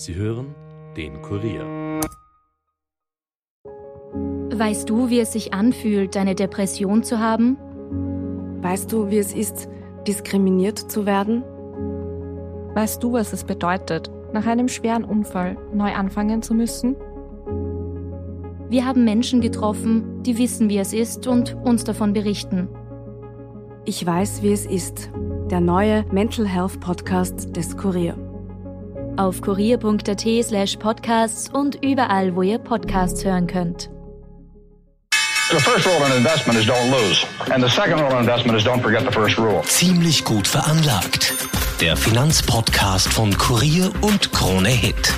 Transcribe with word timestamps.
Sie 0.00 0.14
hören 0.14 0.54
den 0.96 1.20
Kurier. 1.20 2.00
Weißt 4.50 4.88
du, 4.88 5.10
wie 5.10 5.20
es 5.20 5.34
sich 5.34 5.52
anfühlt, 5.52 6.16
eine 6.16 6.34
Depression 6.34 7.02
zu 7.02 7.18
haben? 7.18 7.58
Weißt 8.62 8.90
du, 8.90 9.10
wie 9.10 9.18
es 9.18 9.34
ist, 9.34 9.68
diskriminiert 10.06 10.78
zu 10.78 11.04
werden? 11.04 11.44
Weißt 12.74 13.02
du, 13.02 13.12
was 13.12 13.34
es 13.34 13.44
bedeutet, 13.44 14.10
nach 14.32 14.46
einem 14.46 14.68
schweren 14.68 15.04
Unfall 15.04 15.58
neu 15.74 15.92
anfangen 15.92 16.40
zu 16.40 16.54
müssen? 16.54 16.96
Wir 18.70 18.86
haben 18.86 19.04
Menschen 19.04 19.42
getroffen, 19.42 20.22
die 20.22 20.38
wissen, 20.38 20.70
wie 20.70 20.78
es 20.78 20.94
ist 20.94 21.26
und 21.26 21.56
uns 21.56 21.84
davon 21.84 22.14
berichten. 22.14 22.70
Ich 23.84 24.06
weiß, 24.06 24.42
wie 24.42 24.52
es 24.52 24.64
ist. 24.64 25.10
Der 25.50 25.60
neue 25.60 26.06
Mental 26.10 26.46
Health 26.46 26.80
Podcast 26.80 27.54
des 27.54 27.76
Kurier. 27.76 28.29
Auf 29.16 29.40
kurier.at 29.40 30.24
slash 30.44 30.76
podcasts 30.76 31.48
und 31.52 31.82
überall, 31.82 32.34
wo 32.34 32.42
ihr 32.42 32.58
Podcasts 32.58 33.24
hören 33.24 33.46
könnt. 33.46 33.90
The 35.50 35.58
first 35.58 35.84
rule 35.86 36.06
in 36.06 36.16
investment 36.16 36.58
is 36.58 36.66
don't 36.66 36.90
lose. 36.90 37.26
And 37.52 37.62
the 37.62 37.68
second 37.68 38.00
rule 38.00 38.12
in 38.12 38.18
investment 38.18 38.56
is 38.56 38.64
don't 38.64 38.80
forget 38.80 39.04
the 39.04 39.12
first 39.12 39.36
rule. 39.36 39.62
Ziemlich 39.64 40.24
gut 40.24 40.46
veranlagt. 40.46 41.34
Der 41.80 41.96
Finanzpodcast 41.96 43.12
von 43.12 43.36
Kurier 43.36 43.90
und 44.00 44.30
Krone 44.32 44.68
Hit. 44.68 45.12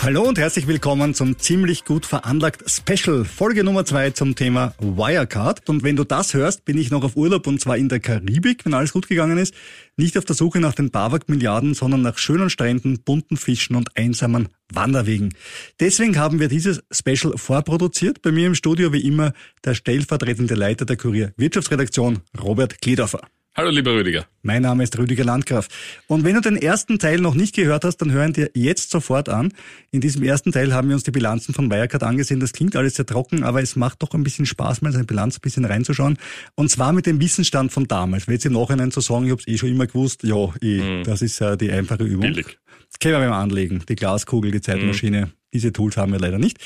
Hallo 0.00 0.22
und 0.22 0.38
herzlich 0.38 0.68
willkommen 0.68 1.12
zum 1.12 1.38
ziemlich 1.38 1.84
gut 1.84 2.06
veranlagt 2.06 2.62
Special, 2.70 3.24
Folge 3.24 3.64
Nummer 3.64 3.84
zwei 3.84 4.10
zum 4.10 4.36
Thema 4.36 4.72
Wirecard. 4.78 5.68
Und 5.68 5.82
wenn 5.82 5.96
du 5.96 6.04
das 6.04 6.34
hörst, 6.34 6.64
bin 6.64 6.78
ich 6.78 6.92
noch 6.92 7.02
auf 7.02 7.16
Urlaub 7.16 7.48
und 7.48 7.60
zwar 7.60 7.76
in 7.76 7.88
der 7.88 7.98
Karibik, 7.98 8.64
wenn 8.64 8.74
alles 8.74 8.92
gut 8.92 9.08
gegangen 9.08 9.38
ist. 9.38 9.54
Nicht 9.96 10.16
auf 10.16 10.24
der 10.24 10.36
Suche 10.36 10.60
nach 10.60 10.74
den 10.74 10.92
Bawak-Milliarden, 10.92 11.74
sondern 11.74 12.02
nach 12.02 12.16
schönen 12.16 12.48
Stränden, 12.48 13.02
bunten 13.02 13.36
Fischen 13.36 13.74
und 13.74 13.96
einsamen 13.96 14.48
Wanderwegen. 14.72 15.34
Deswegen 15.80 16.16
haben 16.16 16.38
wir 16.38 16.46
dieses 16.46 16.80
Special 16.92 17.36
vorproduziert. 17.36 18.22
Bei 18.22 18.30
mir 18.30 18.46
im 18.46 18.54
Studio 18.54 18.92
wie 18.92 19.04
immer 19.04 19.32
der 19.64 19.74
stellvertretende 19.74 20.54
Leiter 20.54 20.84
der 20.84 20.96
Kurier 20.96 21.32
Wirtschaftsredaktion, 21.36 22.20
Robert 22.40 22.80
Kledorfer. 22.80 23.22
Hallo, 23.58 23.70
lieber 23.70 23.92
Rüdiger. 23.92 24.24
Mein 24.42 24.62
Name 24.62 24.84
ist 24.84 24.96
Rüdiger 24.96 25.24
Landgraf. 25.24 25.66
Und 26.06 26.22
wenn 26.22 26.36
du 26.36 26.40
den 26.40 26.56
ersten 26.56 27.00
Teil 27.00 27.18
noch 27.18 27.34
nicht 27.34 27.56
gehört 27.56 27.84
hast, 27.84 27.96
dann 27.96 28.12
hören 28.12 28.32
dir 28.32 28.52
jetzt 28.54 28.92
sofort 28.92 29.28
an. 29.28 29.52
In 29.90 30.00
diesem 30.00 30.22
ersten 30.22 30.52
Teil 30.52 30.72
haben 30.72 30.86
wir 30.86 30.94
uns 30.94 31.02
die 31.02 31.10
Bilanzen 31.10 31.52
von 31.52 31.68
Wirecard 31.68 32.04
angesehen. 32.04 32.38
Das 32.38 32.52
klingt 32.52 32.76
alles 32.76 32.94
sehr 32.94 33.04
trocken, 33.04 33.42
aber 33.42 33.60
es 33.60 33.74
macht 33.74 34.00
doch 34.00 34.14
ein 34.14 34.22
bisschen 34.22 34.46
Spaß, 34.46 34.80
mal 34.82 34.92
seine 34.92 35.06
Bilanz 35.06 35.38
ein 35.38 35.40
bisschen 35.40 35.64
reinzuschauen. 35.64 36.18
Und 36.54 36.70
zwar 36.70 36.92
mit 36.92 37.06
dem 37.06 37.20
Wissensstand 37.20 37.72
von 37.72 37.88
damals. 37.88 38.28
Weil 38.28 38.34
jetzt 38.34 38.46
im 38.46 38.52
Nachhinein 38.52 38.92
zu 38.92 39.00
sagen, 39.00 39.24
ich 39.24 39.32
habe 39.32 39.42
es 39.44 39.48
eh 39.48 39.58
schon 39.58 39.70
immer 39.70 39.88
gewusst, 39.88 40.22
ja, 40.22 40.54
eh, 40.62 40.80
mhm. 40.80 41.02
das 41.02 41.20
ist 41.20 41.40
ja 41.40 41.56
die 41.56 41.72
einfache 41.72 42.04
Übung. 42.04 42.20
Billig. 42.20 42.60
Das 42.88 43.00
können 43.00 43.20
wir 43.20 43.28
mal 43.28 43.42
anlegen. 43.42 43.82
Die 43.88 43.96
Glaskugel, 43.96 44.52
die 44.52 44.60
Zeitmaschine. 44.60 45.22
Mhm. 45.22 45.32
Diese 45.52 45.72
Tools 45.72 45.96
haben 45.96 46.12
wir 46.12 46.20
leider 46.20 46.38
nicht. 46.38 46.58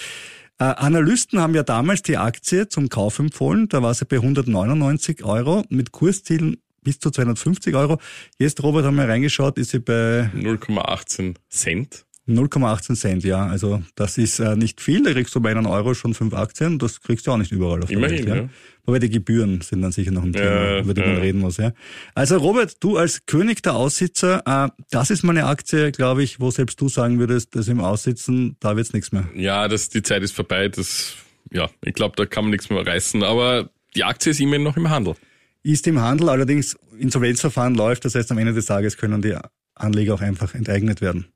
Äh, 0.58 0.64
Analysten 0.64 1.40
haben 1.40 1.54
ja 1.54 1.62
damals 1.62 2.02
die 2.02 2.18
Aktie 2.18 2.68
zum 2.68 2.90
Kauf 2.90 3.18
empfohlen. 3.18 3.70
Da 3.70 3.82
war 3.82 3.94
sie 3.94 4.04
bei 4.04 4.16
199 4.16 5.24
Euro 5.24 5.64
mit 5.70 5.90
Kurszielen 5.92 6.58
bis 6.82 6.98
zu 6.98 7.10
250 7.10 7.74
Euro. 7.74 7.98
Jetzt, 8.38 8.62
Robert, 8.62 8.84
haben 8.84 8.96
wir 8.96 9.08
reingeschaut, 9.08 9.58
ist 9.58 9.70
sie 9.70 9.78
bei 9.78 10.30
0,18 10.34 11.36
Cent. 11.48 12.04
0,18 12.28 12.94
Cent, 12.94 13.24
ja. 13.24 13.46
Also 13.46 13.82
das 13.96 14.16
ist 14.16 14.38
äh, 14.38 14.54
nicht 14.54 14.80
viel. 14.80 15.02
Da 15.02 15.12
kriegst 15.12 15.34
du 15.34 15.40
bei 15.40 15.50
einem 15.50 15.66
Euro 15.66 15.92
schon 15.94 16.14
fünf 16.14 16.34
Aktien. 16.34 16.78
Das 16.78 17.00
kriegst 17.00 17.26
du 17.26 17.32
auch 17.32 17.36
nicht 17.36 17.50
überall 17.50 17.82
auf 17.82 17.88
der 17.88 17.98
Immerhin, 17.98 18.18
Welt. 18.18 18.28
Ja. 18.28 18.36
ja. 18.36 18.48
Wobei 18.84 19.00
die 19.00 19.10
Gebühren 19.10 19.60
sind 19.60 19.82
dann 19.82 19.92
sicher 19.92 20.12
noch 20.12 20.22
ein 20.22 20.32
Thema, 20.32 20.44
ja, 20.44 20.80
über 20.80 20.94
die 20.94 21.00
ja. 21.00 21.06
man 21.08 21.16
reden 21.18 21.40
muss. 21.40 21.56
Ja. 21.56 21.72
Also 22.14 22.36
Robert, 22.36 22.76
du 22.82 22.96
als 22.96 23.26
König 23.26 23.62
der 23.62 23.74
Aussitzer, 23.74 24.42
äh, 24.46 24.70
das 24.90 25.10
ist 25.10 25.24
mal 25.24 25.36
eine 25.36 25.46
Aktie, 25.46 25.90
glaube 25.90 26.22
ich, 26.22 26.38
wo 26.38 26.50
selbst 26.50 26.80
du 26.80 26.88
sagen 26.88 27.18
würdest, 27.18 27.56
dass 27.56 27.66
im 27.68 27.80
Aussitzen, 27.80 28.56
da 28.60 28.76
wird's 28.76 28.92
nichts 28.92 29.10
mehr. 29.10 29.28
Ja, 29.34 29.66
das, 29.66 29.88
die 29.88 30.02
Zeit 30.02 30.22
ist 30.22 30.32
vorbei. 30.32 30.68
Das, 30.68 31.14
ja, 31.50 31.70
ich 31.84 31.94
glaube, 31.94 32.14
da 32.16 32.24
kann 32.26 32.44
man 32.44 32.52
nichts 32.52 32.70
mehr 32.70 32.86
reißen. 32.86 33.24
Aber 33.24 33.70
die 33.96 34.04
Aktie 34.04 34.30
ist 34.30 34.40
immerhin 34.40 34.62
noch 34.62 34.76
im 34.76 34.90
Handel 34.90 35.16
ist 35.62 35.86
im 35.86 36.00
Handel, 36.00 36.28
allerdings 36.28 36.76
Insolvenzverfahren 36.98 37.74
läuft, 37.74 38.04
das 38.04 38.14
heißt 38.14 38.30
am 38.30 38.38
Ende 38.38 38.52
des 38.52 38.66
Tages 38.66 38.96
können 38.96 39.22
die 39.22 39.36
Anleger 39.74 40.14
auch 40.14 40.20
einfach 40.20 40.54
enteignet 40.54 41.00
werden. 41.00 41.26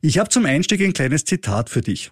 Ich 0.00 0.18
habe 0.18 0.30
zum 0.30 0.46
Einstieg 0.46 0.80
ein 0.80 0.92
kleines 0.92 1.24
Zitat 1.24 1.70
für 1.70 1.80
dich. 1.80 2.10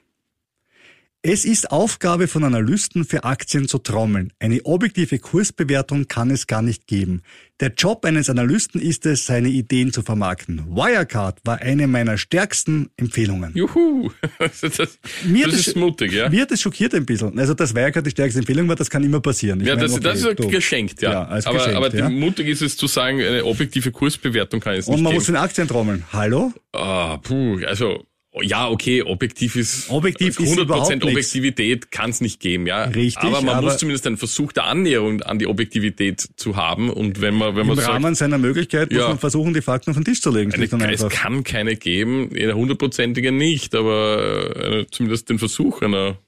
Es 1.28 1.44
ist 1.44 1.72
Aufgabe 1.72 2.28
von 2.28 2.44
Analysten, 2.44 3.04
für 3.04 3.24
Aktien 3.24 3.66
zu 3.66 3.78
trommeln. 3.78 4.32
Eine 4.38 4.64
objektive 4.64 5.18
Kursbewertung 5.18 6.06
kann 6.06 6.30
es 6.30 6.46
gar 6.46 6.62
nicht 6.62 6.86
geben. 6.86 7.22
Der 7.58 7.72
Job 7.76 8.04
eines 8.04 8.30
Analysten 8.30 8.80
ist 8.80 9.06
es, 9.06 9.26
seine 9.26 9.48
Ideen 9.48 9.92
zu 9.92 10.02
vermarkten. 10.02 10.64
Wirecard 10.68 11.40
war 11.44 11.58
eine 11.58 11.88
meiner 11.88 12.16
stärksten 12.16 12.90
Empfehlungen. 12.96 13.52
Juhu! 13.56 14.12
Das, 14.38 14.60
das, 14.60 14.98
mir 15.24 15.46
das 15.46 15.66
ist 15.66 15.76
mutig, 15.76 16.12
ja? 16.12 16.28
Mir 16.28 16.42
hat 16.42 16.52
das 16.52 16.60
schockiert 16.60 16.94
ein 16.94 17.04
bisschen. 17.04 17.36
Also, 17.38 17.54
dass 17.54 17.74
Wirecard 17.74 18.06
die 18.06 18.10
stärkste 18.10 18.38
Empfehlung 18.38 18.68
war, 18.68 18.76
das 18.76 18.88
kann 18.88 19.02
immer 19.02 19.18
passieren. 19.20 19.60
Ich 19.60 19.66
ja, 19.66 19.74
das, 19.74 19.94
okay, 19.94 20.02
das 20.02 20.22
ist 20.22 20.38
du. 20.38 20.48
geschenkt, 20.48 21.02
ja. 21.02 21.10
ja 21.10 21.24
als 21.24 21.46
aber 21.46 21.58
geschenkt, 21.58 21.76
aber 21.76 21.92
ja. 21.92 22.08
mutig 22.08 22.46
ist 22.46 22.62
es 22.62 22.76
zu 22.76 22.86
sagen, 22.86 23.18
eine 23.20 23.44
objektive 23.44 23.90
Kursbewertung 23.90 24.60
kann 24.60 24.74
es 24.74 24.86
nicht 24.86 24.94
Und 24.94 25.02
man 25.02 25.10
geben. 25.10 25.18
muss 25.18 25.26
den 25.26 25.36
Aktien 25.36 25.66
trommeln. 25.66 26.04
Hallo? 26.12 26.52
Ah, 26.72 27.16
puh, 27.16 27.58
also 27.66 28.06
ja, 28.42 28.68
okay, 28.68 29.02
objektiv 29.02 29.56
ist 29.56 29.88
objektiv 29.88 30.38
100% 30.38 30.96
ist 30.96 31.04
Objektivität 31.04 31.90
kann 31.90 32.10
es 32.10 32.20
nicht 32.20 32.40
geben, 32.40 32.66
ja. 32.66 32.84
Richtig. 32.84 33.22
Aber 33.22 33.40
man 33.40 33.56
aber 33.56 33.68
muss 33.68 33.78
zumindest 33.78 34.06
einen 34.06 34.16
Versuch 34.16 34.52
der 34.52 34.64
Annäherung 34.64 35.22
an 35.22 35.38
die 35.38 35.46
Objektivität 35.46 36.28
zu 36.36 36.56
haben 36.56 36.90
und 36.90 37.20
wenn 37.20 37.34
man 37.34 37.56
wenn 37.56 37.66
man 37.66 37.76
im 37.76 37.82
sagt, 37.82 37.94
Rahmen 37.94 38.14
seiner 38.14 38.38
Möglichkeit 38.38 38.92
muss 38.92 39.02
man 39.02 39.18
versuchen, 39.18 39.54
die 39.54 39.62
Fakten 39.62 39.90
auf 39.90 39.96
den 39.96 40.04
Tisch 40.04 40.20
zu 40.20 40.30
legen. 40.30 40.52
Eine, 40.52 40.92
es 40.92 41.08
kann 41.08 41.44
keine 41.44 41.76
geben, 41.76 42.30
eine 42.34 42.54
hundertprozentige 42.54 43.32
nicht, 43.32 43.74
aber 43.74 44.56
äh, 44.56 44.86
zumindest 44.90 45.30
den 45.30 45.38
Versuch 45.38 45.82
einer 45.82 46.18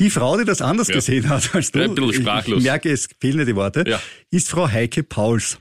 die 0.00 0.10
Frau, 0.10 0.36
die 0.36 0.44
das 0.44 0.60
anders 0.60 0.88
ja. 0.88 0.96
gesehen 0.96 1.28
hat 1.28 1.54
als 1.54 1.70
du, 1.70 1.80
ein 1.80 1.94
bisschen 1.94 2.22
sprachlos. 2.22 2.58
ich 2.58 2.64
merke, 2.64 2.90
es 2.90 3.08
fehlen 3.20 3.38
dir 3.38 3.44
die 3.44 3.56
Worte, 3.56 3.84
ja. 3.86 4.00
ist 4.30 4.48
Frau 4.48 4.68
Heike 4.68 5.02
Pauls. 5.04 5.58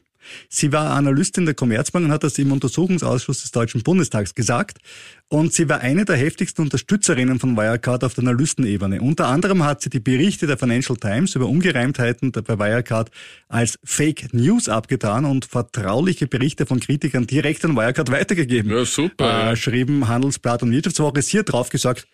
Sie 0.50 0.72
war 0.72 0.92
Analystin 0.92 1.46
der 1.46 1.56
Commerzbank 1.56 2.06
und 2.06 2.12
hat 2.12 2.24
das 2.24 2.38
im 2.38 2.52
Untersuchungsausschuss 2.52 3.42
des 3.42 3.52
Deutschen 3.52 3.84
Bundestags 3.84 4.36
gesagt. 4.36 4.80
Und 5.28 5.54
sie 5.54 5.68
war 5.70 5.80
eine 5.80 6.06
der 6.06 6.16
heftigsten 6.16 6.64
Unterstützerinnen 6.64 7.40
von 7.40 7.58
Wirecard 7.58 8.04
auf 8.04 8.14
der 8.14 8.24
Analystenebene. 8.24 9.02
Unter 9.02 9.28
anderem 9.28 9.64
hat 9.64 9.82
sie 9.82 9.90
die 9.90 10.00
Berichte 10.00 10.48
der 10.48 10.58
Financial 10.58 10.98
Times 10.98 11.36
über 11.36 11.48
Ungereimtheiten 11.48 12.32
bei 12.32 12.60
Wirecard 12.60 13.10
als 13.48 13.80
Fake 13.84 14.34
News 14.34 14.70
abgetan 14.70 15.26
und 15.26 15.46
vertrauliche 15.46 16.28
Berichte 16.28 16.66
von 16.66 16.80
Kritikern 16.80 17.28
direkt 17.28 17.66
an 17.66 17.76
Wirecard 17.76 18.12
weitergegeben. 18.12 18.72
Ja, 18.72 18.86
super. 18.86 19.52
Äh, 19.52 19.56
schrieben 19.56 20.08
Handelsblatt 20.08 20.64
und 20.64 20.72
Wirtschaftswoche. 20.72 21.22
Sie 21.22 21.40
hat 21.40 21.52
drauf 21.52 21.70
gesagt, 21.70 22.08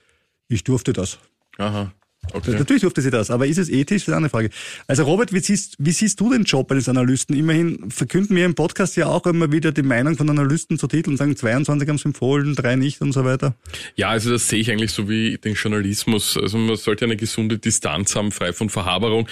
ich 0.48 0.64
durfte 0.64 0.94
das. 0.94 1.20
Aha. 1.58 1.94
Okay. 2.32 2.52
Natürlich 2.52 2.82
durfte 2.84 3.02
sie 3.02 3.10
das, 3.10 3.32
aber 3.32 3.48
ist 3.48 3.58
es 3.58 3.70
ethisch? 3.70 4.04
Das 4.04 4.04
ist 4.04 4.08
eine 4.10 4.18
andere 4.18 4.30
Frage. 4.30 4.50
Also 4.88 5.04
Robert, 5.04 5.34
wie 5.34 5.40
siehst, 5.40 5.76
wie 5.80 5.92
siehst 5.92 6.20
du 6.20 6.32
den 6.32 6.44
Job 6.44 6.72
eines 6.72 6.88
Analysten? 6.88 7.36
Immerhin 7.36 7.90
verkünden 7.90 8.36
wir 8.36 8.46
im 8.46 8.56
Podcast 8.56 8.96
ja 8.98 9.08
auch 9.08 9.26
immer 9.26 9.52
wieder 9.52 9.72
die 9.72 9.82
Meinung 9.82 10.16
von 10.16 10.30
Analysten 10.30 10.78
zu 10.78 10.88
Titeln, 10.88 11.18
sagen 11.18 11.36
22 11.36 11.90
haben 11.90 11.96
es 11.96 12.06
empfohlen, 12.06 12.56
drei 12.56 12.76
nicht 12.76 13.02
und 13.02 13.14
so 13.14 13.26
weiter. 13.26 13.56
Ja, 13.96 14.10
also 14.10 14.30
das 14.30 14.48
sehe 14.48 14.60
ich 14.60 14.72
eigentlich 14.72 14.92
so 14.92 15.10
wie 15.10 15.38
den 15.38 15.56
Journalismus. 15.56 16.38
Also 16.38 16.58
man 16.58 16.76
sollte 16.76 17.06
eine 17.06 17.18
gesunde 17.18 17.58
Distanz 17.58 18.16
haben, 18.16 18.32
frei 18.32 18.54
von 18.54 18.70
Verhaberung. 18.70 19.28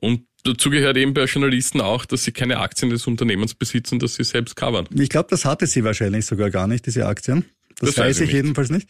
Und 0.00 0.22
Dazu 0.42 0.70
gehört 0.70 0.96
eben 0.96 1.12
bei 1.12 1.24
Journalisten 1.24 1.82
auch, 1.82 2.06
dass 2.06 2.24
sie 2.24 2.32
keine 2.32 2.60
Aktien 2.60 2.90
des 2.90 3.06
Unternehmens 3.06 3.52
besitzen, 3.52 3.98
dass 3.98 4.14
sie 4.14 4.24
selbst 4.24 4.56
covern. 4.56 4.88
Ich 4.94 5.10
glaube, 5.10 5.28
das 5.28 5.44
hatte 5.44 5.66
sie 5.66 5.84
wahrscheinlich 5.84 6.24
sogar 6.24 6.48
gar 6.48 6.66
nicht, 6.66 6.86
diese 6.86 7.06
Aktien. 7.06 7.44
Das, 7.78 7.90
das 7.94 7.98
weiß 7.98 8.20
ich 8.20 8.28
nicht. 8.28 8.36
jedenfalls 8.36 8.70
nicht. 8.70 8.88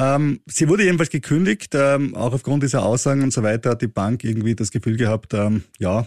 Ähm, 0.00 0.40
sie 0.46 0.66
wurde 0.68 0.84
jedenfalls 0.84 1.10
gekündigt, 1.10 1.74
ähm, 1.74 2.14
auch 2.14 2.32
aufgrund 2.32 2.62
dieser 2.62 2.84
Aussagen 2.84 3.22
und 3.22 3.34
so 3.34 3.42
weiter 3.42 3.70
hat 3.70 3.82
die 3.82 3.86
Bank 3.86 4.24
irgendwie 4.24 4.54
das 4.54 4.70
Gefühl 4.70 4.96
gehabt, 4.96 5.34
ähm, 5.34 5.64
ja, 5.78 6.06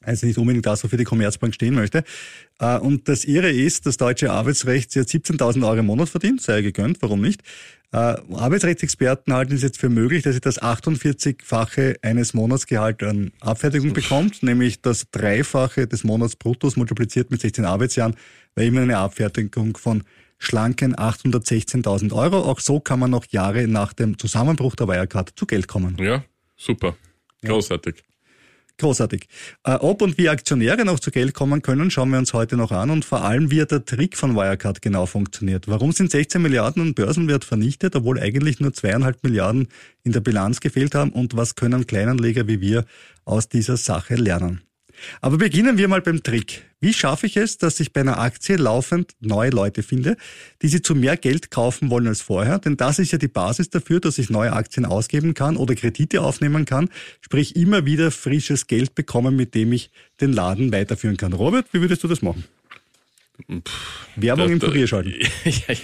also 0.00 0.26
nicht 0.26 0.38
unbedingt 0.38 0.64
das, 0.64 0.82
wofür 0.82 0.96
die 0.96 1.04
Commerzbank 1.04 1.54
stehen 1.54 1.74
möchte. 1.74 2.02
Äh, 2.58 2.78
und 2.78 3.08
das 3.08 3.26
Irre 3.26 3.50
ist, 3.50 3.84
das 3.84 3.98
deutsche 3.98 4.32
Arbeitsrecht, 4.32 4.90
sie 4.90 5.00
hat 5.00 5.08
17.000 5.08 5.62
Euro 5.66 5.76
im 5.76 5.86
Monat 5.86 6.08
verdient, 6.08 6.40
sei 6.40 6.62
gegönnt, 6.62 7.02
warum 7.02 7.20
nicht? 7.20 7.42
Äh, 7.92 8.16
Arbeitsrechtsexperten 8.32 9.34
halten 9.34 9.52
es 9.52 9.62
jetzt 9.62 9.78
für 9.78 9.90
möglich, 9.90 10.22
dass 10.22 10.34
sie 10.34 10.40
das 10.40 10.62
48-fache 10.62 11.96
eines 12.00 12.32
Monatsgehalt 12.32 13.02
an 13.02 13.32
Abfertigung 13.40 13.92
bekommt, 13.92 14.42
nämlich 14.42 14.80
das 14.80 15.10
Dreifache 15.10 15.86
des 15.86 16.04
Monatsbruttos 16.04 16.76
multipliziert 16.76 17.30
mit 17.30 17.42
16 17.42 17.66
Arbeitsjahren, 17.66 18.14
weil 18.54 18.68
immer 18.68 18.80
eine 18.80 18.96
Abfertigung 18.96 19.76
von 19.76 20.04
schlanken 20.40 20.96
816.000 20.96 22.12
Euro. 22.12 22.38
Auch 22.38 22.58
so 22.58 22.80
kann 22.80 22.98
man 22.98 23.12
noch 23.12 23.26
Jahre 23.26 23.68
nach 23.68 23.92
dem 23.92 24.18
Zusammenbruch 24.18 24.74
der 24.74 24.88
Wirecard 24.88 25.32
zu 25.36 25.46
Geld 25.46 25.68
kommen. 25.68 25.96
Ja, 26.00 26.24
super. 26.56 26.96
Großartig. 27.44 27.96
Ja. 27.98 28.02
Großartig. 28.78 29.28
Äh, 29.64 29.74
ob 29.74 30.00
und 30.00 30.16
wie 30.16 30.30
Aktionäre 30.30 30.86
noch 30.86 30.98
zu 31.00 31.10
Geld 31.10 31.34
kommen 31.34 31.60
können, 31.60 31.90
schauen 31.90 32.10
wir 32.10 32.18
uns 32.18 32.32
heute 32.32 32.56
noch 32.56 32.72
an 32.72 32.88
und 32.88 33.04
vor 33.04 33.22
allem, 33.22 33.50
wie 33.50 33.64
der 33.64 33.84
Trick 33.84 34.16
von 34.16 34.34
Wirecard 34.34 34.80
genau 34.80 35.04
funktioniert. 35.04 35.68
Warum 35.68 35.92
sind 35.92 36.10
16 36.10 36.40
Milliarden 36.40 36.80
an 36.82 36.94
Börsenwert 36.94 37.44
vernichtet, 37.44 37.94
obwohl 37.94 38.18
eigentlich 38.18 38.58
nur 38.58 38.72
zweieinhalb 38.72 39.22
Milliarden 39.22 39.68
in 40.02 40.12
der 40.12 40.20
Bilanz 40.20 40.60
gefehlt 40.60 40.94
haben 40.94 41.10
und 41.10 41.36
was 41.36 41.56
können 41.56 41.86
Kleinanleger 41.86 42.48
wie 42.48 42.62
wir 42.62 42.86
aus 43.26 43.50
dieser 43.50 43.76
Sache 43.76 44.14
lernen? 44.14 44.62
Aber 45.20 45.38
beginnen 45.38 45.78
wir 45.78 45.88
mal 45.88 46.00
beim 46.00 46.22
Trick. 46.22 46.64
Wie 46.80 46.94
schaffe 46.94 47.26
ich 47.26 47.36
es, 47.36 47.58
dass 47.58 47.78
ich 47.78 47.92
bei 47.92 48.00
einer 48.00 48.18
Aktie 48.18 48.56
laufend 48.56 49.12
neue 49.20 49.50
Leute 49.50 49.82
finde, 49.82 50.16
die 50.62 50.68
sie 50.68 50.80
zu 50.80 50.94
mehr 50.94 51.18
Geld 51.18 51.50
kaufen 51.50 51.90
wollen 51.90 52.06
als 52.06 52.22
vorher? 52.22 52.58
Denn 52.58 52.78
das 52.78 52.98
ist 52.98 53.12
ja 53.12 53.18
die 53.18 53.28
Basis 53.28 53.68
dafür, 53.68 54.00
dass 54.00 54.16
ich 54.16 54.30
neue 54.30 54.52
Aktien 54.54 54.86
ausgeben 54.86 55.34
kann 55.34 55.58
oder 55.58 55.74
Kredite 55.74 56.22
aufnehmen 56.22 56.64
kann, 56.64 56.88
sprich 57.20 57.54
immer 57.54 57.84
wieder 57.84 58.10
frisches 58.10 58.66
Geld 58.66 58.94
bekommen, 58.94 59.36
mit 59.36 59.54
dem 59.54 59.72
ich 59.72 59.90
den 60.22 60.32
Laden 60.32 60.72
weiterführen 60.72 61.18
kann. 61.18 61.34
Robert, 61.34 61.66
wie 61.72 61.82
würdest 61.82 62.02
du 62.02 62.08
das 62.08 62.22
machen? 62.22 62.44
Pff, 63.48 64.06
Werbung 64.16 64.46
da, 64.46 64.52
im 64.52 64.58
Kurier 64.58 64.86
schalten. 64.86 65.14
Ja, 65.44 65.74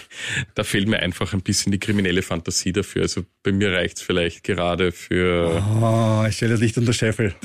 da 0.55 0.65
fehlt 0.65 0.89
mir 0.89 1.01
einfach 1.01 1.33
ein 1.33 1.43
bisschen 1.43 1.73
die 1.73 1.79
kriminelle 1.79 2.23
Fantasie 2.23 2.73
dafür. 2.73 3.03
Also 3.03 3.25
bei 3.43 3.53
mir 3.53 3.73
reicht's 3.73 4.03
vielleicht 4.03 4.45
gerade 4.45 4.93
für. 4.93 5.63
Oh, 5.81 6.25
ich 6.29 6.37
stelle 6.37 6.53
das 6.53 6.61
Licht 6.61 6.77
unter 6.79 6.93
Scheffel. 6.93 7.35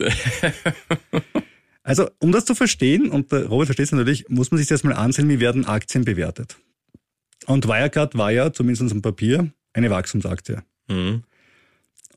Also, 1.83 2.09
um 2.19 2.31
das 2.31 2.45
zu 2.45 2.53
verstehen, 2.53 3.09
und 3.09 3.31
der 3.31 3.47
Robert 3.47 3.67
versteht 3.67 3.87
es 3.87 3.91
natürlich, 3.91 4.29
muss 4.29 4.51
man 4.51 4.59
sich 4.59 4.69
erstmal 4.69 4.93
ansehen, 4.93 5.29
wie 5.29 5.39
werden 5.39 5.65
Aktien 5.65 6.05
bewertet. 6.05 6.57
Und 7.47 7.67
Wirecard 7.67 8.15
war 8.15 8.31
ja, 8.31 8.53
zumindest 8.53 8.91
am 8.91 9.01
Papier, 9.01 9.51
eine 9.73 9.89
Wachstumsaktie. 9.89 10.57
Hm. 10.89 11.23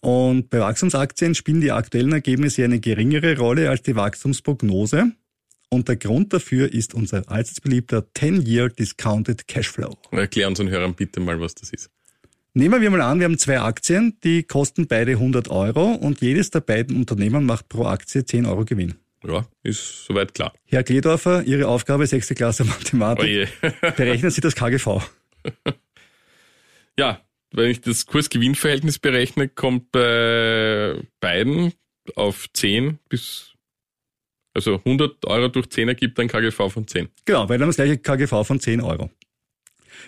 Und 0.01 0.51
bei 0.51 0.61
Wachstumsaktien 0.61 1.35
spielen 1.35 1.63
die 1.63 1.73
aktuellen 1.73 2.13
Ergebnisse 2.13 2.63
eine 2.63 2.79
geringere 2.79 3.39
Rolle 3.39 3.71
als 3.71 3.83
die 3.83 3.97
Wachstumsprognose. 3.97 5.13
Und 5.71 5.89
der 5.89 5.97
Grund 5.97 6.35
dafür 6.35 6.71
ist 6.71 6.93
unser 6.93 7.29
allseits 7.31 7.63
beliebter 7.63 8.07
10-Year 8.15 8.69
Discounted 8.69 9.49
Cashflow. 9.49 9.97
Erklär 10.11 10.49
unseren 10.49 10.69
Hörern 10.69 10.95
bitte 10.95 11.21
mal, 11.21 11.41
was 11.41 11.55
das 11.55 11.71
ist. 11.71 11.91
Nehmen 12.53 12.83
wir 12.83 12.91
mal 12.91 13.01
an, 13.01 13.19
wir 13.19 13.25
haben 13.25 13.39
zwei 13.39 13.61
Aktien, 13.61 14.19
die 14.23 14.43
kosten 14.43 14.87
beide 14.87 15.13
100 15.13 15.49
Euro 15.49 15.93
und 15.93 16.21
jedes 16.21 16.51
der 16.51 16.61
beiden 16.61 16.97
Unternehmen 16.97 17.47
macht 17.47 17.69
pro 17.69 17.87
Aktie 17.87 18.25
10 18.25 18.45
Euro 18.47 18.65
Gewinn. 18.65 18.95
Ja, 19.27 19.47
ist 19.63 20.05
soweit 20.07 20.35
klar. 20.35 20.53
Herr 20.67 20.83
Kledorfer, 20.83 21.43
Ihre 21.45 21.69
Aufgabe, 21.69 22.07
sechste 22.07 22.35
Klasse 22.35 22.65
Mathematik. 22.65 23.25
Oje. 23.25 23.49
Berechnen 23.97 24.31
Sie 24.31 24.41
das 24.41 24.55
KGV. 24.55 25.03
ja, 26.99 27.21
wenn 27.53 27.71
ich 27.71 27.81
das 27.81 28.07
Kurs-Gewinn-Verhältnis 28.07 28.99
berechne, 28.99 29.49
kommt 29.49 29.93
bei 29.93 31.01
beiden 31.21 31.73
auf 32.17 32.47
10 32.53 32.99
bis, 33.09 33.53
also 34.53 34.77
100 34.77 35.25
Euro 35.27 35.49
durch 35.49 35.71
10 35.71 35.89
ergibt 35.89 36.19
ein 36.21 36.29
KGV 36.29 36.71
von 36.71 36.87
10. 36.87 37.09
Genau, 37.25 37.49
weil 37.49 37.59
dann 37.59 37.69
das 37.69 37.77
gleiche 37.77 37.99
KGV 37.99 38.45
von 38.45 38.61
10 38.61 38.81
Euro. 38.81 39.11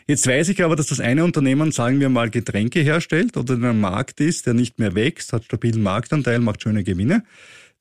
Jetzt 0.07 0.27
weiß 0.27 0.49
ich 0.51 0.63
aber, 0.63 0.77
dass 0.77 0.89
das 0.89 1.01
eine 1.01 1.25
Unternehmen, 1.25 1.73
sagen 1.73 2.01
wir 2.01 2.09
mal, 2.09 2.31
Getränke 2.31 2.81
herstellt 2.81 3.37
oder 3.37 3.55
in 3.55 3.65
einem 3.65 3.81
Markt 3.81 4.21
ist, 4.21 4.47
der 4.47 4.55
nicht 4.55 4.79
mehr 4.79 4.95
wächst, 4.95 5.33
hat 5.33 5.45
stabilen 5.45 5.83
Marktanteil, 5.83 6.41
macht 6.41 6.63
schöne 6.63 6.85
Gewinne. 6.85 7.25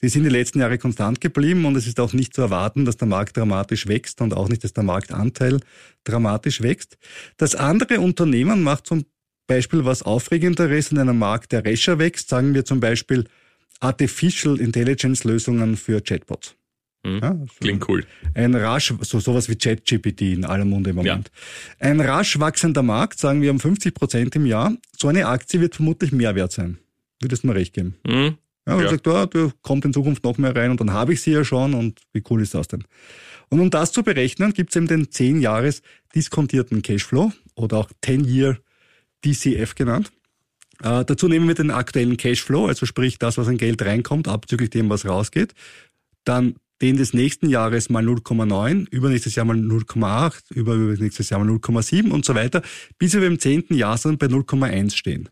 Die 0.02 0.10
sind 0.10 0.24
die 0.24 0.30
letzten 0.30 0.60
Jahre 0.60 0.78
konstant 0.78 1.22
geblieben 1.22 1.66
und 1.66 1.76
es 1.76 1.88
ist 1.88 2.00
auch 2.00 2.14
nicht 2.14 2.34
zu 2.34 2.42
erwarten, 2.42 2.86
dass 2.86 2.98
der 2.98 3.08
Markt 3.08 3.38
dramatisch 3.38 3.88
wächst 3.88 4.22
und 4.22 4.34
auch 4.34 4.50
nicht, 4.50 4.64
dass 4.64 4.74
der 4.74 4.84
Marktanteil 4.84 5.60
dramatisch 6.04 6.62
wächst. 6.62 6.98
Das 7.38 7.56
andere 7.56 8.02
Unternehmen 8.02 8.62
macht 8.62 8.88
zum 8.88 9.06
Beispiel 9.48 9.86
was 9.86 10.04
Aufregenderes 10.04 10.92
in 10.92 10.98
einem 10.98 11.18
Markt, 11.18 11.52
der 11.52 11.66
rascher 11.66 12.00
wächst, 12.00 12.30
sagen 12.30 12.54
wir 12.54 12.66
zum 12.66 12.80
Beispiel 12.80 13.26
Artificial 13.80 14.60
Intelligence 14.60 15.24
Lösungen 15.24 15.78
für 15.78 16.02
Chatbots. 16.02 16.56
Hm. 17.06 17.20
Ja, 17.22 17.30
also 17.30 17.46
Klingt 17.60 17.88
cool. 17.88 18.06
ein 18.34 18.56
rasch, 18.56 18.94
so 19.02 19.20
sowas 19.20 19.48
wie 19.48 19.56
ChatGPT 19.56 20.22
in 20.22 20.46
aller 20.46 20.66
Munde 20.66 20.90
im 20.90 20.98
Moment. 20.98 21.32
Ein 21.80 22.00
rasch 22.02 22.40
wachsender 22.40 22.84
Markt, 22.84 23.20
sagen 23.20 23.42
wir 23.42 23.52
um 23.52 23.60
50 23.60 23.94
Prozent 23.94 24.36
im 24.36 24.46
Jahr. 24.46 24.76
So 24.98 25.08
eine 25.08 25.28
Aktie 25.28 25.62
wird 25.62 25.76
vermutlich 25.76 26.12
mehr 26.12 26.36
wert 26.36 26.52
sein. 26.52 26.80
Würdest 27.22 27.44
du 27.44 27.48
mir 27.48 27.56
recht 27.56 27.74
geben? 27.74 27.96
Hm? 28.08 28.38
Ja, 28.68 28.76
und 28.76 28.84
Ja. 28.84 28.90
sagt, 28.90 29.06
ja, 29.06 29.26
da 29.26 29.52
kommt 29.62 29.86
in 29.86 29.94
Zukunft 29.94 30.24
noch 30.24 30.38
mehr 30.38 30.56
rein 30.56 30.72
und 30.72 30.80
dann 30.80 30.92
habe 30.92 31.14
ich 31.14 31.22
sie 31.22 31.32
ja 31.32 31.44
schon 31.44 31.74
und 31.74 32.02
wie 32.14 32.24
cool 32.30 32.42
ist 32.42 32.54
das 32.54 32.68
denn? 32.68 32.84
Und 33.50 33.60
um 33.60 33.70
das 33.70 33.92
zu 33.92 34.02
berechnen, 34.04 34.54
gibt 34.54 34.72
es 34.72 34.76
eben 34.76 34.88
den 34.88 35.12
10 35.12 35.40
Jahres 35.40 35.82
diskontierten 36.16 36.82
Cashflow 36.82 37.32
oder 37.56 37.78
auch 37.78 37.90
10-Year 38.04 38.58
DCF 39.24 39.76
genannt. 39.76 40.12
Äh, 40.84 41.06
dazu 41.06 41.28
nehmen 41.28 41.48
wir 41.48 41.56
den 41.56 41.72
aktuellen 41.72 42.18
Cashflow, 42.18 42.68
also 42.68 42.86
sprich 42.86 43.20
das, 43.20 43.38
was 43.38 43.48
an 43.48 43.58
Geld 43.58 43.82
reinkommt, 43.84 44.28
abzüglich 44.28 44.72
dem, 44.72 44.90
was 44.90 45.06
rausgeht. 45.06 45.54
Dann 46.24 46.56
den 46.82 46.98
des 46.98 47.14
nächsten 47.14 47.48
Jahres 47.50 47.90
mal 47.90 48.04
0,9, 48.06 48.90
übernächstes 48.90 49.36
Jahr 49.36 49.46
mal 49.46 49.56
0,8, 49.56 50.54
über 50.54 50.74
übernächstes 50.74 51.30
Jahr 51.30 51.40
mal 51.40 51.50
0,7 51.50 52.12
und 52.12 52.26
so 52.26 52.36
weiter, 52.36 52.62
bis 52.98 53.14
wir 53.14 53.22
beim 53.22 53.40
zehnten 53.40 53.76
Jahr 53.76 53.98
dann 54.02 54.18
bei 54.18 54.26
0,1 54.26 54.96
stehen. 54.96 55.30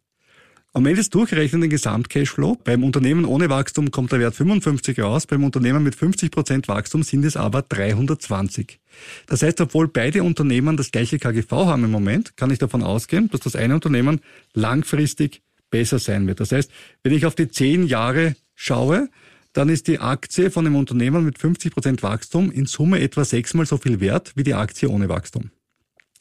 Am 0.76 0.88
Ende 0.88 0.98
des 0.98 1.12
Durchrechnens 1.12 1.62
den 1.62 1.70
Gesamtcashflow. 1.70 2.58
Beim 2.64 2.84
Unternehmen 2.84 3.26
ohne 3.26 3.48
Wachstum 3.48 3.92
kommt 3.92 4.12
der 4.12 4.20
Wert 4.20 4.34
55 4.34 5.00
raus, 5.02 5.28
beim 5.28 5.44
Unternehmen 5.44 5.84
mit 5.84 5.96
50% 5.96 6.68
Wachstum 6.68 7.04
sind 7.04 7.24
es 7.26 7.38
aber 7.38 7.62
320. 7.62 8.80
Das 9.28 9.44
heißt, 9.44 9.62
obwohl 9.62 9.88
beide 9.88 10.24
Unternehmen 10.24 10.76
das 10.76 10.90
gleiche 10.90 11.20
KGV 11.20 11.52
haben 11.52 11.84
im 11.84 11.92
Moment, 11.92 12.38
kann 12.38 12.50
ich 12.50 12.58
davon 12.58 12.82
ausgehen, 12.82 13.30
dass 13.30 13.42
das 13.42 13.56
eine 13.56 13.76
Unternehmen 13.76 14.22
langfristig 14.56 15.44
besser 15.70 16.00
sein 16.00 16.26
wird. 16.26 16.40
Das 16.40 16.52
heißt, 16.52 16.72
wenn 17.04 17.14
ich 17.14 17.28
auf 17.28 17.36
die 17.36 17.50
zehn 17.50 17.86
Jahre 17.86 18.36
schaue, 18.56 19.10
dann 19.54 19.70
ist 19.70 19.88
die 19.88 20.00
Aktie 20.00 20.50
von 20.50 20.66
einem 20.66 20.76
Unternehmen 20.76 21.24
mit 21.24 21.38
50% 21.38 22.02
Wachstum 22.02 22.50
in 22.50 22.66
Summe 22.66 23.00
etwa 23.00 23.24
sechsmal 23.26 23.68
so 23.68 23.78
viel 23.78 24.00
wert 24.00 24.32
wie 24.36 24.44
die 24.44 24.56
Aktie 24.56 24.90
ohne 24.90 25.08
Wachstum. 25.08 25.52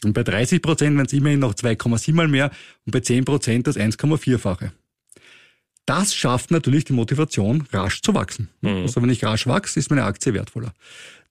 Und 0.05 0.13
bei 0.15 0.23
30 0.23 0.63
Prozent 0.63 0.97
wären 0.97 1.07
es 1.07 1.13
immerhin 1.13 1.41
noch 1.41 1.55
2,7 1.55 2.13
mal 2.15 2.29
mehr 2.29 2.51
und 2.85 2.93
bei 2.93 3.01
10 3.01 3.25
Prozent 3.25 3.67
das 3.67 3.77
1,4-fache. 3.77 4.73
Das 5.87 6.15
schafft 6.15 6.51
natürlich 6.51 6.85
die 6.85 6.93
Motivation, 6.93 7.67
rasch 7.73 8.03
zu 8.03 8.15
wachsen. 8.15 8.49
Also 8.63 9.03
wenn 9.03 9.11
ich 9.11 9.25
rasch 9.25 9.47
wachse, 9.47 9.81
ist 9.81 9.91
meine 9.91 10.05
Aktie 10.05 10.33
wertvoller. 10.33 10.73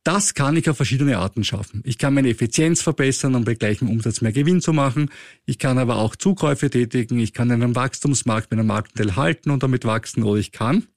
Das 0.03 0.33
kann 0.33 0.57
ich 0.57 0.68
auf 0.68 0.77
verschiedene 0.77 1.19
Arten 1.19 1.44
schaffen. 1.44 1.83
Ich 1.85 2.00
kann 2.00 2.15
meine 2.15 2.29
Effizienz 2.29 2.81
verbessern, 2.81 3.35
um 3.35 3.45
bei 3.45 3.53
gleichem 3.53 3.88
Umsatz 3.88 4.21
mehr 4.21 4.31
Gewinn 4.31 4.59
zu 4.59 4.74
machen. 4.74 5.12
Ich 5.45 5.59
kann 5.59 5.77
aber 5.77 5.97
auch 5.97 6.15
Zukäufe 6.15 6.69
tätigen. 6.71 7.19
Ich 7.19 7.33
kann 7.33 7.50
in 7.51 7.62
einem 7.62 7.75
Wachstumsmarkt 7.75 8.50
meinen 8.51 8.65
Marktanteil 8.65 9.15
halten 9.15 9.51
und 9.51 9.62
damit 9.62 9.85
wachsen. 9.85 10.24
Oder 10.24 10.39
ich 10.39 10.51
kann, 10.51 10.88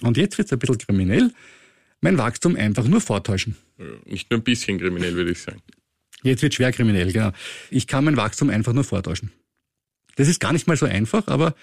und 0.00 0.16
jetzt 0.16 0.38
wird 0.38 0.48
es 0.48 0.52
ein 0.52 0.58
bisschen 0.58 0.78
kriminell, 0.78 1.30
mein 2.00 2.16
Wachstum 2.16 2.56
einfach 2.56 2.88
nur 2.88 3.02
vortäuschen. 3.02 3.56
Nicht 4.06 4.30
nur 4.30 4.40
ein 4.40 4.44
bisschen 4.44 4.78
kriminell, 4.78 5.14
würde 5.14 5.32
ich 5.32 5.42
sagen. 5.42 5.60
Jetzt 6.22 6.42
wird 6.42 6.54
schwer 6.54 6.72
kriminell, 6.72 7.12
genau. 7.12 7.32
Ich 7.70 7.86
kann 7.86 8.04
mein 8.04 8.16
Wachstum 8.16 8.50
einfach 8.50 8.72
nur 8.72 8.84
vortäuschen. 8.84 9.30
Das 10.16 10.28
ist 10.28 10.40
gar 10.40 10.52
nicht 10.52 10.66
mal 10.66 10.76
so 10.76 10.86
einfach, 10.86 11.28
aber 11.28 11.54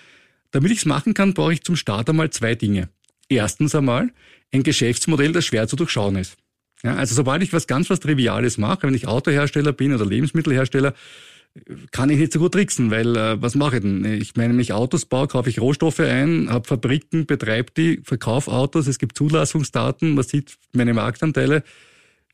damit 0.52 0.72
ich 0.72 0.80
es 0.80 0.86
machen 0.86 1.14
kann, 1.14 1.34
brauche 1.34 1.54
ich 1.54 1.64
zum 1.64 1.76
Start 1.76 2.10
einmal 2.10 2.30
zwei 2.30 2.56
Dinge. 2.56 2.90
Erstens 3.28 3.76
einmal 3.76 4.12
ein 4.54 4.64
Geschäftsmodell, 4.64 5.34
das 5.34 5.46
schwer 5.46 5.68
zu 5.68 5.76
durchschauen 5.76 6.16
ist. 6.16 6.38
Ja, 6.84 6.96
also 6.96 7.16
sobald 7.16 7.44
ich 7.44 7.52
was 7.52 7.68
ganz 7.68 7.90
was 7.90 8.00
Triviales 8.00 8.58
mache, 8.58 8.84
wenn 8.84 8.94
ich 8.94 9.08
Autohersteller 9.08 9.74
bin 9.74 9.94
oder 9.94 10.06
Lebensmittelhersteller, 10.06 10.94
kann 11.92 12.10
ich 12.10 12.20
nicht 12.20 12.34
so 12.34 12.40
gut 12.40 12.54
tricksen, 12.54 12.92
weil 12.92 13.16
äh, 13.16 13.42
was 13.42 13.56
mache 13.56 13.78
ich 13.78 13.82
denn? 13.82 14.04
Ich 14.06 14.36
meine, 14.36 14.54
wenn 14.54 14.60
ich 14.60 14.74
Autos 14.74 15.06
baue, 15.06 15.28
kaufe 15.28 15.50
ich 15.50 15.60
Rohstoffe 15.60 16.02
ein, 16.02 16.50
habe 16.50 16.68
Fabriken, 16.68 17.26
betreibe 17.26 17.72
die, 17.76 18.02
verkaufe 18.04 18.52
Autos, 18.52 18.88
es 18.88 19.00
gibt 19.00 19.18
Zulassungsdaten, 19.18 20.16
man 20.16 20.24
sieht 20.24 20.58
meine 20.74 20.94
Marktanteile. 20.94 21.64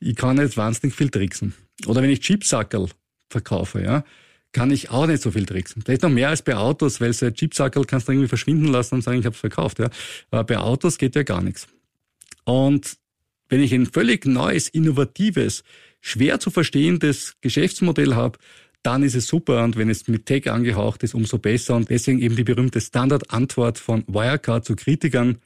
Ich 0.01 0.15
kann 0.15 0.37
nicht 0.37 0.57
wahnsinnig 0.57 0.95
viel 0.95 1.09
tricksen. 1.09 1.53
Oder 1.85 2.01
wenn 2.01 2.09
ich 2.09 2.19
Chipsackerl 2.19 2.89
verkaufe, 3.29 3.81
ja, 3.81 4.03
kann 4.51 4.71
ich 4.71 4.89
auch 4.89 5.07
nicht 5.07 5.21
so 5.21 5.31
viel 5.31 5.45
tricksen. 5.45 5.81
Vielleicht 5.83 6.01
noch 6.01 6.09
mehr 6.09 6.29
als 6.29 6.41
bei 6.41 6.55
Autos, 6.55 6.99
weil 6.99 7.13
so 7.13 7.25
ein 7.25 7.33
Chipsackerl 7.33 7.85
kannst 7.85 8.07
du 8.07 8.11
irgendwie 8.11 8.27
verschwinden 8.27 8.67
lassen 8.67 8.95
und 8.95 9.03
sagen, 9.03 9.19
ich 9.19 9.25
habe 9.25 9.35
es 9.35 9.39
verkauft. 9.39 9.79
Ja. 9.79 9.89
Aber 10.31 10.43
bei 10.43 10.57
Autos 10.57 10.97
geht 10.97 11.15
ja 11.15 11.23
gar 11.23 11.41
nichts. 11.41 11.67
Und 12.43 12.97
wenn 13.47 13.61
ich 13.61 13.73
ein 13.73 13.85
völlig 13.85 14.25
neues, 14.25 14.67
innovatives, 14.67 15.63
schwer 16.01 16.39
zu 16.39 16.49
verstehendes 16.49 17.35
Geschäftsmodell 17.41 18.15
habe, 18.15 18.39
dann 18.83 19.03
ist 19.03 19.15
es 19.15 19.27
super 19.27 19.63
und 19.63 19.77
wenn 19.77 19.89
es 19.89 20.07
mit 20.07 20.25
Tech 20.25 20.49
angehaucht 20.49 21.03
ist, 21.03 21.13
umso 21.13 21.37
besser. 21.37 21.75
Und 21.75 21.89
deswegen 21.89 22.19
eben 22.19 22.35
die 22.35 22.43
berühmte 22.43 22.81
Standardantwort 22.81 23.77
von 23.77 24.03
Wirecard 24.07 24.65
zu 24.65 24.75
Kritikern. 24.75 25.37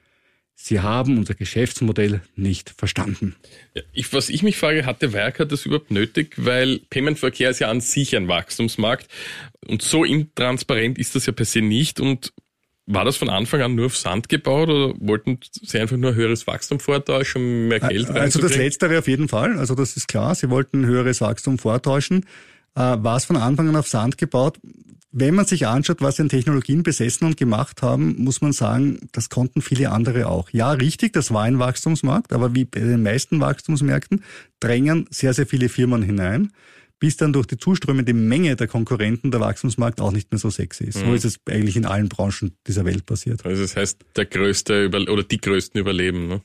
Sie 0.58 0.80
haben 0.80 1.18
unser 1.18 1.36
Geschäftsmodell 1.36 2.22
nicht 2.36 2.74
verstanden. 2.78 3.36
Ja, 3.74 3.82
ich, 3.92 4.12
was 4.14 4.30
ich 4.30 4.42
mich 4.42 4.58
frage, 4.58 4.86
hatte 4.86 5.12
Wirecard 5.12 5.52
das 5.52 5.66
überhaupt 5.66 5.92
nötig? 5.92 6.34
Weil 6.38 6.80
Paymentverkehr 6.90 7.50
ist 7.50 7.60
ja 7.60 7.70
an 7.70 7.82
sich 7.82 8.16
ein 8.16 8.30
Wachstumsmarkt 8.30 9.08
und 9.68 9.82
so 9.82 10.06
intransparent 10.06 10.98
ist 10.98 11.14
das 11.16 11.26
ja 11.26 11.34
per 11.34 11.46
se 11.46 11.62
nicht. 11.62 12.00
Und 12.00 12.32
war 12.88 13.04
das 13.04 13.18
von 13.18 13.30
Anfang 13.30 13.62
an 13.62 13.76
nur 13.76 13.88
auf 13.88 13.98
Sand 13.98 14.30
gebaut 14.30 14.70
oder 14.70 14.94
wollten 15.00 15.40
sie 15.52 15.80
einfach 15.80 15.98
nur 15.98 16.16
höheres 16.16 16.48
Wachstum 16.48 16.80
vortäuschen, 16.80 17.42
um 17.42 17.68
mehr 17.68 17.80
Geld 17.82 18.10
Also 18.12 18.40
das? 18.40 18.56
Letztere 18.56 19.00
auf 19.00 19.08
jeden 19.08 19.28
Fall. 19.28 19.60
Also 19.60 19.76
das 19.76 19.98
ist 19.98 20.08
klar. 20.08 20.36
Sie 20.36 20.50
wollten 20.50 20.86
höheres 20.86 21.20
Wachstum 21.20 21.58
vortäuschen. 21.58 22.26
Äh, 22.76 22.80
war 22.80 23.18
es 23.18 23.26
von 23.26 23.38
Anfang 23.38 23.70
an 23.70 23.76
auf 23.76 23.88
Sand 23.88 24.18
gebaut? 24.18 24.60
Wenn 25.18 25.34
man 25.34 25.46
sich 25.46 25.66
anschaut, 25.66 26.02
was 26.02 26.18
sie 26.18 26.24
an 26.24 26.30
Technologien 26.30 26.84
besessen 26.84 27.26
und 27.26 27.38
gemacht 27.38 27.82
haben, 27.82 28.22
muss 28.22 28.42
man 28.42 28.52
sagen, 28.52 29.00
das 29.14 29.30
konnten 29.30 29.62
viele 29.62 29.92
andere 29.92 30.28
auch. 30.28 30.50
Ja, 30.52 30.72
richtig, 30.72 31.14
das 31.14 31.32
war 31.32 31.44
ein 31.44 31.58
Wachstumsmarkt, 31.58 32.34
aber 32.34 32.54
wie 32.54 32.66
bei 32.66 32.82
den 32.82 33.02
meisten 33.02 33.40
Wachstumsmärkten 33.40 34.26
drängen 34.60 35.08
sehr, 35.12 35.34
sehr 35.34 35.48
viele 35.48 35.70
Firmen 35.70 36.04
hinein, 36.04 36.52
bis 37.00 37.16
dann 37.16 37.32
durch 37.32 37.46
die 37.48 37.58
zuströmende 37.58 38.14
Menge 38.14 38.58
der 38.58 38.68
Konkurrenten 38.68 39.32
der 39.32 39.40
Wachstumsmarkt 39.40 40.02
auch 40.02 40.12
nicht 40.12 40.34
mehr 40.34 40.40
so 40.40 40.50
sexy 40.50 40.84
ist. 40.84 41.00
So 41.00 41.14
ist 41.14 41.24
es 41.24 41.40
eigentlich 41.50 41.78
in 41.78 41.86
allen 41.86 42.10
Branchen 42.10 42.52
dieser 42.68 42.84
Welt 42.84 43.06
passiert. 43.06 43.46
Also 43.46 43.62
das 43.62 43.78
heißt, 43.78 44.00
der 44.18 44.26
größte 44.26 44.84
über 44.84 45.00
oder 45.00 45.24
die 45.24 45.40
größten 45.40 45.80
überleben. 45.80 46.28
Ne? 46.28 46.42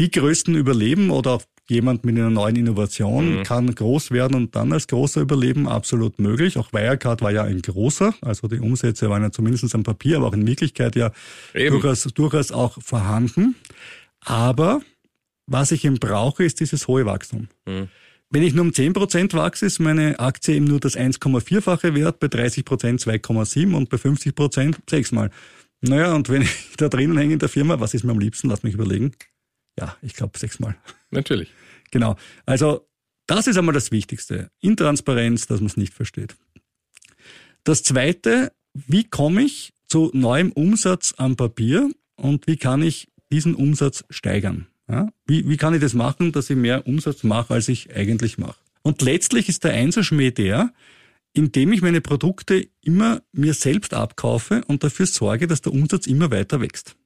die 0.00 0.10
Größten 0.10 0.54
überleben 0.54 1.10
oder 1.10 1.32
auch 1.32 1.42
jemand 1.70 2.04
mit 2.04 2.16
einer 2.16 2.30
neuen 2.30 2.56
Innovation 2.56 3.38
mhm. 3.38 3.42
kann 3.44 3.74
groß 3.74 4.10
werden 4.10 4.34
und 4.34 4.56
dann 4.56 4.72
als 4.72 4.86
großer 4.86 5.20
überleben, 5.20 5.68
absolut 5.68 6.18
möglich. 6.18 6.58
Auch 6.58 6.72
Wirecard 6.72 7.22
war 7.22 7.30
ja 7.30 7.44
ein 7.44 7.62
großer, 7.62 8.14
also 8.20 8.48
die 8.48 8.58
Umsätze 8.58 9.08
waren 9.08 9.22
ja 9.22 9.30
zumindest 9.30 9.74
am 9.74 9.82
Papier, 9.82 10.18
aber 10.18 10.28
auch 10.28 10.34
in 10.34 10.46
Wirklichkeit 10.46 10.96
ja 10.96 11.12
durchaus, 11.54 12.02
durchaus 12.02 12.52
auch 12.52 12.76
vorhanden. 12.82 13.54
Aber 14.20 14.82
was 15.46 15.72
ich 15.72 15.84
eben 15.84 15.98
brauche, 15.98 16.44
ist 16.44 16.60
dieses 16.60 16.86
hohe 16.88 17.06
Wachstum. 17.06 17.48
Mhm. 17.66 17.88
Wenn 18.32 18.44
ich 18.44 18.54
nur 18.54 18.64
um 18.64 18.70
10% 18.70 19.34
wachse, 19.34 19.66
ist 19.66 19.80
meine 19.80 20.20
Aktie 20.20 20.54
eben 20.54 20.66
nur 20.66 20.78
das 20.78 20.96
1,4-fache 20.96 21.96
wert, 21.96 22.20
bei 22.20 22.28
30% 22.28 23.02
2,7 23.02 23.74
und 23.74 23.90
bei 23.90 23.96
50% 23.96 24.76
sechsmal. 24.88 25.30
Naja, 25.80 26.14
und 26.14 26.28
wenn 26.28 26.42
ich 26.42 26.50
da 26.76 26.88
drinnen 26.88 27.18
hänge 27.18 27.32
in 27.32 27.38
der 27.40 27.48
Firma, 27.48 27.80
was 27.80 27.94
ist 27.94 28.04
mir 28.04 28.12
am 28.12 28.20
liebsten? 28.20 28.48
Lass 28.48 28.62
mich 28.62 28.74
überlegen. 28.74 29.12
Ja, 29.78 29.96
ich 30.02 30.14
glaube 30.14 30.38
sechsmal. 30.38 30.76
Natürlich. 31.10 31.52
Genau. 31.90 32.16
Also 32.46 32.86
das 33.26 33.46
ist 33.46 33.56
einmal 33.56 33.74
das 33.74 33.92
Wichtigste. 33.92 34.50
Intransparenz, 34.60 35.46
dass 35.46 35.60
man 35.60 35.66
es 35.66 35.76
nicht 35.76 35.94
versteht. 35.94 36.34
Das 37.64 37.82
Zweite, 37.82 38.52
wie 38.74 39.04
komme 39.04 39.42
ich 39.42 39.72
zu 39.86 40.10
neuem 40.12 40.52
Umsatz 40.52 41.14
am 41.16 41.36
Papier 41.36 41.90
und 42.16 42.46
wie 42.46 42.56
kann 42.56 42.82
ich 42.82 43.08
diesen 43.30 43.54
Umsatz 43.54 44.04
steigern? 44.10 44.66
Ja? 44.88 45.12
Wie, 45.26 45.48
wie 45.48 45.56
kann 45.56 45.74
ich 45.74 45.80
das 45.80 45.94
machen, 45.94 46.32
dass 46.32 46.50
ich 46.50 46.56
mehr 46.56 46.86
Umsatz 46.86 47.22
mache, 47.22 47.54
als 47.54 47.68
ich 47.68 47.94
eigentlich 47.94 48.38
mache? 48.38 48.58
Und 48.82 49.02
letztlich 49.02 49.48
ist 49.48 49.64
der 49.64 49.74
Einserschmäh 49.74 50.30
der, 50.30 50.72
indem 51.32 51.72
ich 51.72 51.82
meine 51.82 52.00
Produkte 52.00 52.68
immer 52.82 53.22
mir 53.32 53.54
selbst 53.54 53.94
abkaufe 53.94 54.62
und 54.66 54.82
dafür 54.82 55.06
sorge, 55.06 55.46
dass 55.46 55.62
der 55.62 55.72
Umsatz 55.72 56.06
immer 56.06 56.30
weiter 56.30 56.60
wächst. 56.60 56.96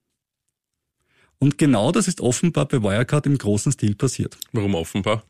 Und 1.44 1.58
genau 1.58 1.92
das 1.92 2.08
ist 2.08 2.22
offenbar 2.22 2.66
bei 2.66 2.82
Wirecard 2.82 3.26
im 3.26 3.36
großen 3.36 3.70
Stil 3.70 3.94
passiert. 3.96 4.38
Warum 4.52 4.74
offenbar? 4.74 5.24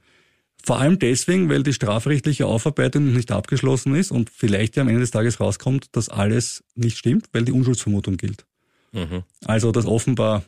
Vor 0.63 0.79
allem 0.79 1.01
deswegen, 1.01 1.49
weil 1.49 1.65
die 1.65 1.73
strafrechtliche 1.73 2.47
Aufarbeitung 2.47 3.13
nicht 3.13 3.33
abgeschlossen 3.33 3.97
ist 3.97 4.13
und 4.13 4.31
vielleicht 4.31 4.77
ja 4.77 4.83
am 4.83 4.89
Ende 4.89 5.01
des 5.01 5.11
Tages 5.11 5.41
rauskommt, 5.41 5.89
dass 5.91 6.09
alles 6.09 6.63
nicht 6.77 6.99
stimmt, 6.99 7.27
weil 7.33 7.45
die 7.45 7.51
Unschuldsvermutung 7.51 8.17
gilt. 8.17 8.47
Mhm. 8.93 9.25
Also 9.45 9.73
das 9.73 9.87
offenbar 9.87 10.45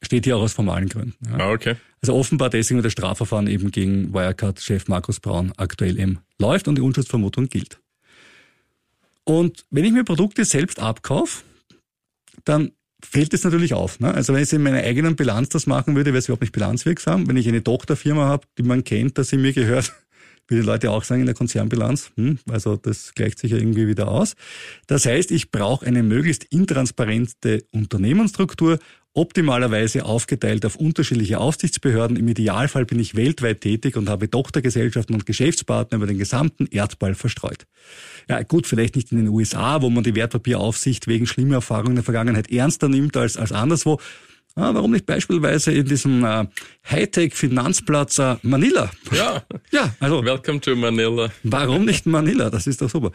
steht 0.00 0.24
hier 0.24 0.38
auch 0.38 0.42
aus 0.42 0.54
formalen 0.54 0.88
Gründen. 0.88 1.16
Ja. 1.26 1.36
Ah, 1.36 1.52
okay. 1.52 1.76
Also 2.00 2.14
offenbar 2.14 2.48
deswegen 2.48 2.82
das 2.82 2.92
Strafverfahren 2.92 3.46
eben 3.46 3.70
gegen 3.70 4.14
Wirecard-Chef 4.14 4.88
Markus 4.88 5.20
Braun 5.20 5.52
aktuell 5.58 6.00
eben 6.00 6.20
läuft 6.38 6.66
und 6.66 6.76
die 6.76 6.82
Unschuldsvermutung 6.82 7.50
gilt. 7.50 7.78
Und 9.24 9.66
wenn 9.68 9.84
ich 9.84 9.92
mir 9.92 10.04
Produkte 10.04 10.46
selbst 10.46 10.80
abkaufe, 10.80 11.42
dann 12.46 12.72
fällt 13.02 13.32
es 13.34 13.44
natürlich 13.44 13.74
auf. 13.74 14.00
Ne? 14.00 14.12
Also 14.12 14.34
wenn 14.34 14.42
ich 14.42 14.52
in 14.52 14.62
meiner 14.62 14.78
eigenen 14.78 15.16
Bilanz 15.16 15.48
das 15.50 15.66
machen 15.66 15.94
würde, 15.94 16.12
wäre 16.12 16.18
es 16.18 16.26
überhaupt 16.26 16.42
nicht 16.42 16.52
bilanzwirksam. 16.52 17.28
Wenn 17.28 17.36
ich 17.36 17.48
eine 17.48 17.62
Tochterfirma 17.62 18.26
habe, 18.26 18.46
die 18.58 18.62
man 18.62 18.84
kennt, 18.84 19.18
dass 19.18 19.28
sie 19.28 19.36
mir 19.36 19.52
gehört, 19.52 19.92
wie 20.48 20.56
die 20.56 20.62
Leute 20.62 20.90
auch 20.90 21.04
sagen 21.04 21.20
in 21.20 21.26
der 21.26 21.34
Konzernbilanz. 21.34 22.10
Hm, 22.16 22.38
also 22.50 22.76
das 22.76 23.14
gleicht 23.14 23.38
sich 23.38 23.52
ja 23.52 23.58
irgendwie 23.58 23.86
wieder 23.86 24.08
aus. 24.08 24.34
Das 24.86 25.06
heißt, 25.06 25.30
ich 25.30 25.50
brauche 25.50 25.86
eine 25.86 26.02
möglichst 26.02 26.44
intransparente 26.44 27.64
Unternehmensstruktur, 27.70 28.78
optimalerweise 29.14 30.04
aufgeteilt 30.04 30.64
auf 30.64 30.76
unterschiedliche 30.76 31.38
Aufsichtsbehörden. 31.38 32.16
Im 32.16 32.28
Idealfall 32.28 32.84
bin 32.84 33.00
ich 33.00 33.16
weltweit 33.16 33.60
tätig 33.60 33.96
und 33.96 34.08
habe 34.08 34.30
Tochtergesellschaften 34.30 35.14
und 35.14 35.26
Geschäftspartner 35.26 35.96
über 35.96 36.06
den 36.06 36.18
gesamten 36.18 36.66
Erdball 36.66 37.14
verstreut. 37.14 37.66
Ja, 38.28 38.42
gut, 38.42 38.66
vielleicht 38.66 38.96
nicht 38.96 39.10
in 39.10 39.18
den 39.18 39.28
USA, 39.28 39.82
wo 39.82 39.90
man 39.90 40.04
die 40.04 40.14
Wertpapieraufsicht 40.14 41.06
wegen 41.08 41.26
schlimmer 41.26 41.56
Erfahrungen 41.56 41.90
in 41.90 41.96
der 41.96 42.04
Vergangenheit 42.04 42.50
ernster 42.50 42.88
nimmt 42.88 43.16
als, 43.16 43.36
als 43.36 43.52
anderswo. 43.52 43.98
Ah, 44.58 44.74
warum 44.74 44.90
nicht 44.90 45.06
beispielsweise 45.06 45.70
in 45.70 45.86
diesem 45.86 46.24
äh, 46.24 46.44
Hightech-Finanzplatz 46.90 48.18
äh, 48.18 48.36
Manila? 48.42 48.90
Ja. 49.12 49.44
ja, 49.70 49.94
also. 50.00 50.24
Welcome 50.24 50.60
to 50.60 50.74
Manila. 50.74 51.30
Warum 51.44 51.84
nicht 51.84 52.06
Manila? 52.06 52.50
Das 52.50 52.66
ist 52.66 52.82
doch 52.82 52.90
super. 52.90 53.12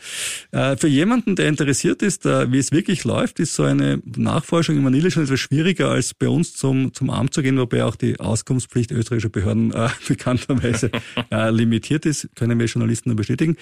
Äh, 0.51 0.77
für 0.77 0.87
jemanden, 0.87 1.35
der 1.35 1.49
interessiert 1.49 2.01
ist, 2.01 2.25
äh, 2.25 2.49
wie 2.49 2.59
es 2.59 2.71
wirklich 2.71 3.03
läuft, 3.03 3.41
ist 3.41 3.55
so 3.55 3.63
eine 3.63 4.01
Nachforschung 4.15 4.77
in 4.77 4.83
Manila 4.83 5.11
schon 5.11 5.23
etwas 5.23 5.41
schwieriger 5.41 5.89
als 5.89 6.13
bei 6.13 6.29
uns 6.29 6.53
zum, 6.53 6.93
zum 6.93 7.09
Amt 7.09 7.33
zu 7.33 7.41
gehen, 7.41 7.59
wobei 7.59 7.83
auch 7.83 7.97
die 7.97 8.17
Auskunftspflicht 8.21 8.91
österreichischer 8.91 9.27
Behörden 9.27 9.73
äh, 9.73 9.89
bekannterweise 10.07 10.91
äh, 11.29 11.49
limitiert 11.49 12.05
ist, 12.05 12.29
können 12.37 12.57
wir 12.57 12.67
Journalisten 12.67 13.09
nur 13.09 13.17
bestätigen. 13.17 13.57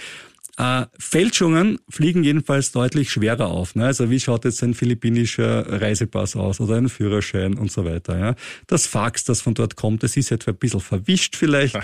Äh, 0.62 0.86
Fälschungen 1.00 1.80
fliegen 1.90 2.24
jedenfalls 2.24 2.72
deutlich 2.72 3.10
schwerer 3.10 3.48
auf. 3.48 3.74
Ne? 3.74 3.88
Also 3.88 4.12
wie 4.12 4.20
schaut 4.20 4.46
jetzt 4.46 4.62
ein 4.62 4.76
philippinischer 4.76 5.82
Reisepass 5.82 6.36
aus 6.36 6.60
oder 6.60 6.76
ein 6.76 6.88
Führerschein 6.88 7.56
und 7.56 7.72
so 7.72 7.84
weiter. 7.84 8.20
Ja? 8.20 8.36
Das 8.68 8.86
Fax, 8.86 9.24
das 9.24 9.42
von 9.42 9.56
dort 9.56 9.76
kommt, 9.76 10.04
das 10.04 10.16
ist 10.18 10.30
etwa 10.30 10.52
ein 10.52 10.58
bisschen 10.58 10.80
verwischt 10.80 11.36
vielleicht 11.36 11.80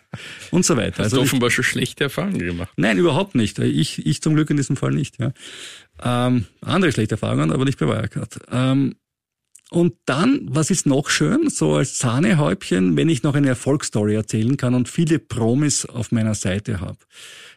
und 0.50 0.66
so 0.66 0.76
weiter. 0.76 0.98
Hast 0.98 1.04
also 1.04 1.16
du 1.16 1.22
offenbar 1.22 1.48
ich, 1.48 1.54
schon 1.54 1.64
schlechte 1.64 2.04
Erfahrungen 2.04 2.38
gemacht? 2.38 2.70
Nein, 2.76 2.98
überhaupt 2.98 3.34
nicht. 3.34 3.60
Ich, 3.60 4.04
ich 4.04 4.20
zum 4.20 4.34
Glück 4.34 4.50
in 4.50 4.58
diesem 4.58 4.76
Fall 4.76 4.90
nicht. 4.90 5.18
Ja? 5.18 5.32
Ähm, 6.02 6.44
andere 6.60 6.92
schlechte 6.92 7.14
Erfahrungen, 7.14 7.50
aber 7.50 7.64
nicht 7.64 7.78
bei 7.78 7.86
Wirecard. 7.86 8.40
Ähm, 8.52 8.96
und 9.70 9.94
dann, 10.06 10.46
was 10.50 10.70
ist 10.70 10.86
noch 10.86 11.10
schön, 11.10 11.50
so 11.50 11.74
als 11.74 11.98
Sahnehäubchen, 11.98 12.96
wenn 12.96 13.08
ich 13.08 13.22
noch 13.22 13.34
eine 13.34 13.48
Erfolgsstory 13.48 14.14
erzählen 14.14 14.56
kann 14.56 14.74
und 14.74 14.88
viele 14.88 15.18
Promis 15.18 15.84
auf 15.84 16.10
meiner 16.10 16.34
Seite 16.34 16.80
habe. 16.80 16.98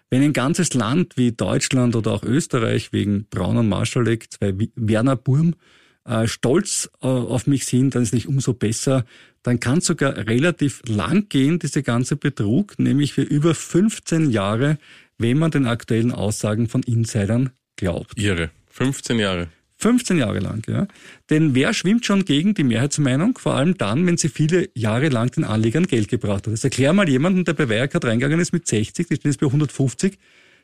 Wenn 0.10 0.22
ein 0.22 0.34
ganzes 0.34 0.74
Land 0.74 1.16
wie 1.16 1.32
Deutschland 1.32 1.96
oder 1.96 2.12
auch 2.12 2.24
Österreich 2.24 2.92
wegen 2.92 3.28
Braun 3.30 3.58
und 3.58 3.70
Marschalek, 3.70 4.32
zwei 4.32 4.54
Werner 4.76 5.16
Burm, 5.16 5.56
äh, 6.04 6.28
stolz 6.28 6.90
äh, 7.02 7.08
auf 7.08 7.48
mich 7.48 7.66
sind, 7.66 7.96
dann 7.96 8.04
ist 8.04 8.10
es 8.10 8.14
nicht 8.14 8.28
umso 8.28 8.54
besser. 8.54 9.06
Dann 9.44 9.62
kann 9.62 9.78
es 9.78 9.86
sogar 9.86 10.18
relativ 10.18 10.82
lang 10.88 11.30
gehen, 11.30 11.60
diese 11.60 11.82
ganze 11.82 12.18
Betrug, 12.18 12.78
nämlich 12.78 13.14
für 13.14 13.22
über 13.22 13.56
15 13.56 14.32
Jahre, 14.32 14.78
wenn 15.18 15.38
man 15.38 15.52
den 15.52 15.66
aktuellen 15.66 16.12
Aussagen 16.12 16.68
von 16.68 16.84
Insidern 16.84 17.52
glaubt. 17.78 18.14
Ihre. 18.18 18.50
15 18.70 19.20
Jahre. 19.20 19.48
15 19.82 20.18
Jahre 20.18 20.40
lang, 20.40 20.64
ja. 20.68 20.88
Denn 21.30 21.56
wer 21.56 21.74
schwimmt 21.74 22.06
schon 22.06 22.26
gegen 22.26 22.54
die 22.54 22.64
Mehrheitsmeinung? 22.64 23.38
Vor 23.38 23.56
allem 23.56 23.78
dann, 23.78 24.06
wenn 24.06 24.18
sie 24.18 24.30
viele 24.30 24.70
Jahre 24.76 25.10
lang 25.10 25.32
den 25.32 25.44
Anlegern 25.44 25.88
Geld 25.88 26.08
gebracht 26.08 26.46
hat. 26.46 26.52
Jetzt 26.52 26.64
erklär 26.64 26.94
mal 26.94 27.10
jemanden, 27.10 27.46
der 27.46 27.54
bei 27.54 27.68
Wirecard 27.68 28.06
reingegangen 28.06 28.40
ist 28.40 28.54
mit 28.54 28.68
60, 28.68 29.08
die 29.08 29.16
stehen 29.16 29.32
jetzt 29.32 29.40
bei 29.40 29.48
150, 29.48 30.18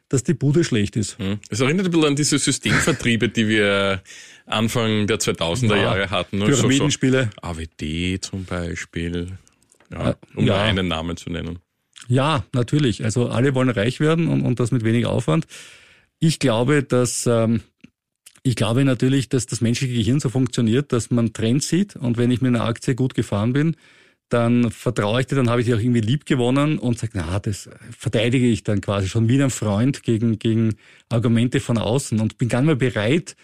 dass 0.09 0.23
die 0.23 0.33
Bude 0.33 0.63
schlecht 0.63 0.95
ist. 0.95 1.17
Hm. 1.17 1.39
Es 1.49 1.59
erinnert 1.59 1.87
ein 1.87 1.91
bisschen 1.91 2.07
an 2.07 2.15
diese 2.15 2.37
Systemvertriebe, 2.37 3.29
die 3.29 3.47
wir 3.47 4.01
Anfang 4.45 5.07
der 5.07 5.17
2000er 5.17 5.75
ja, 5.75 5.81
Jahre 5.81 6.09
hatten. 6.09 6.39
Pyramidenspiele. 6.39 7.23
So, 7.23 7.29
so 7.41 7.59
AWD 7.61 8.23
zum 8.23 8.45
Beispiel. 8.45 9.37
Ja, 9.91 10.15
um 10.35 10.45
ja. 10.45 10.61
einen 10.61 10.87
Namen 10.87 11.17
zu 11.17 11.29
nennen. 11.29 11.59
Ja, 12.07 12.45
natürlich. 12.53 13.03
Also 13.03 13.29
alle 13.29 13.55
wollen 13.55 13.69
reich 13.69 13.99
werden 13.99 14.27
und, 14.27 14.43
und 14.43 14.59
das 14.59 14.71
mit 14.71 14.83
wenig 14.83 15.05
Aufwand. 15.05 15.47
Ich 16.19 16.39
glaube, 16.39 16.83
dass 16.83 17.27
ähm, 17.27 17.61
ich 18.47 18.55
glaube 18.55 18.85
natürlich, 18.85 19.29
dass 19.29 19.45
das 19.45 19.61
menschliche 19.61 19.93
Gehirn 19.93 20.19
so 20.19 20.29
funktioniert, 20.29 20.93
dass 20.93 21.11
man 21.11 21.33
Trends 21.33 21.67
sieht 21.67 21.95
und 21.95 22.17
wenn 22.17 22.31
ich 22.31 22.41
mit 22.41 22.55
einer 22.55 22.63
Aktie 22.63 22.95
gut 22.95 23.13
gefahren 23.13 23.53
bin, 23.53 23.75
dann 24.29 24.71
vertraue 24.71 25.21
ich 25.21 25.27
dir, 25.27 25.35
dann 25.35 25.49
habe 25.49 25.61
ich 25.61 25.67
die 25.67 25.73
auch 25.73 25.79
irgendwie 25.79 26.01
lieb 26.01 26.25
gewonnen 26.25 26.79
und 26.79 26.97
sage, 26.97 27.13
na, 27.15 27.39
das 27.39 27.69
verteidige 27.97 28.47
ich 28.47 28.63
dann 28.63 28.81
quasi 28.81 29.07
schon 29.07 29.29
wie 29.29 29.41
ein 29.41 29.49
Freund 29.49 30.03
gegen, 30.03 30.39
gegen 30.39 30.75
Argumente 31.09 31.59
von 31.59 31.77
außen 31.77 32.19
und 32.19 32.37
bin 32.37 32.49
gar 32.49 32.61
nicht 32.61 32.67
mehr 32.67 32.75
bereit, 32.75 33.35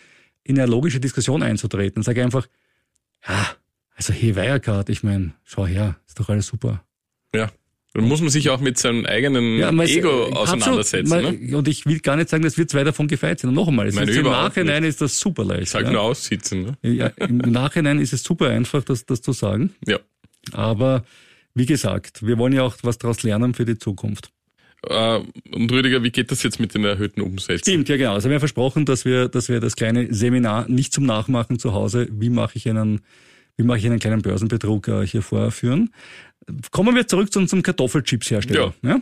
in 0.43 0.60
eine 0.60 0.69
logische 0.69 1.00
Diskussion 1.00 1.41
einzutreten 1.41 2.03
sage 2.03 2.24
einfach, 2.24 2.48
ja, 3.25 3.48
also 3.95 4.12
hey 4.12 4.36
Wirecard, 4.36 4.89
ich 4.89 5.03
meine, 5.03 5.33
schau 5.43 5.65
her, 5.65 5.95
ist 6.07 6.19
doch 6.19 6.29
alles 6.29 6.48
super. 6.48 6.83
Ja. 7.33 7.51
Dann 7.93 8.05
muss 8.05 8.21
man 8.21 8.29
sich 8.29 8.50
auch 8.50 8.59
mit 8.59 8.79
seinem 8.79 9.05
eigenen 9.05 9.59
ja, 9.59 9.69
Ego 9.83 10.25
auseinandersetzen. 10.25 11.09
Man, 11.09 11.39
ne? 11.39 11.57
Und 11.57 11.67
ich 11.67 11.85
will 11.85 12.00
gar 12.00 12.15
nicht 12.15 12.29
sagen, 12.29 12.43
dass 12.43 12.57
wir 12.57 12.67
zwei 12.67 12.83
davon 12.83 13.07
gefeit 13.07 13.39
sind. 13.39 13.50
Und 13.50 13.55
noch 13.55 13.67
einmal, 13.67 13.91
Meine, 13.91 14.12
im 14.12 14.23
Nachhinein 14.23 14.81
nicht. 14.81 14.89
ist 14.89 15.01
das 15.01 15.19
super 15.19 15.45
leicht. 15.45 15.63
Ich 15.63 15.69
sag 15.69 15.83
ja. 15.83 15.91
nur 15.91 16.01
aussitzen. 16.01 16.75
Ne? 16.81 16.93
Ja, 16.93 17.07
Im 17.17 17.38
Nachhinein 17.51 18.00
ist 18.00 18.12
es 18.12 18.23
super 18.23 18.50
einfach, 18.50 18.83
das, 18.83 19.05
das 19.05 19.21
zu 19.21 19.31
sagen. 19.31 19.75
Ja. 19.85 20.00
Aber 20.53 21.03
wie 21.53 21.67
gesagt, 21.67 22.25
wir 22.25 22.39
wollen 22.39 22.53
ja 22.53 22.63
auch 22.63 22.75
was 22.81 22.97
daraus 22.97 23.21
lernen 23.21 23.53
für 23.53 23.65
die 23.65 23.77
Zukunft. 23.77 24.31
Uh, 24.89 25.23
und 25.51 25.71
Rüdiger, 25.71 26.03
wie 26.03 26.09
geht 26.09 26.29
das 26.31 26.43
jetzt 26.43 26.59
mit 26.59 26.73
den 26.73 26.83
erhöhten 26.83 27.21
Umsätzen? 27.21 27.59
Stimmt, 27.59 27.88
ja 27.88 27.95
genau. 27.95 28.15
Also 28.15 28.27
wir 28.27 28.35
haben 28.35 28.41
versprochen, 28.41 28.85
dass 28.85 29.05
wir, 29.05 29.29
dass 29.29 29.47
wir 29.47 29.62
das 29.62 29.77
kleine 29.77 30.13
Seminar 30.13 30.67
nicht 30.67 30.91
zum 30.91 31.05
Nachmachen 31.05 31.57
zu 31.57 31.73
Hause, 31.73 32.09
wie 32.12 32.29
mache 32.29 32.57
ich 32.57 32.67
einen, 32.67 33.00
wie 33.55 33.63
mache 33.63 33.77
ich 33.77 33.85
einen 33.85 34.00
kleinen 34.00 34.21
Börsenbetrug 34.21 34.88
äh, 34.89 35.07
hier 35.07 35.21
vorführen. 35.21 35.91
Kommen 36.71 36.95
wir 36.95 37.07
zurück 37.07 37.31
zu 37.31 37.39
unserem 37.39 37.63
Kartoffelchips-Hersteller. 37.63 38.73
Ja. 38.81 38.89
ja. 38.89 39.01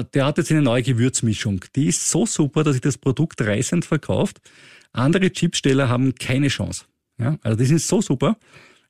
Äh, 0.00 0.04
der 0.14 0.26
hat 0.26 0.38
jetzt 0.38 0.50
eine 0.50 0.62
neue 0.62 0.82
Gewürzmischung. 0.82 1.64
Die 1.76 1.86
ist 1.86 2.08
so 2.08 2.26
super, 2.26 2.64
dass 2.64 2.74
sich 2.74 2.82
das 2.82 2.98
Produkt 2.98 3.40
reißend 3.40 3.84
verkauft. 3.84 4.40
Andere 4.92 5.30
Chipsteller 5.30 5.88
haben 5.88 6.14
keine 6.14 6.48
Chance. 6.48 6.84
Ja, 7.18 7.38
also 7.42 7.58
die 7.58 7.64
sind 7.64 7.80
so 7.80 8.00
super. 8.00 8.36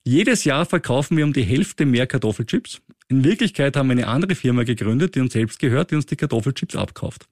Jedes 0.04 0.44
Jahr 0.44 0.64
verkaufen 0.64 1.16
wir 1.16 1.24
um 1.24 1.32
die 1.32 1.42
Hälfte 1.42 1.84
mehr 1.84 2.06
Kartoffelchips. 2.06 2.80
In 3.08 3.24
Wirklichkeit 3.24 3.76
haben 3.76 3.88
wir 3.88 3.92
eine 3.92 4.06
andere 4.06 4.34
Firma 4.34 4.62
gegründet, 4.62 5.14
die 5.14 5.20
uns 5.20 5.32
selbst 5.32 5.58
gehört, 5.58 5.90
die 5.90 5.96
uns 5.96 6.06
die 6.06 6.16
Kartoffelchips 6.16 6.76
abkauft. 6.76 7.26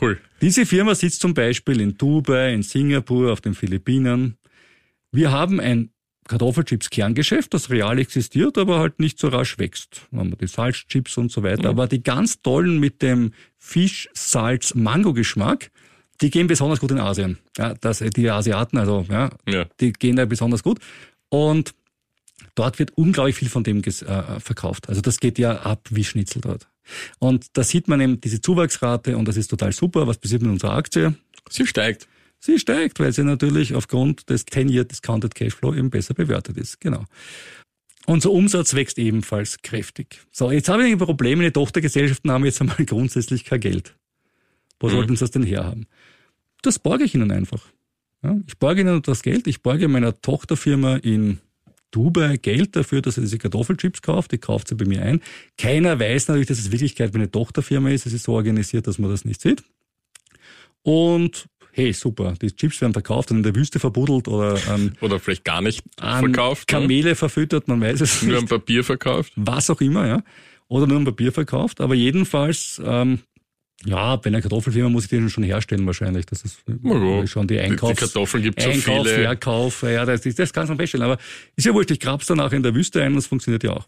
Cool. 0.00 0.20
Diese 0.40 0.66
Firma 0.66 0.94
sitzt 0.94 1.20
zum 1.20 1.34
Beispiel 1.34 1.80
in 1.80 1.96
Dubai, 1.96 2.52
in 2.52 2.62
Singapur, 2.62 3.32
auf 3.32 3.40
den 3.40 3.54
Philippinen. 3.54 4.36
Wir 5.12 5.30
haben 5.30 5.60
ein 5.60 5.90
Kartoffelchips 6.26 6.90
Kerngeschäft, 6.90 7.52
das 7.52 7.70
real 7.70 7.98
existiert, 7.98 8.56
aber 8.56 8.78
halt 8.78 8.98
nicht 8.98 9.18
so 9.18 9.28
rasch 9.28 9.58
wächst. 9.58 10.02
Dann 10.10 10.20
haben 10.20 10.30
wir 10.30 10.36
die 10.36 10.46
Salzchips 10.46 11.18
und 11.18 11.30
so 11.30 11.42
weiter. 11.42 11.62
Mhm. 11.62 11.68
Aber 11.68 11.86
die 11.86 12.02
ganz 12.02 12.40
tollen 12.40 12.80
mit 12.80 13.02
dem 13.02 13.32
Fisch, 13.58 14.08
Salz, 14.14 14.74
Mango-Geschmack, 14.74 15.70
die 16.20 16.30
gehen 16.30 16.46
besonders 16.46 16.80
gut 16.80 16.90
in 16.92 17.00
Asien. 17.00 17.38
Ja, 17.58 17.74
das, 17.74 17.98
die 17.98 18.30
Asiaten, 18.30 18.78
also 18.78 19.04
ja, 19.10 19.30
ja, 19.46 19.66
die 19.80 19.92
gehen 19.92 20.16
da 20.16 20.24
besonders 20.24 20.62
gut. 20.62 20.78
Und 21.28 21.74
dort 22.54 22.78
wird 22.78 22.92
unglaublich 22.96 23.36
viel 23.36 23.48
von 23.48 23.64
dem 23.64 23.82
äh, 23.82 24.40
verkauft. 24.40 24.88
Also 24.88 25.00
das 25.00 25.20
geht 25.20 25.38
ja 25.38 25.62
ab 25.62 25.88
wie 25.90 26.04
Schnitzel 26.04 26.40
dort. 26.40 26.68
Und 27.18 27.46
da 27.56 27.64
sieht 27.64 27.88
man 27.88 28.00
eben 28.00 28.20
diese 28.20 28.40
Zuwachsrate 28.40 29.16
und 29.16 29.26
das 29.26 29.36
ist 29.36 29.48
total 29.48 29.72
super. 29.72 30.06
Was 30.06 30.18
passiert 30.18 30.42
mit 30.42 30.50
unserer 30.50 30.74
Aktie? 30.74 31.14
Sie 31.50 31.66
steigt. 31.66 32.08
Sie 32.44 32.58
steigt, 32.58 33.00
weil 33.00 33.10
sie 33.10 33.24
natürlich 33.24 33.74
aufgrund 33.74 34.28
des 34.28 34.46
10-Year 34.46 34.84
Discounted 34.84 35.34
Cashflow 35.34 35.72
eben 35.72 35.88
besser 35.88 36.12
bewertet 36.12 36.58
ist. 36.58 36.78
Genau. 36.78 37.06
Unser 38.04 38.32
Umsatz 38.32 38.74
wächst 38.74 38.98
ebenfalls 38.98 39.62
kräftig. 39.62 40.20
So, 40.30 40.50
jetzt 40.50 40.68
habe 40.68 40.86
ich 40.86 40.92
ein 40.92 40.98
Problem. 40.98 41.38
Meine 41.38 41.54
Tochtergesellschaften 41.54 42.30
haben 42.30 42.44
jetzt 42.44 42.60
einmal 42.60 42.76
grundsätzlich 42.86 43.46
kein 43.46 43.60
Geld. 43.60 43.96
Wo 44.78 44.88
mhm. 44.88 44.92
sollten 44.92 45.16
sie 45.16 45.20
das 45.20 45.30
denn 45.30 45.42
herhaben? 45.42 45.86
Das 46.60 46.78
borge 46.78 47.04
ich 47.04 47.14
ihnen 47.14 47.30
einfach. 47.30 47.64
Ja, 48.22 48.36
ich 48.46 48.58
borge 48.58 48.82
ihnen 48.82 49.00
das 49.00 49.22
Geld. 49.22 49.46
Ich 49.46 49.62
borge 49.62 49.88
meiner 49.88 50.20
Tochterfirma 50.20 50.96
in 50.96 51.38
Dubai 51.92 52.36
Geld 52.36 52.76
dafür, 52.76 53.00
dass 53.00 53.16
er 53.16 53.22
diese 53.22 53.38
Kartoffelchips 53.38 54.02
kauft. 54.02 54.32
Die 54.32 54.38
kauft 54.38 54.68
sie 54.68 54.74
bei 54.74 54.84
mir 54.84 55.00
ein. 55.00 55.22
Keiner 55.56 55.98
weiß 55.98 56.28
natürlich, 56.28 56.48
dass 56.48 56.58
es 56.58 56.72
Wirklichkeit 56.72 57.14
meine 57.14 57.30
Tochterfirma 57.30 57.88
ist. 57.88 58.04
Es 58.04 58.12
ist 58.12 58.24
so 58.24 58.34
organisiert, 58.34 58.86
dass 58.86 58.98
man 58.98 59.10
das 59.10 59.24
nicht 59.24 59.40
sieht. 59.40 59.64
Und 60.82 61.48
hey, 61.74 61.92
super, 61.92 62.34
die 62.40 62.54
Chips 62.54 62.80
werden 62.80 62.92
verkauft 62.92 63.30
und 63.30 63.38
in 63.38 63.42
der 63.42 63.54
Wüste 63.54 63.80
verbuddelt 63.80 64.28
oder 64.28 64.56
ähm, 64.72 64.92
Oder 65.00 65.18
vielleicht 65.18 65.44
gar 65.44 65.60
nicht 65.60 65.82
verkauft. 65.98 66.68
Kamele 66.68 67.10
ja? 67.10 67.14
verfüttert, 67.14 67.66
man 67.66 67.80
weiß 67.80 68.00
es 68.00 68.22
nur 68.22 68.32
nicht. 68.32 68.32
Nur 68.32 68.38
am 68.42 68.60
Papier 68.60 68.84
verkauft. 68.84 69.32
Was 69.36 69.68
auch 69.70 69.80
immer, 69.80 70.06
ja. 70.06 70.22
Oder 70.68 70.86
nur 70.86 70.98
am 70.98 71.04
Papier 71.04 71.32
verkauft. 71.32 71.80
Aber 71.80 71.94
jedenfalls 71.94 72.80
ähm, 72.84 73.20
ja, 73.84 74.16
bei 74.16 74.28
einer 74.28 74.40
Kartoffelfirma 74.40 74.88
muss 74.88 75.04
ich 75.04 75.10
die 75.10 75.28
schon 75.28 75.44
herstellen 75.44 75.84
wahrscheinlich. 75.86 76.24
Das 76.26 76.42
ist 76.42 76.58
ja, 76.66 77.26
schon 77.26 77.46
die 77.46 77.58
Einkauf. 77.58 77.90
Die, 77.90 77.96
Kartoffeln 77.96 78.42
gibt 78.42 78.58
es 78.58 78.66
Einkauf, 78.66 79.06
viele. 79.06 79.24
Verkauf, 79.24 79.82
ja, 79.82 80.04
das, 80.06 80.22
das 80.22 80.52
kann 80.52 80.66
man 80.68 80.78
feststellen. 80.78 81.04
Aber 81.04 81.20
ist 81.56 81.66
ja 81.66 81.74
wurscht, 81.74 81.90
ich 81.90 82.00
grab's 82.00 82.26
dann 82.26 82.40
auch 82.40 82.52
in 82.52 82.62
der 82.62 82.74
Wüste 82.74 83.02
ein 83.02 83.12
und 83.12 83.18
es 83.18 83.26
funktioniert 83.26 83.62
ja 83.62 83.72
auch. 83.72 83.86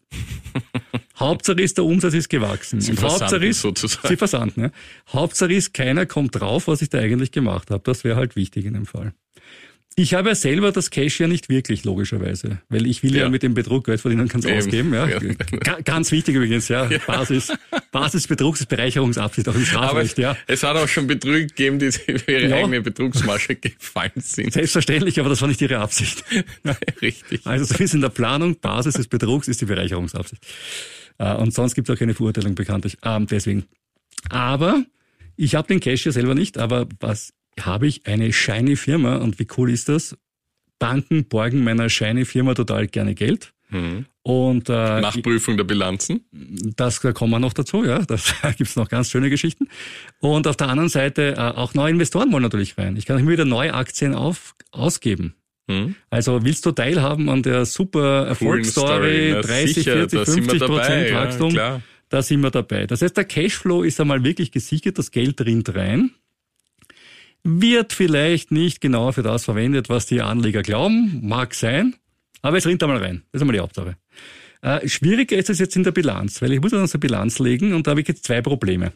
Hauptsache 1.18 1.62
ist, 1.62 1.78
der 1.78 1.84
Umsatz 1.84 2.12
ist 2.12 2.28
gewachsen. 2.28 2.80
Sie 2.80 2.90
und 2.90 3.02
Hauptsache 3.02 3.46
ist, 3.46 3.62
sozusagen. 3.62 4.08
Sie 4.08 4.16
versanden, 4.16 4.60
ja. 4.60 4.70
Hauptsache 5.12 5.52
ist, 5.52 5.72
keiner 5.72 6.04
kommt 6.04 6.38
drauf, 6.38 6.68
was 6.68 6.82
ich 6.82 6.90
da 6.90 6.98
eigentlich 6.98 7.32
gemacht 7.32 7.70
habe. 7.70 7.82
Das 7.84 8.04
wäre 8.04 8.16
halt 8.16 8.36
wichtig 8.36 8.66
in 8.66 8.74
dem 8.74 8.86
Fall. 8.86 9.14
Ich 9.98 10.12
habe 10.12 10.28
ja 10.28 10.34
selber 10.34 10.72
das 10.72 10.90
Cash 10.90 11.20
ja 11.20 11.26
nicht 11.26 11.48
wirklich, 11.48 11.84
logischerweise. 11.84 12.60
Weil 12.68 12.86
ich 12.86 13.02
will 13.02 13.16
ja, 13.16 13.22
ja 13.22 13.28
mit 13.30 13.42
dem 13.42 13.54
Betrug 13.54 13.86
Geld 13.86 13.98
verdienen, 13.98 14.28
kann 14.28 14.40
es 14.40 14.46
ausgeben. 14.46 14.92
Ja. 14.92 15.08
ja. 15.08 15.18
Ganz 15.84 16.12
wichtig 16.12 16.34
übrigens, 16.36 16.68
ja. 16.68 16.86
ja. 16.90 16.98
Basis, 16.98 17.50
Basisbetrugs 17.92 18.60
ist 18.60 18.66
Bereicherungsabsicht, 18.66 19.48
auch 19.48 19.54
im 19.54 19.64
Strafrecht, 19.64 20.18
ja. 20.18 20.36
Es 20.46 20.62
hat 20.62 20.76
auch 20.76 20.86
schon 20.86 21.06
Betrüger 21.06 21.46
gegeben, 21.46 21.78
die 21.78 21.92
für 21.92 22.30
ihre 22.30 22.54
eigene 22.54 22.82
Betrugsmasche 22.82 23.54
gefallen 23.56 24.12
sind. 24.16 24.52
Selbstverständlich, 24.52 25.18
aber 25.18 25.30
das 25.30 25.40
war 25.40 25.48
nicht 25.48 25.62
ihre 25.62 25.78
Absicht. 25.78 26.24
Richtig. 27.00 27.46
Also 27.46 27.64
so 27.64 27.82
ist 27.82 27.94
in 27.94 28.02
der 28.02 28.10
Planung, 28.10 28.60
Basis 28.60 28.94
des 28.94 29.08
Betrugs 29.08 29.48
ist 29.48 29.62
die 29.62 29.66
Bereicherungsabsicht. 29.66 30.46
Äh, 31.16 31.36
und 31.36 31.54
sonst 31.54 31.74
gibt 31.74 31.88
es 31.88 31.94
auch 31.94 31.98
keine 31.98 32.12
Verurteilung 32.12 32.54
bekanntlich. 32.54 32.98
Ähm, 33.02 33.26
deswegen. 33.26 33.64
Aber 34.28 34.84
ich 35.36 35.54
habe 35.54 35.68
den 35.68 35.80
Cash 35.80 36.04
ja 36.04 36.12
selber 36.12 36.34
nicht, 36.34 36.58
aber 36.58 36.86
was 37.00 37.32
habe 37.60 37.86
ich 37.86 38.06
eine 38.06 38.32
shiny 38.32 38.76
Firma 38.76 39.16
und 39.16 39.38
wie 39.38 39.46
cool 39.56 39.70
ist 39.70 39.88
das? 39.88 40.16
Banken 40.78 41.24
borgen 41.24 41.64
meiner 41.64 41.88
shiny 41.88 42.24
Firma 42.24 42.54
total 42.54 42.86
gerne 42.86 43.14
Geld. 43.14 43.52
Mhm. 43.70 44.06
Und 44.22 44.68
äh, 44.68 45.00
Nachprüfung 45.00 45.56
der 45.56 45.64
Bilanzen? 45.64 46.24
Das 46.76 47.00
da 47.00 47.12
kommen 47.12 47.32
wir 47.32 47.38
noch 47.38 47.52
dazu, 47.52 47.84
ja. 47.84 48.00
Das, 48.00 48.34
da 48.42 48.52
gibt's 48.52 48.76
noch 48.76 48.88
ganz 48.88 49.10
schöne 49.10 49.30
Geschichten. 49.30 49.68
Und 50.20 50.46
auf 50.46 50.56
der 50.56 50.68
anderen 50.68 50.88
Seite 50.88 51.34
äh, 51.36 51.40
auch 51.40 51.74
neue 51.74 51.90
Investoren 51.92 52.32
wollen 52.32 52.42
natürlich 52.42 52.76
rein. 52.76 52.96
Ich 52.96 53.06
kann 53.06 53.18
immer 53.18 53.30
wieder 53.30 53.44
neue 53.44 53.74
Aktien 53.74 54.14
auf, 54.14 54.54
ausgeben. 54.70 55.34
Mhm. 55.68 55.96
Also 56.10 56.44
willst 56.44 56.66
du 56.66 56.72
teilhaben 56.72 57.28
an 57.28 57.42
der 57.42 57.66
super 57.66 58.26
Erfolgsstory, 58.26 59.40
30, 59.40 59.74
sicher, 59.74 59.92
40, 60.08 60.24
50 60.24 60.60
Prozent 60.60 61.14
Wachstum? 61.14 61.50
Ja, 61.50 61.80
da 62.08 62.22
sind 62.22 62.40
wir 62.40 62.50
dabei. 62.50 62.86
Das 62.86 63.02
heißt, 63.02 63.16
der 63.16 63.24
Cashflow 63.24 63.82
ist 63.82 64.00
einmal 64.00 64.22
wirklich 64.22 64.52
gesichert, 64.52 64.98
das 64.98 65.10
Geld 65.10 65.40
rinnt 65.40 65.74
rein 65.74 66.12
wird 67.46 67.92
vielleicht 67.92 68.50
nicht 68.50 68.80
genau 68.80 69.12
für 69.12 69.22
das 69.22 69.44
verwendet, 69.44 69.88
was 69.88 70.06
die 70.06 70.20
Anleger 70.20 70.62
glauben, 70.62 71.20
mag 71.22 71.54
sein, 71.54 71.94
aber 72.42 72.56
es 72.56 72.66
rinnt 72.66 72.82
einmal 72.82 72.98
rein. 72.98 73.22
Das 73.30 73.38
ist 73.38 73.42
einmal 73.42 73.54
die 73.54 73.60
Hauptsache. 73.60 73.96
Äh, 74.62 74.88
schwieriger 74.88 75.36
ist 75.36 75.50
es 75.50 75.58
jetzt 75.58 75.76
in 75.76 75.84
der 75.84 75.92
Bilanz, 75.92 76.42
weil 76.42 76.52
ich 76.52 76.60
muss 76.60 76.72
dann 76.72 76.86
so 76.86 76.98
Bilanz 76.98 77.38
legen 77.38 77.72
und 77.72 77.86
da 77.86 77.92
habe 77.92 78.00
ich 78.00 78.08
jetzt 78.08 78.24
zwei 78.24 78.42
Probleme. 78.42 78.92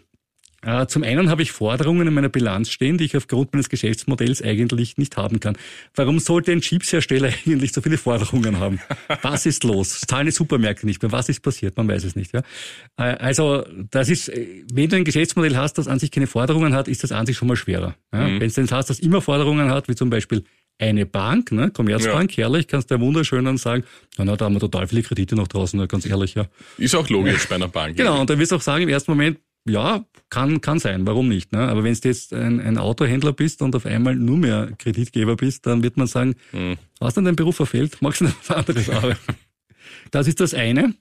Äh, 0.62 0.86
zum 0.86 1.02
einen 1.02 1.30
habe 1.30 1.42
ich 1.42 1.52
Forderungen 1.52 2.06
in 2.06 2.14
meiner 2.14 2.28
Bilanz 2.28 2.70
stehen, 2.70 2.98
die 2.98 3.04
ich 3.04 3.16
aufgrund 3.16 3.52
meines 3.52 3.68
Geschäftsmodells 3.68 4.42
eigentlich 4.42 4.98
nicht 4.98 5.16
haben 5.16 5.40
kann. 5.40 5.56
Warum 5.94 6.18
sollte 6.18 6.52
ein 6.52 6.60
Chipshersteller 6.60 7.30
eigentlich 7.46 7.72
so 7.72 7.80
viele 7.80 7.96
Forderungen 7.96 8.58
haben? 8.58 8.80
Was 9.22 9.46
ist 9.46 9.64
los? 9.64 10.00
Zahlen 10.00 10.26
die 10.26 10.32
Supermärkte 10.32 10.86
nicht 10.86 11.02
mehr. 11.02 11.12
Was 11.12 11.28
ist 11.28 11.40
passiert? 11.40 11.76
Man 11.76 11.88
weiß 11.88 12.04
es 12.04 12.16
nicht. 12.16 12.34
Ja? 12.34 12.42
Äh, 12.96 13.16
also 13.16 13.64
das 13.90 14.08
ist, 14.08 14.28
äh, 14.28 14.64
wenn 14.72 14.88
du 14.88 14.96
ein 14.96 15.04
Geschäftsmodell 15.04 15.56
hast, 15.56 15.78
das 15.78 15.88
an 15.88 15.98
sich 15.98 16.10
keine 16.10 16.26
Forderungen 16.26 16.74
hat, 16.74 16.88
ist 16.88 17.02
das 17.04 17.12
an 17.12 17.26
sich 17.26 17.36
schon 17.36 17.48
mal 17.48 17.56
schwerer. 17.56 17.94
Ja? 18.12 18.28
Mhm. 18.28 18.40
Wenn 18.40 18.48
du 18.48 18.54
denn 18.54 18.70
hast, 18.70 18.90
das 18.90 18.98
immer 18.98 19.22
Forderungen 19.22 19.70
hat, 19.70 19.88
wie 19.88 19.94
zum 19.94 20.10
Beispiel 20.10 20.44
eine 20.80 21.04
Bank, 21.04 21.52
ne, 21.52 21.70
Commerzbank, 21.70 22.36
ja. 22.36 22.44
herrlich, 22.44 22.66
kannst 22.66 22.90
du 22.90 22.94
ja 22.94 23.00
wunderschön 23.00 23.44
dann 23.44 23.58
sagen, 23.58 23.84
na, 24.16 24.24
na, 24.24 24.36
da 24.36 24.46
haben 24.46 24.54
wir 24.54 24.60
total 24.60 24.88
viele 24.88 25.02
Kredite 25.02 25.36
noch 25.36 25.46
draußen, 25.46 25.86
ganz 25.86 26.06
ehrlich, 26.06 26.34
ja. 26.34 26.46
Ist 26.78 26.94
auch 26.94 27.08
logisch 27.10 27.46
bei 27.48 27.56
einer 27.56 27.68
Bank. 27.68 27.96
genau, 27.96 28.20
und 28.20 28.30
dann 28.30 28.38
wirst 28.38 28.52
du 28.52 28.56
auch 28.56 28.62
sagen, 28.62 28.84
im 28.84 28.88
ersten 28.88 29.10
Moment, 29.10 29.38
ja, 29.68 30.04
kann, 30.30 30.60
kann 30.60 30.78
sein, 30.78 31.06
warum 31.06 31.28
nicht? 31.28 31.52
Ne? 31.52 31.60
Aber 31.60 31.84
wenn 31.84 31.94
du 31.94 32.08
jetzt 32.08 32.32
ein, 32.32 32.60
ein 32.60 32.78
Autohändler 32.78 33.32
bist 33.32 33.62
und 33.62 33.76
auf 33.76 33.86
einmal 33.86 34.14
nur 34.14 34.38
mehr 34.38 34.72
Kreditgeber 34.78 35.36
bist, 35.36 35.66
dann 35.66 35.82
wird 35.82 35.96
man 35.96 36.06
sagen, 36.06 36.34
hm. 36.52 36.76
hast 37.00 37.16
du 37.16 37.20
deinen 37.20 37.36
Beruf 37.36 37.56
verfehlt, 37.56 37.98
magst 38.00 38.22
du 38.22 38.26
was 38.46 38.56
anderes 38.56 38.88
arbeiten? 38.90 39.36
das 40.10 40.26
ist 40.26 40.40
das 40.40 40.54
eine. 40.54 40.94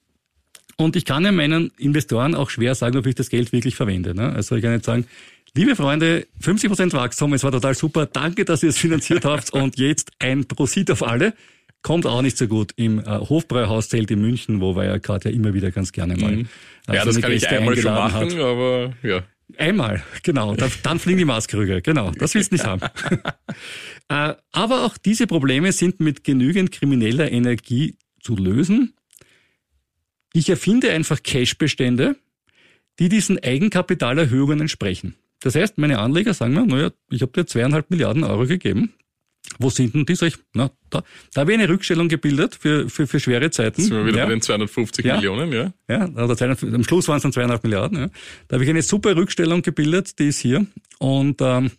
Und 0.76 0.96
ich 0.96 1.04
kann 1.04 1.24
ja 1.24 1.32
meinen 1.32 1.70
Investoren 1.76 2.34
auch 2.34 2.48
schwer 2.48 2.74
sagen, 2.74 2.96
ob 2.96 3.06
ich 3.06 3.14
das 3.14 3.28
Geld 3.28 3.52
wirklich 3.52 3.76
verwende. 3.76 4.14
Ne? 4.14 4.32
Also 4.32 4.56
ich 4.56 4.62
kann 4.62 4.72
nicht 4.72 4.84
sagen, 4.84 5.06
liebe 5.54 5.76
Freunde, 5.76 6.26
50% 6.42 6.92
Wachstum, 6.92 7.34
es 7.34 7.44
war 7.44 7.52
total 7.52 7.74
super, 7.74 8.06
danke, 8.06 8.44
dass 8.44 8.62
ihr 8.62 8.70
es 8.70 8.78
finanziert 8.78 9.24
habt 9.24 9.50
und 9.52 9.78
jetzt 9.78 10.12
ein 10.18 10.46
Prosit 10.46 10.90
auf 10.90 11.02
alle. 11.02 11.34
Kommt 11.82 12.06
auch 12.06 12.20
nicht 12.20 12.36
so 12.36 12.46
gut 12.46 12.72
im 12.76 12.98
äh, 12.98 13.04
Hofbräuhauszelt 13.04 14.10
in 14.10 14.20
München, 14.20 14.60
wo 14.60 14.76
Wirecard 14.76 15.24
ja 15.24 15.30
immer 15.30 15.54
wieder 15.54 15.70
ganz 15.70 15.92
gerne 15.92 16.16
mal. 16.16 16.36
Mhm. 16.36 16.48
Also 16.86 16.98
ja, 16.98 17.04
das 17.04 17.20
kann 17.20 17.30
Gäste 17.30 17.46
ich 17.46 17.58
einmal 17.58 17.76
schon 17.76 17.94
machen, 17.94 18.30
hat. 18.30 18.38
aber 18.38 18.92
ja. 19.02 19.22
Einmal, 19.56 20.02
genau. 20.22 20.54
Dann, 20.54 20.70
dann 20.82 20.98
fliegen 20.98 21.18
die 21.18 21.24
Maskrüge. 21.24 21.82
Genau, 21.82 22.12
das 22.12 22.34
willst 22.34 22.52
du 22.52 22.56
nicht 22.56 22.66
haben. 22.66 22.82
äh, 24.08 24.34
aber 24.52 24.84
auch 24.84 24.96
diese 24.96 25.26
Probleme 25.26 25.72
sind 25.72 26.00
mit 26.00 26.24
genügend 26.24 26.70
krimineller 26.72 27.30
Energie 27.30 27.96
zu 28.20 28.36
lösen. 28.36 28.94
Ich 30.32 30.48
erfinde 30.48 30.90
einfach 30.90 31.22
Cashbestände, 31.22 32.16
die 32.98 33.08
diesen 33.08 33.42
Eigenkapitalerhöhungen 33.42 34.60
entsprechen. 34.60 35.16
Das 35.40 35.54
heißt, 35.54 35.78
meine 35.78 35.98
Anleger 35.98 36.34
sagen 36.34 36.54
mir, 36.54 36.66
naja, 36.66 36.90
ich 37.10 37.22
habe 37.22 37.32
dir 37.32 37.46
zweieinhalb 37.46 37.90
Milliarden 37.90 38.24
Euro 38.24 38.46
gegeben, 38.46 38.92
wo 39.58 39.70
sind 39.70 39.94
denn 39.94 40.06
die? 40.06 40.14
Sag 40.14 40.28
ich, 40.28 40.36
na, 40.54 40.70
da, 40.90 41.02
da 41.34 41.40
habe 41.42 41.52
ich 41.52 41.58
eine 41.58 41.68
Rückstellung 41.68 42.08
gebildet 42.08 42.56
für, 42.60 42.88
für, 42.88 43.06
für 43.06 43.20
schwere 43.20 43.50
Zeiten. 43.50 43.82
Sind 43.82 43.96
wir 43.96 44.06
wieder 44.06 44.18
ja. 44.18 44.24
bei 44.24 44.30
den 44.30 44.42
250 44.42 45.04
ja. 45.04 45.16
Millionen, 45.16 45.52
ja? 45.52 45.72
Ja, 45.88 46.08
also 46.14 46.44
am 46.44 46.84
Schluss 46.84 47.08
waren 47.08 47.18
es 47.18 47.22
dann 47.22 47.32
zweieinhalb 47.32 47.62
Milliarden. 47.62 47.98
Ja. 47.98 48.08
Da 48.48 48.54
habe 48.54 48.64
ich 48.64 48.70
eine 48.70 48.82
super 48.82 49.16
Rückstellung 49.16 49.62
gebildet, 49.62 50.18
die 50.18 50.28
ist 50.28 50.40
hier. 50.40 50.66
Und 50.98 51.40
ähm, 51.40 51.70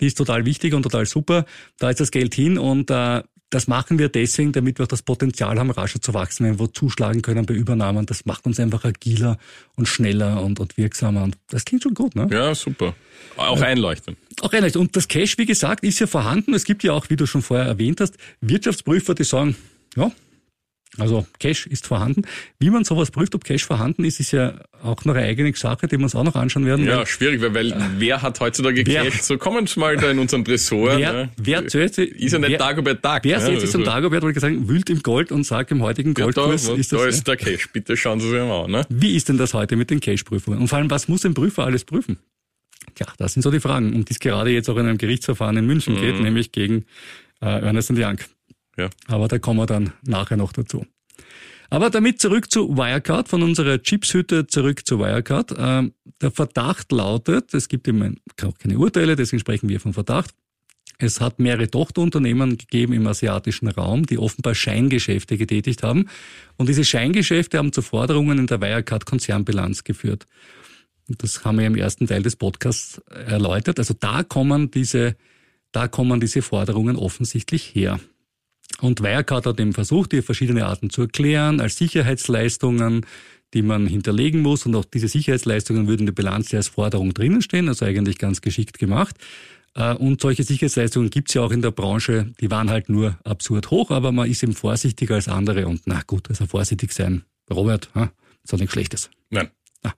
die 0.00 0.06
ist 0.06 0.18
total 0.18 0.44
wichtig 0.44 0.74
und 0.74 0.82
total 0.82 1.06
super. 1.06 1.44
Da 1.78 1.90
ist 1.90 2.00
das 2.00 2.10
Geld 2.10 2.34
hin 2.34 2.58
und 2.58 2.90
äh, 2.90 3.22
das 3.50 3.68
machen 3.68 3.98
wir 3.98 4.08
deswegen, 4.08 4.52
damit 4.52 4.78
wir 4.78 4.84
auch 4.84 4.88
das 4.88 5.02
Potenzial 5.02 5.58
haben, 5.58 5.70
rascher 5.70 6.00
zu 6.00 6.12
wachsen, 6.14 6.44
wenn 6.46 6.58
wir 6.58 6.72
zuschlagen 6.72 7.22
können 7.22 7.46
bei 7.46 7.54
Übernahmen. 7.54 8.06
Das 8.06 8.24
macht 8.24 8.46
uns 8.46 8.58
einfach 8.58 8.84
agiler 8.84 9.38
und 9.76 9.86
schneller 9.86 10.42
und, 10.42 10.58
und 10.60 10.76
wirksamer. 10.76 11.22
Und 11.22 11.36
das 11.48 11.64
klingt 11.64 11.82
schon 11.82 11.94
gut, 11.94 12.16
ne? 12.16 12.28
Ja, 12.32 12.54
super. 12.54 12.94
Auch 13.36 13.60
einleuchtend. 13.60 14.18
Auch 14.40 14.52
einleuchtend. 14.52 14.80
Und 14.80 14.96
das 14.96 15.08
Cash, 15.08 15.38
wie 15.38 15.46
gesagt, 15.46 15.84
ist 15.84 16.00
ja 16.00 16.06
vorhanden. 16.06 16.54
Es 16.54 16.64
gibt 16.64 16.82
ja 16.82 16.92
auch, 16.92 17.10
wie 17.10 17.16
du 17.16 17.26
schon 17.26 17.42
vorher 17.42 17.66
erwähnt 17.66 18.00
hast, 18.00 18.16
Wirtschaftsprüfer, 18.40 19.14
die 19.14 19.24
sagen, 19.24 19.56
ja, 19.96 20.10
also 20.98 21.26
Cash 21.38 21.66
ist 21.66 21.86
vorhanden. 21.86 22.22
Wie 22.58 22.70
man 22.70 22.84
sowas 22.84 23.10
prüft, 23.10 23.34
ob 23.34 23.44
Cash 23.44 23.64
vorhanden 23.64 24.04
ist, 24.04 24.20
ist 24.20 24.32
ja 24.32 24.54
auch 24.82 25.04
noch 25.04 25.14
eine 25.14 25.26
eigene 25.26 25.54
Sache, 25.54 25.86
die 25.88 25.96
wir 25.96 26.04
uns 26.04 26.14
auch 26.14 26.22
noch 26.24 26.36
anschauen 26.36 26.66
werden. 26.66 26.86
Ja, 26.86 26.98
weil, 26.98 27.06
schwierig, 27.06 27.40
weil, 27.40 27.54
weil 27.54 27.72
äh, 27.72 27.76
wer 27.98 28.22
hat 28.22 28.38
heutzutage 28.40 28.86
wer, 28.86 29.04
Cash? 29.04 29.22
So 29.22 29.36
kommen 29.38 29.66
Sie 29.66 29.80
mal 29.80 29.96
da 29.96 30.10
in 30.10 30.18
unseren 30.18 30.44
Tresor. 30.44 30.96
Wer, 30.96 31.12
ne? 31.12 31.30
wer 31.36 31.66
zuerst, 31.66 31.98
ist 31.98 32.32
ja 32.32 32.38
nicht 32.38 32.50
wer, 32.50 32.58
Dagobert 32.58 33.02
Tag. 33.02 33.24
Wer 33.24 33.38
ne? 33.38 33.44
setzt 33.44 33.60
sich 33.62 33.74
also, 33.74 33.84
Dagobert, 33.84 34.22
wollte 34.22 34.38
ich 34.38 34.40
sagen, 34.40 34.68
wühlt 34.68 34.88
im 34.90 35.02
Gold 35.02 35.32
und 35.32 35.44
sagt 35.44 35.72
im 35.72 35.82
heutigen 35.82 36.14
Goldkurs 36.14 36.66
ja, 36.66 36.74
da, 36.74 36.78
ist 36.78 36.92
das. 36.92 37.00
Da 37.00 37.06
ist 37.06 37.28
der 37.28 37.36
Cash, 37.36 37.68
bitte 37.72 37.96
schauen 37.96 38.20
Sie 38.20 38.28
sich 38.28 38.38
mal 38.38 38.64
an. 38.64 38.70
Ne? 38.70 38.86
Wie 38.88 39.16
ist 39.16 39.28
denn 39.28 39.38
das 39.38 39.54
heute 39.54 39.76
mit 39.76 39.90
den 39.90 40.00
Cash-Prüfungen? 40.00 40.60
Und 40.60 40.68
vor 40.68 40.78
allem, 40.78 40.90
was 40.90 41.08
muss 41.08 41.24
ein 41.24 41.34
Prüfer 41.34 41.64
alles 41.64 41.84
prüfen? 41.84 42.18
Tja, 42.94 43.06
das 43.18 43.32
sind 43.32 43.42
so 43.42 43.50
die 43.50 43.60
Fragen, 43.60 43.92
um 43.94 44.04
die 44.04 44.12
es 44.12 44.20
gerade 44.20 44.50
jetzt 44.50 44.68
auch 44.68 44.76
in 44.76 44.86
einem 44.86 44.98
Gerichtsverfahren 44.98 45.56
in 45.56 45.66
München 45.66 45.94
mhm. 45.94 46.00
geht, 46.00 46.20
nämlich 46.20 46.52
gegen 46.52 46.84
äh, 47.40 47.46
Ernest 47.46 47.90
Young. 47.90 48.18
Ja. 48.76 48.90
Aber 49.06 49.28
da 49.28 49.38
kommen 49.38 49.60
wir 49.60 49.66
dann 49.66 49.92
nachher 50.02 50.36
noch 50.36 50.52
dazu. 50.52 50.86
Aber 51.70 51.90
damit 51.90 52.20
zurück 52.20 52.50
zu 52.50 52.76
Wirecard, 52.76 53.28
von 53.28 53.42
unserer 53.42 53.82
Chipshütte 53.82 54.46
zurück 54.46 54.86
zu 54.86 54.98
Wirecard. 54.98 55.54
Ähm, 55.58 55.92
der 56.20 56.30
Verdacht 56.30 56.92
lautet, 56.92 57.52
es 57.54 57.68
gibt 57.68 57.88
eben 57.88 58.20
keine 58.36 58.78
Urteile, 58.78 59.16
deswegen 59.16 59.40
sprechen 59.40 59.68
wir 59.68 59.80
von 59.80 59.92
Verdacht. 59.92 60.34
Es 60.98 61.20
hat 61.20 61.40
mehrere 61.40 61.68
Tochterunternehmen 61.68 62.56
gegeben 62.56 62.92
im 62.92 63.06
asiatischen 63.06 63.66
Raum, 63.68 64.06
die 64.06 64.18
offenbar 64.18 64.54
Scheingeschäfte 64.54 65.36
getätigt 65.36 65.82
haben. 65.82 66.08
Und 66.56 66.68
diese 66.68 66.84
Scheingeschäfte 66.84 67.58
haben 67.58 67.72
zu 67.72 67.82
Forderungen 67.82 68.38
in 68.38 68.46
der 68.46 68.60
Wirecard-Konzernbilanz 68.60 69.82
geführt. 69.82 70.26
Das 71.08 71.44
haben 71.44 71.58
wir 71.58 71.66
im 71.66 71.74
ersten 71.74 72.06
Teil 72.06 72.22
des 72.22 72.36
Podcasts 72.36 72.98
erläutert. 73.08 73.78
Also 73.78 73.94
da 73.98 74.22
kommen 74.22 74.70
diese, 74.70 75.16
da 75.72 75.88
kommen 75.88 76.20
diese 76.20 76.42
Forderungen 76.42 76.96
offensichtlich 76.96 77.74
her. 77.74 77.98
Und 78.80 79.02
Wirecard 79.02 79.46
hat 79.46 79.60
eben 79.60 79.72
versucht, 79.72 80.12
die 80.12 80.22
verschiedene 80.22 80.66
Arten 80.66 80.90
zu 80.90 81.02
erklären, 81.02 81.60
als 81.60 81.76
Sicherheitsleistungen, 81.76 83.06
die 83.52 83.62
man 83.62 83.86
hinterlegen 83.86 84.42
muss. 84.42 84.66
Und 84.66 84.74
auch 84.74 84.84
diese 84.84 85.08
Sicherheitsleistungen 85.08 85.86
würden 85.86 86.00
in 86.00 86.06
der 86.06 86.12
Bilanz 86.12 86.50
ja 86.50 86.58
als 86.58 86.68
Forderung 86.68 87.14
drinnen 87.14 87.42
stehen, 87.42 87.68
also 87.68 87.84
eigentlich 87.84 88.18
ganz 88.18 88.40
geschickt 88.40 88.78
gemacht. 88.78 89.16
Äh, 89.74 89.94
und 89.94 90.20
solche 90.20 90.42
Sicherheitsleistungen 90.42 91.10
gibt's 91.10 91.34
ja 91.34 91.42
auch 91.42 91.52
in 91.52 91.62
der 91.62 91.70
Branche, 91.70 92.32
die 92.40 92.50
waren 92.50 92.70
halt 92.70 92.88
nur 92.88 93.18
absurd 93.24 93.70
hoch, 93.70 93.90
aber 93.90 94.12
man 94.12 94.28
ist 94.28 94.42
eben 94.42 94.54
vorsichtiger 94.54 95.14
als 95.14 95.28
andere. 95.28 95.66
Und 95.66 95.82
na 95.86 96.02
gut, 96.06 96.28
also 96.28 96.46
vorsichtig 96.46 96.92
sein, 96.92 97.24
Robert, 97.50 97.90
ha, 97.94 98.12
ist 98.42 98.54
auch 98.54 98.58
nichts 98.58 98.72
Schlechtes. 98.72 99.10
Nein. 99.30 99.48
Na. 99.82 99.94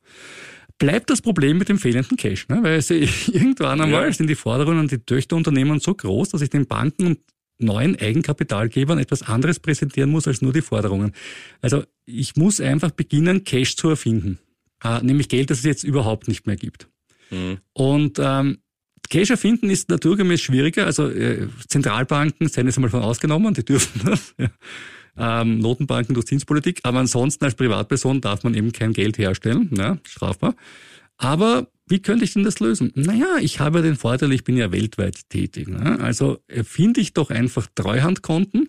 Bleibt 0.79 1.09
das 1.09 1.23
Problem 1.23 1.57
mit 1.57 1.71
dem 1.71 1.79
fehlenden 1.79 2.19
Cash, 2.19 2.49
ne? 2.49 2.63
weil 2.63 2.77
es 2.77 2.91
irgendwann 2.91 3.81
einmal 3.81 4.05
ja. 4.05 4.13
sind 4.13 4.29
die 4.29 4.35
Forderungen 4.35 4.81
an 4.81 4.89
die 4.89 4.99
Töchterunternehmen 4.99 5.81
so 5.81 5.95
groß, 5.95 6.31
dass 6.31 6.43
ich 6.43 6.51
den 6.51 6.67
Banken 6.67 7.07
und 7.07 7.19
neuen 7.59 7.99
Eigenkapitalgebern 7.99 8.99
etwas 8.99 9.23
anderes 9.23 9.61
präsentieren 9.61 10.11
muss 10.11 10.27
als 10.27 10.43
nur 10.43 10.53
die 10.53 10.63
Forderungen. 10.63 11.13
Also 11.61 11.85
ich 12.05 12.37
muss 12.37 12.61
einfach 12.61 12.91
beginnen, 12.91 13.45
Cash 13.45 13.77
zu 13.77 13.89
erfinden. 13.89 14.39
Äh, 14.83 15.03
nämlich 15.03 15.29
Geld, 15.29 15.51
das 15.51 15.59
es 15.59 15.65
jetzt 15.65 15.85
überhaupt 15.85 16.29
nicht 16.29 16.47
mehr 16.47 16.57
gibt. 16.57 16.89
Mhm. 17.31 17.59
Und 17.73 18.19
ähm, 18.21 18.59
Cash 19.09 19.31
erfinden 19.31 19.71
ist 19.71 19.89
naturgemäß 19.89 20.41
schwieriger. 20.41 20.87
Also 20.87 21.09
äh, 21.09 21.49
Zentralbanken 21.69 22.49
seien 22.49 22.67
jetzt 22.67 22.77
einmal 22.77 22.91
von 22.91 23.03
ausgenommen, 23.03 23.55
die 23.55 23.65
dürfen 23.65 24.03
das. 24.05 24.35
Ja. 25.19 25.41
Ähm, 25.41 25.61
Notenbanken 25.61 26.15
durch 26.15 26.27
Zinspolitik. 26.27 26.81
Aber 26.83 26.99
ansonsten 26.99 27.43
als 27.47 27.55
Privatperson 27.55 28.21
darf 28.21 28.45
man 28.45 28.53
eben 28.53 28.71
kein 28.73 28.93
Geld 28.93 29.17
herstellen, 29.17 29.71
ja, 29.75 29.97
strafbar. 30.07 30.55
Aber 31.19 31.69
wie 31.89 32.01
könnte 32.01 32.25
ich 32.25 32.33
denn 32.33 32.45
das 32.45 32.61
lösen? 32.61 32.93
Naja, 32.95 33.37
ich 33.41 33.61
habe 33.61 33.83
den 33.83 33.97
Vorteil, 33.97 34.33
ich 34.33 34.45
bin 34.45 34.57
ja 34.57 34.73
weltweit 34.73 35.29
tätig. 35.29 35.69
Ne? 35.69 35.99
Also 36.01 36.39
erfinde 36.49 37.01
ich 37.01 37.13
doch 37.13 37.31
einfach 37.31 37.69
Treuhandkonten, 37.75 38.69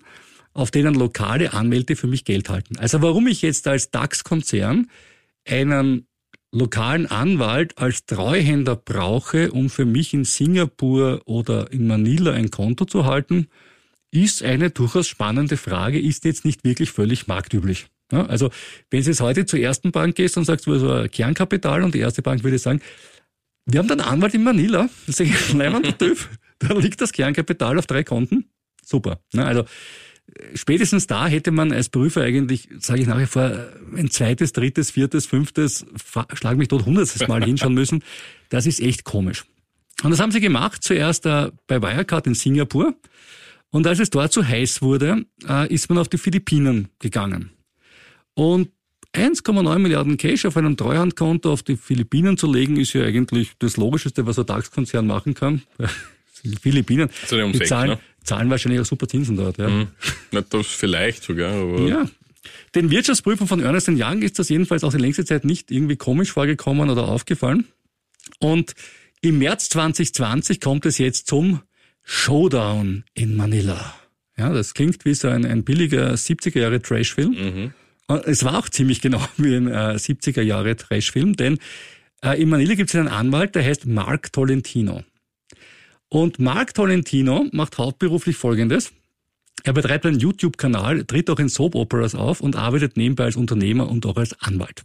auf 0.53 0.71
denen 0.71 0.93
lokale 0.93 1.53
Anwälte 1.53 1.95
für 1.95 2.07
mich 2.07 2.25
Geld 2.25 2.49
halten. 2.49 2.77
Also 2.77 3.01
warum 3.01 3.27
ich 3.27 3.41
jetzt 3.41 3.67
als 3.67 3.91
DAX-Konzern 3.91 4.89
einen 5.47 6.07
lokalen 6.51 7.07
Anwalt 7.07 7.77
als 7.77 8.05
Treuhänder 8.05 8.75
brauche, 8.75 9.51
um 9.51 9.69
für 9.69 9.85
mich 9.85 10.13
in 10.13 10.23
Singapur 10.23 11.21
oder 11.25 11.71
in 11.71 11.87
Manila 11.87 12.31
ein 12.31 12.51
Konto 12.51 12.85
zu 12.85 13.05
halten, 13.05 13.47
ist 14.11 14.43
eine 14.43 14.69
durchaus 14.69 15.07
spannende 15.07 15.57
Frage, 15.57 15.99
ist 15.99 16.23
jetzt 16.23 16.45
nicht 16.45 16.63
wirklich 16.63 16.91
völlig 16.91 17.27
marktüblich. 17.27 17.87
Ja, 18.11 18.25
also 18.25 18.49
wenn 18.89 19.01
du 19.01 19.09
jetzt 19.09 19.21
heute 19.21 19.45
zur 19.45 19.59
ersten 19.59 19.91
Bank 19.91 20.15
gehst 20.15 20.37
und 20.37 20.45
sagst, 20.45 20.65
du 20.65 20.75
hast 20.75 20.83
ein 20.83 21.11
Kernkapital 21.11 21.83
und 21.83 21.93
die 21.93 21.99
erste 21.99 22.21
Bank 22.21 22.43
würde 22.43 22.57
sagen, 22.57 22.81
wir 23.65 23.79
haben 23.79 23.87
dann 23.87 23.99
einen 23.99 24.09
Anwalt 24.09 24.33
in 24.33 24.43
Manila, 24.43 24.89
das 25.05 25.19
ist 25.19 25.53
ein 25.53 25.97
Typ, 25.97 26.17
da 26.59 26.73
liegt 26.73 27.01
das 27.01 27.11
Kernkapital 27.11 27.77
auf 27.77 27.85
drei 27.85 28.03
Konten. 28.03 28.45
Super. 28.83 29.19
Ja, 29.33 29.43
also 29.43 29.65
spätestens 30.53 31.07
da 31.07 31.27
hätte 31.27 31.51
man 31.51 31.71
als 31.71 31.89
Prüfer 31.89 32.21
eigentlich, 32.21 32.69
sage 32.79 33.01
ich 33.01 33.07
nachher 33.07 33.27
vor, 33.27 33.67
ein 33.95 34.09
zweites, 34.09 34.53
drittes, 34.53 34.91
viertes, 34.91 35.25
fünftes, 35.25 35.85
schlag 36.33 36.57
mich 36.57 36.69
dort 36.69 36.85
hundertstes 36.85 37.27
Mal 37.27 37.43
hinschauen 37.43 37.73
müssen. 37.73 38.03
Das 38.49 38.65
ist 38.65 38.79
echt 38.79 39.03
komisch. 39.03 39.45
Und 40.03 40.11
das 40.11 40.19
haben 40.19 40.31
sie 40.31 40.39
gemacht, 40.39 40.83
zuerst 40.83 41.25
äh, 41.25 41.51
bei 41.65 41.81
Wirecard 41.81 42.27
in 42.27 42.35
Singapur. 42.35 42.95
Und 43.69 43.87
als 43.87 43.99
es 43.99 44.09
dort 44.09 44.31
so 44.31 44.45
heiß 44.45 44.81
wurde, 44.81 45.25
äh, 45.47 45.73
ist 45.73 45.89
man 45.89 45.97
auf 45.97 46.07
die 46.07 46.17
Philippinen 46.17 46.89
gegangen. 46.99 47.51
Und 48.37 48.69
1,9 49.15 49.79
Milliarden 49.79 50.15
Cash 50.17 50.45
auf 50.45 50.57
einem 50.57 50.77
Treuhandkonto 50.77 51.51
auf 51.51 51.63
die 51.63 51.75
Philippinen 51.75 52.37
zu 52.37 52.51
legen, 52.51 52.77
ist 52.77 52.93
ja 52.93 53.01
eigentlich 53.01 53.53
das 53.57 53.77
Logischste, 53.77 54.27
was 54.27 54.37
ein 54.37 54.45
DAX-Konzern 54.45 55.07
machen 55.07 55.33
kann. 55.33 55.63
die 56.43 56.55
Philippinen, 56.55 57.09
also 57.23 57.51
die 57.51 57.59
zahlen, 57.63 57.89
ne? 57.89 57.99
zahlen 58.23 58.51
wahrscheinlich 58.51 58.79
auch 58.79 58.85
super 58.85 59.07
Zinsen 59.07 59.37
dort. 59.37 59.57
Ja. 59.57 59.67
Mhm. 59.67 59.87
Na, 60.31 60.41
das 60.41 60.67
vielleicht 60.67 61.23
sogar. 61.23 61.51
Aber 61.51 61.81
ja. 61.81 62.07
Den 62.75 62.91
Wirtschaftsprüfern 62.91 63.47
von 63.47 63.59
Ernest 63.59 63.89
Young 63.89 64.21
ist 64.21 64.37
das 64.37 64.49
jedenfalls 64.49 64.83
auch 64.83 64.91
die 64.91 64.99
längste 64.99 65.25
Zeit 65.25 65.43
nicht 65.43 65.71
irgendwie 65.71 65.95
komisch 65.95 66.31
vorgekommen 66.31 66.91
oder 66.91 67.07
aufgefallen. 67.07 67.65
Und 68.37 68.75
im 69.21 69.39
März 69.39 69.69
2020 69.69 70.61
kommt 70.61 70.85
es 70.85 70.99
jetzt 70.99 71.25
zum 71.25 71.61
Showdown 72.03 73.03
in 73.15 73.35
Manila. 73.35 73.95
Ja, 74.37 74.53
das 74.53 74.75
klingt 74.75 75.03
wie 75.05 75.15
so 75.15 75.27
ein, 75.27 75.43
ein 75.43 75.63
billiger 75.63 76.13
70er 76.13 76.59
Jahre 76.59 76.83
Trashfilm. 76.83 77.31
Mhm. 77.31 77.73
Es 78.25 78.43
war 78.43 78.57
auch 78.57 78.69
ziemlich 78.69 79.01
genau 79.01 79.21
wie 79.37 79.55
ein 79.55 79.67
äh, 79.67 79.95
70er 79.95 80.41
Jahre 80.41 80.75
Trashfilm, 80.75 81.35
denn 81.35 81.59
äh, 82.23 82.41
in 82.41 82.49
Manila 82.49 82.75
gibt 82.75 82.89
es 82.89 82.95
einen 82.95 83.09
Anwalt, 83.09 83.55
der 83.55 83.63
heißt 83.63 83.85
Mark 83.85 84.31
Tolentino. 84.31 85.03
Und 86.09 86.39
Mark 86.39 86.73
Tolentino 86.73 87.47
macht 87.51 87.77
hauptberuflich 87.77 88.37
Folgendes. 88.37 88.93
Er 89.63 89.73
betreibt 89.73 90.05
einen 90.05 90.19
YouTube-Kanal, 90.19 91.03
tritt 91.03 91.29
auch 91.29 91.39
in 91.39 91.49
Soap-Operas 91.49 92.15
auf 92.15 92.39
und 92.39 92.55
arbeitet 92.55 92.95
nebenbei 92.95 93.25
als 93.25 93.35
Unternehmer 93.35 93.89
und 93.89 94.05
auch 94.05 94.15
als 94.15 94.39
Anwalt. 94.41 94.83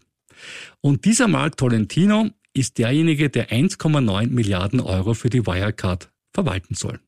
Und 0.81 1.05
dieser 1.05 1.29
Mark 1.29 1.57
Tolentino 1.57 2.31
ist 2.55 2.79
derjenige, 2.79 3.31
der 3.31 3.51
1,9 3.51 4.29
Milliarden 4.29 4.81
Euro 4.81 5.15
für 5.15 5.31
die 5.31 5.47
Wirecard 5.47 6.11
verwalten 6.33 6.75
soll. 6.75 6.99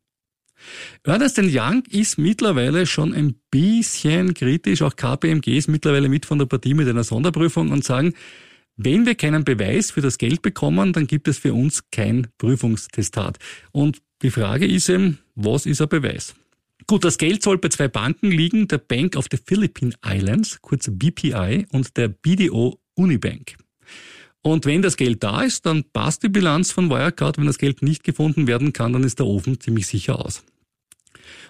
Ernest 1.05 1.39
Young 1.39 1.83
ist 1.91 2.19
mittlerweile 2.19 2.87
schon 2.87 3.15
ein 3.15 3.37
bisschen 3.51 4.35
kritisch, 4.35 4.83
auch 4.83 4.97
KPMG 4.97 5.59
ist 5.59 5.69
mittlerweile 5.69 6.09
mit 6.09 6.27
von 6.27 6.39
der 6.39 6.47
Partie 6.47 6.75
mit 6.75 6.89
einer 6.89 7.05
Sonderprüfung 7.05 7.71
und 7.71 7.85
sagen, 7.85 8.15
wenn 8.77 9.07
wir 9.07 9.15
keinen 9.15 9.45
Beweis 9.45 9.93
für 9.93 10.01
das 10.01 10.19
Geld 10.19 10.43
bekommen, 10.43 10.93
dann 10.93 11.07
gibt 11.07 11.29
es 11.29 11.39
für 11.39 11.55
uns 11.55 11.85
kein 11.91 12.27
Prüfungstestat. 12.39 13.39
Und 13.71 14.03
die 14.23 14.31
Frage 14.31 14.67
ist 14.67 14.89
eben, 14.89 15.19
was 15.35 15.67
ist 15.67 15.81
ein 15.81 15.89
Beweis? 15.89 16.35
Gut, 16.87 17.05
das 17.05 17.19
Geld 17.19 17.43
soll 17.43 17.59
bei 17.59 17.69
zwei 17.69 17.89
Banken 17.89 18.31
liegen, 18.31 18.69
der 18.69 18.79
Bank 18.79 19.17
of 19.17 19.27
the 19.31 19.39
Philippine 19.43 19.95
Islands, 20.05 20.59
kurz 20.61 20.91
BPI, 20.91 21.67
und 21.71 21.97
der 21.97 22.09
BDO 22.09 22.81
Unibank. 22.95 23.57
Und 24.43 24.67
wenn 24.67 24.83
das 24.83 24.97
Geld 24.97 25.23
da 25.23 25.43
ist, 25.43 25.65
dann 25.65 25.85
passt 25.93 26.23
die 26.23 26.29
Bilanz 26.29 26.71
von 26.71 26.91
Wirecard. 26.91 27.39
Wenn 27.39 27.47
das 27.47 27.59
Geld 27.59 27.83
nicht 27.83 28.05
gefunden 28.05 28.47
werden 28.47 28.75
kann, 28.75 28.93
dann 28.93 29.05
ist 29.05 29.19
der 29.19 29.27
Ofen 29.27 29.59
ziemlich 29.59 29.87
sicher 29.87 30.23
aus. 30.23 30.45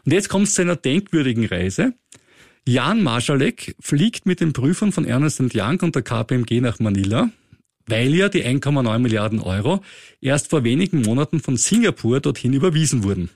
Und 0.05 0.13
jetzt 0.13 0.29
kommt 0.29 0.49
es 0.49 0.55
zu 0.55 0.63
einer 0.63 0.77
denkwürdigen 0.77 1.47
Reise. 1.47 1.95
Jan 2.67 3.03
Marschalek 3.03 3.77
fliegt 3.79 4.25
mit 4.25 4.41
den 4.41 4.53
Prüfern 4.53 4.93
von 4.93 5.05
Ernest 5.05 5.41
Young 5.55 5.81
und 5.81 5.95
der 5.95 6.03
KPMG 6.03 6.61
nach 6.61 6.79
Manila, 6.79 7.31
weil 7.87 8.15
ja 8.15 8.31
die 8.31 8.45
1,9 8.45 8.99
Milliarden 8.99 9.41
Euro 9.41 9.83
erst 10.21 10.49
vor 10.49 10.65
wenigen 10.65 11.03
Monaten 11.03 11.41
von 11.41 11.57
Singapur 11.57 12.21
dorthin 12.21 12.55
überwiesen 12.55 13.05
wurden. 13.05 13.29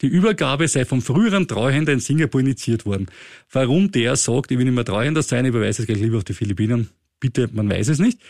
Die 0.00 0.06
Übergabe 0.06 0.68
sei 0.68 0.84
vom 0.84 1.02
früheren 1.02 1.48
Treuhänder 1.48 1.92
in 1.92 2.00
Singapur 2.00 2.40
initiiert 2.40 2.86
worden. 2.86 3.06
Warum 3.50 3.90
der 3.90 4.16
sagt, 4.16 4.50
ich 4.50 4.58
will 4.58 4.64
nicht 4.64 4.74
mehr 4.74 4.84
Treuhänder 4.84 5.22
sein, 5.22 5.44
ich 5.44 5.50
überweise 5.50 5.82
es 5.82 5.86
gleich 5.86 6.00
lieber 6.00 6.18
auf 6.18 6.24
die 6.24 6.34
Philippinen, 6.34 6.90
bitte, 7.20 7.48
man 7.52 7.68
weiß 7.68 7.88
es 7.88 7.98
nicht. 7.98 8.20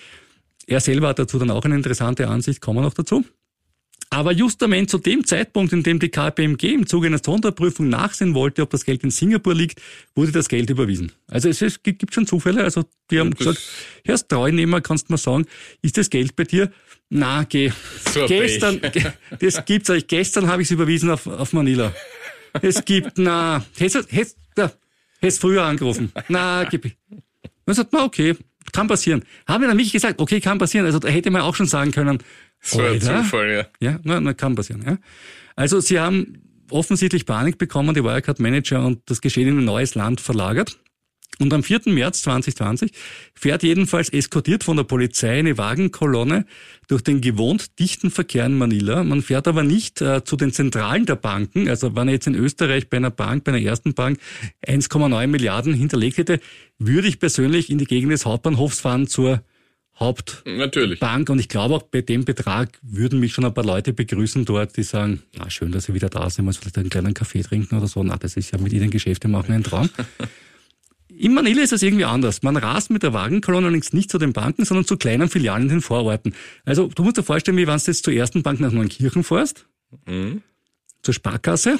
Er 0.66 0.80
selber 0.80 1.08
hat 1.08 1.18
dazu 1.18 1.38
dann 1.38 1.50
auch 1.50 1.64
eine 1.64 1.74
interessante 1.74 2.28
Ansicht, 2.28 2.60
kommen 2.60 2.78
wir 2.78 2.82
noch 2.82 2.94
dazu. 2.94 3.24
Aber 4.12 4.30
justament 4.30 4.90
zu 4.90 4.98
dem 4.98 5.24
Zeitpunkt, 5.24 5.72
in 5.72 5.82
dem 5.82 5.98
die 5.98 6.10
KPMG 6.10 6.74
im 6.74 6.86
Zuge 6.86 7.06
einer 7.06 7.20
Sonderprüfung 7.24 7.88
nachsehen 7.88 8.34
wollte, 8.34 8.60
ob 8.60 8.68
das 8.68 8.84
Geld 8.84 9.02
in 9.04 9.10
Singapur 9.10 9.54
liegt, 9.54 9.80
wurde 10.14 10.32
das 10.32 10.50
Geld 10.50 10.68
überwiesen. 10.68 11.12
Also 11.28 11.48
es, 11.48 11.82
gibt 11.82 12.12
schon 12.12 12.26
Zufälle. 12.26 12.62
Also 12.62 12.84
die 13.10 13.18
haben 13.18 13.30
gesagt, 13.30 13.58
Herr 14.04 14.18
Treunehmer, 14.28 14.82
kannst 14.82 15.08
du 15.08 15.14
mal 15.14 15.16
sagen, 15.16 15.46
ist 15.80 15.96
das 15.96 16.10
Geld 16.10 16.36
bei 16.36 16.44
dir? 16.44 16.70
Na, 17.08 17.44
geh. 17.44 17.72
So 18.12 18.26
gestern, 18.26 18.82
das 19.40 19.64
gibt's 19.64 19.88
euch. 19.88 20.06
Gestern 20.06 20.46
habe 20.46 20.60
ich 20.60 20.68
es 20.68 20.72
überwiesen 20.72 21.08
auf, 21.08 21.26
auf 21.26 21.54
Manila. 21.54 21.94
Es 22.60 22.84
gibt, 22.84 23.16
na, 23.16 23.64
hättest, 23.78 24.12
hättest 24.12 25.40
früher 25.40 25.64
angerufen. 25.64 26.12
Na, 26.28 26.64
gib. 26.64 26.94
Man 27.64 27.74
sagt, 27.74 27.94
na, 27.94 28.04
okay, 28.04 28.36
kann 28.72 28.88
passieren. 28.88 29.24
Haben 29.46 29.62
wir 29.62 29.68
dann 29.68 29.78
nicht 29.78 29.92
gesagt, 29.92 30.20
okay, 30.20 30.38
kann 30.40 30.58
passieren. 30.58 30.84
Also 30.84 30.98
da 30.98 31.08
hätte 31.08 31.30
man 31.30 31.40
auch 31.40 31.54
schon 31.54 31.66
sagen 31.66 31.92
können, 31.92 32.18
so 32.62 32.80
ein 32.80 33.00
Zufall, 33.00 33.52
ja. 33.52 33.66
Ja, 33.80 34.00
na, 34.04 34.20
na, 34.20 34.34
kann 34.34 34.54
passieren. 34.54 34.82
Ja. 34.86 34.98
Also 35.56 35.80
sie 35.80 35.98
haben 36.00 36.42
offensichtlich 36.70 37.26
Panik 37.26 37.58
bekommen, 37.58 37.94
die 37.94 38.02
Wirecard-Manager, 38.02 38.84
und 38.86 39.00
das 39.06 39.20
Geschehen 39.20 39.48
in 39.48 39.58
ein 39.58 39.64
neues 39.64 39.94
Land 39.94 40.20
verlagert. 40.20 40.78
Und 41.38 41.52
am 41.54 41.62
4. 41.62 41.80
März 41.86 42.22
2020 42.22 42.92
fährt 43.34 43.62
jedenfalls 43.62 44.10
eskortiert 44.10 44.64
von 44.64 44.76
der 44.76 44.84
Polizei 44.84 45.38
eine 45.38 45.56
Wagenkolonne 45.56 46.46
durch 46.88 47.02
den 47.02 47.20
gewohnt 47.20 47.78
dichten 47.80 48.10
Verkehr 48.10 48.46
in 48.46 48.58
Manila. 48.58 49.02
Man 49.02 49.22
fährt 49.22 49.48
aber 49.48 49.64
nicht 49.64 50.00
äh, 50.02 50.22
zu 50.24 50.36
den 50.36 50.52
Zentralen 50.52 51.06
der 51.06 51.16
Banken. 51.16 51.68
Also 51.68 51.96
wenn 51.96 52.06
er 52.06 52.14
jetzt 52.14 52.26
in 52.26 52.34
Österreich 52.34 52.90
bei 52.90 52.98
einer 52.98 53.10
Bank, 53.10 53.44
bei 53.44 53.52
einer 53.52 53.62
ersten 53.62 53.94
Bank 53.94 54.18
1,9 54.66 55.26
Milliarden 55.26 55.74
hinterlegt 55.74 56.18
hätte, 56.18 56.38
würde 56.78 57.08
ich 57.08 57.18
persönlich 57.18 57.70
in 57.70 57.78
die 57.78 57.86
Gegend 57.86 58.12
des 58.12 58.26
Hauptbahnhofs 58.26 58.80
fahren 58.80 59.08
zur 59.08 59.42
Hauptbank. 60.02 61.30
Und 61.30 61.38
ich 61.38 61.48
glaube 61.48 61.74
auch 61.74 61.82
bei 61.82 62.02
dem 62.02 62.24
Betrag 62.24 62.78
würden 62.82 63.20
mich 63.20 63.32
schon 63.32 63.44
ein 63.44 63.54
paar 63.54 63.64
Leute 63.64 63.92
begrüßen 63.92 64.44
dort, 64.44 64.76
die 64.76 64.82
sagen, 64.82 65.22
ja, 65.36 65.48
schön, 65.50 65.72
dass 65.72 65.84
Sie 65.84 65.94
wieder 65.94 66.08
da 66.08 66.28
sind, 66.30 66.44
mal 66.44 66.52
vielleicht 66.52 66.78
einen 66.78 66.90
kleinen 66.90 67.14
Kaffee 67.14 67.42
trinken 67.42 67.76
oder 67.76 67.86
so. 67.86 68.02
Na, 68.02 68.16
das 68.16 68.36
ist 68.36 68.52
ja 68.52 68.58
mit 68.58 68.72
Ihnen 68.72 68.90
Geschäfte 68.90 69.28
machen 69.28 69.52
ein 69.52 69.62
Traum. 69.62 69.88
In 71.22 71.34
Manila 71.34 71.62
ist 71.62 71.72
es 71.72 71.82
irgendwie 71.82 72.04
anders. 72.04 72.42
Man 72.42 72.56
rast 72.56 72.90
mit 72.90 73.02
der 73.02 73.12
Wagenkolonne 73.12 73.66
allerdings 73.66 73.92
nicht 73.92 74.10
zu 74.10 74.18
den 74.18 74.32
Banken, 74.32 74.64
sondern 74.64 74.86
zu 74.86 74.96
kleinen 74.96 75.28
Filialen 75.28 75.64
in 75.64 75.68
den 75.68 75.80
Vororten. 75.80 76.34
Also 76.64 76.88
du 76.88 77.04
musst 77.04 77.18
dir 77.18 77.22
vorstellen, 77.22 77.56
wie 77.58 77.66
wenn 77.66 77.78
du 77.78 77.84
jetzt 77.86 78.04
zur 78.04 78.14
ersten 78.14 78.42
Bank 78.42 78.60
nach 78.60 78.72
Neunkirchen 78.72 79.22
fährst, 79.22 79.66
mhm. 80.06 80.42
zur 81.02 81.14
Sparkasse. 81.14 81.78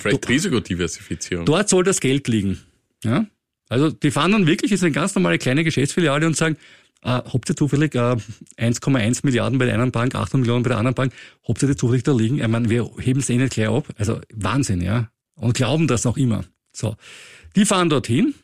Vielleicht 0.00 0.28
Risikodiversifizierung. 0.28 1.44
Dort 1.46 1.68
soll 1.68 1.84
das 1.84 2.00
Geld 2.00 2.26
liegen. 2.26 2.58
Ja? 3.04 3.26
Also 3.68 3.90
die 3.90 4.10
fahren 4.10 4.32
dann 4.32 4.46
wirklich, 4.46 4.72
ist 4.72 4.82
eine 4.82 4.92
ganz 4.92 5.14
normale 5.14 5.38
kleine 5.38 5.64
Geschäftsfiliale 5.64 6.26
und 6.26 6.36
sagen, 6.36 6.56
äh, 7.04 7.22
habt 7.32 7.48
ihr 7.48 7.56
zufällig 7.56 7.94
äh, 7.94 8.16
1,1 8.58 9.20
Milliarden 9.24 9.58
bei 9.58 9.66
der 9.66 9.74
einen 9.74 9.92
Bank, 9.92 10.14
800 10.14 10.40
Millionen 10.40 10.62
bei 10.62 10.70
der 10.70 10.78
anderen 10.78 10.94
Bank, 10.94 11.12
habt 11.46 11.62
ihr 11.62 11.68
die 11.68 11.76
zufällig 11.76 12.02
da 12.02 12.12
liegen? 12.12 12.40
Ich 12.40 12.48
meine, 12.48 12.70
wir 12.70 12.90
heben 12.98 13.20
es 13.20 13.30
eh 13.30 13.36
nicht 13.36 13.52
gleich 13.52 13.68
ab. 13.68 13.86
Also 13.96 14.20
Wahnsinn, 14.32 14.80
ja. 14.80 15.10
Und 15.36 15.54
glauben 15.54 15.86
das 15.86 16.04
noch 16.04 16.16
immer. 16.16 16.44
So. 16.72 16.96
Die 17.56 17.66
fahren 17.66 17.90
dorthin, 17.90 18.34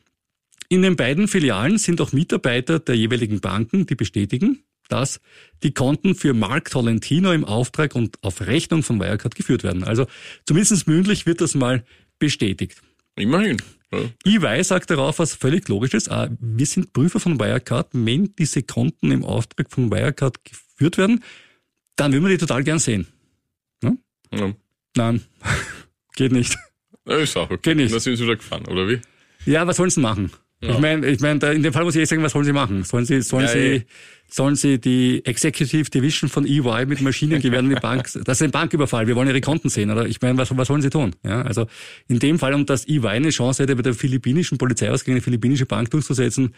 in 0.68 0.82
den 0.82 0.94
beiden 0.94 1.26
Filialen 1.26 1.78
sind 1.78 2.00
auch 2.00 2.12
Mitarbeiter 2.12 2.78
der 2.78 2.96
jeweiligen 2.96 3.40
Banken, 3.40 3.86
die 3.86 3.96
bestätigen, 3.96 4.62
dass 4.88 5.20
die 5.62 5.72
Konten 5.72 6.14
für 6.14 6.34
Mark 6.34 6.70
Tolentino 6.70 7.32
im 7.32 7.44
Auftrag 7.44 7.94
und 7.94 8.22
auf 8.22 8.42
Rechnung 8.42 8.82
von 8.82 9.00
Wirecard 9.00 9.34
geführt 9.34 9.64
werden. 9.64 9.82
Also 9.82 10.06
zumindest 10.46 10.86
mündlich 10.86 11.26
wird 11.26 11.40
das 11.40 11.54
mal 11.54 11.84
bestätigt. 12.18 12.80
Immerhin. 13.16 13.56
Ja. 13.92 14.54
EY 14.54 14.62
sagt 14.62 14.90
darauf 14.90 15.18
was 15.18 15.34
völlig 15.34 15.68
Logisches. 15.68 16.08
Ah, 16.08 16.28
wir 16.40 16.66
sind 16.66 16.92
Prüfer 16.92 17.18
von 17.18 17.40
Wirecard. 17.40 17.88
Wenn 17.92 18.34
diese 18.36 18.62
Konten 18.62 19.10
im 19.10 19.24
Auftrag 19.24 19.70
von 19.70 19.90
Wirecard 19.90 20.44
geführt 20.44 20.96
werden, 20.96 21.24
dann 21.96 22.12
würden 22.12 22.24
wir 22.24 22.30
die 22.30 22.38
total 22.38 22.62
gern 22.62 22.78
sehen. 22.78 23.06
Ja? 23.82 23.92
Ja. 24.32 24.54
Nein, 24.96 25.22
geht 26.14 26.32
nicht. 26.32 26.56
Ja, 27.06 27.16
ist 27.16 27.36
auch 27.36 27.50
okay. 27.50 27.70
Geht 27.70 27.76
nicht. 27.78 27.94
Da 27.94 28.00
sind 28.00 28.16
sie 28.16 28.24
wieder 28.24 28.36
gefahren, 28.36 28.66
oder 28.66 28.88
wie? 28.88 29.00
Ja, 29.46 29.66
was 29.66 29.76
sollen 29.76 29.90
sie 29.90 30.00
machen? 30.00 30.30
Ja. 30.62 30.74
Ich 30.74 30.78
meine, 30.78 31.06
ich 31.06 31.20
mein, 31.20 31.40
in 31.40 31.62
dem 31.62 31.72
Fall 31.72 31.84
muss 31.84 31.96
ich 31.96 32.06
sagen, 32.06 32.22
was 32.22 32.32
sollen 32.32 32.44
sie 32.44 32.52
machen? 32.52 32.84
Sollen 32.84 33.06
sie, 33.06 33.22
sollen 33.22 33.46
ja, 33.46 33.52
sie, 33.52 33.58
ey. 33.58 33.86
sollen 34.28 34.56
sie 34.56 34.78
die 34.78 35.24
Executive 35.24 35.88
Division 35.88 36.28
von 36.28 36.44
EY 36.44 36.84
mit 36.84 37.00
Maschinengewehren 37.00 37.64
in 37.66 37.74
die 37.74 37.80
Bank, 37.80 38.10
das 38.12 38.40
ist 38.40 38.42
ein 38.42 38.50
Banküberfall, 38.50 39.06
wir 39.06 39.16
wollen 39.16 39.28
ihre 39.28 39.40
Konten 39.40 39.70
sehen, 39.70 39.90
oder? 39.90 40.06
Ich 40.06 40.20
meine, 40.20 40.36
was, 40.36 40.54
was 40.54 40.68
sollen 40.68 40.82
sie 40.82 40.90
tun? 40.90 41.16
Ja, 41.24 41.40
also, 41.42 41.66
in 42.08 42.18
dem 42.18 42.38
Fall, 42.38 42.52
um 42.52 42.66
dass 42.66 42.86
EY 42.86 43.06
eine 43.06 43.30
Chance 43.30 43.62
hätte, 43.62 43.74
bei 43.74 43.82
der 43.82 43.94
philippinischen 43.94 44.58
Polizei 44.58 44.90
ausgegen 44.90 45.14
eine 45.14 45.22
philippinische 45.22 45.64
Bank 45.64 45.90
durchzusetzen, 45.90 46.54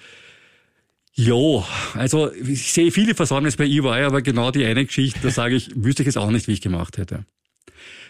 Jo, 1.15 1.63
also 1.93 2.33
ich 2.33 2.73
sehe 2.73 2.91
viele 2.91 3.15
Versäumnisse 3.15 3.59
bei 3.59 3.67
EY, 3.67 4.05
aber 4.05 4.23
genau 4.23 4.51
die 4.51 4.65
eine 4.65 4.87
Geschichte, 4.87 5.21
da 5.23 5.31
sage 5.31 5.55
ich, 5.55 5.71
wüsste 5.75 6.03
ich 6.03 6.09
es 6.09 6.17
auch 6.17 6.31
nicht, 6.31 6.49
wie 6.49 6.53
ich 6.53 6.63
gemacht 6.63 6.97
hätte. 6.97 7.27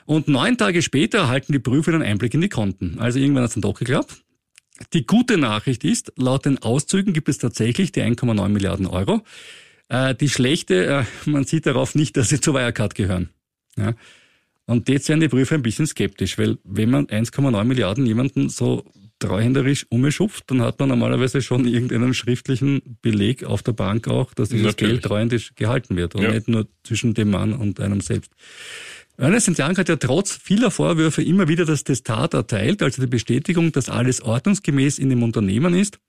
Und 0.06 0.28
neun 0.28 0.56
Tage 0.56 0.82
später 0.82 1.18
erhalten 1.18 1.52
die 1.52 1.58
Prüfer 1.58 1.92
einen 1.92 2.02
Einblick 2.02 2.32
in 2.34 2.40
die 2.40 2.48
Konten. 2.48 3.00
Also 3.00 3.18
irgendwann 3.18 3.42
hat 3.42 3.48
es 3.48 3.54
dann 3.54 3.62
doch 3.62 3.74
geklappt. 3.74 4.22
Die 4.92 5.06
gute 5.06 5.38
Nachricht 5.38 5.84
ist, 5.84 6.12
laut 6.16 6.44
den 6.44 6.58
Auszügen 6.62 7.12
gibt 7.12 7.28
es 7.28 7.38
tatsächlich 7.38 7.92
die 7.92 8.02
1,9 8.02 8.48
Milliarden 8.48 8.86
Euro. 8.86 9.22
Äh, 9.88 10.14
die 10.14 10.28
schlechte, 10.28 10.86
äh, 10.86 11.04
man 11.28 11.44
sieht 11.44 11.66
darauf 11.66 11.94
nicht, 11.94 12.16
dass 12.16 12.30
sie 12.30 12.40
zu 12.40 12.54
Wirecard 12.54 12.94
gehören. 12.94 13.28
Ja. 13.76 13.94
Und 14.66 14.88
jetzt 14.88 15.08
werden 15.08 15.20
die 15.20 15.28
Prüfer 15.28 15.56
ein 15.56 15.62
bisschen 15.62 15.86
skeptisch, 15.86 16.38
weil 16.38 16.58
wenn 16.64 16.90
man 16.90 17.06
1,9 17.06 17.64
Milliarden 17.64 18.06
jemanden 18.06 18.48
so 18.48 18.84
treuhänderisch 19.18 19.86
umschupft, 19.88 20.44
dann 20.50 20.62
hat 20.62 20.80
man 20.80 20.88
normalerweise 20.88 21.42
schon 21.42 21.66
irgendeinen 21.66 22.14
schriftlichen 22.14 22.98
Beleg 23.02 23.44
auf 23.44 23.62
der 23.62 23.72
Bank 23.72 24.08
auch, 24.08 24.34
dass 24.34 24.48
dieses 24.48 24.66
Natürlich. 24.66 24.94
Geld 24.94 25.04
treuhändisch 25.04 25.54
gehalten 25.54 25.96
wird 25.96 26.14
und 26.14 26.22
ja. 26.22 26.32
nicht 26.32 26.48
nur 26.48 26.66
zwischen 26.82 27.14
dem 27.14 27.30
Mann 27.30 27.52
und 27.52 27.78
einem 27.80 28.00
selbst. 28.00 28.32
Ernest 29.22 29.56
Young 29.56 29.78
hat 29.78 29.88
ja 29.88 29.94
trotz 29.94 30.32
vieler 30.36 30.72
Vorwürfe 30.72 31.22
immer 31.22 31.46
wieder 31.46 31.64
das 31.64 31.84
Testat 31.84 32.34
erteilt, 32.34 32.82
also 32.82 33.02
die 33.02 33.06
Bestätigung, 33.06 33.70
dass 33.70 33.88
alles 33.88 34.20
ordnungsgemäß 34.20 34.98
in 34.98 35.10
dem 35.10 35.22
Unternehmen 35.22 35.74
ist. 35.74 36.00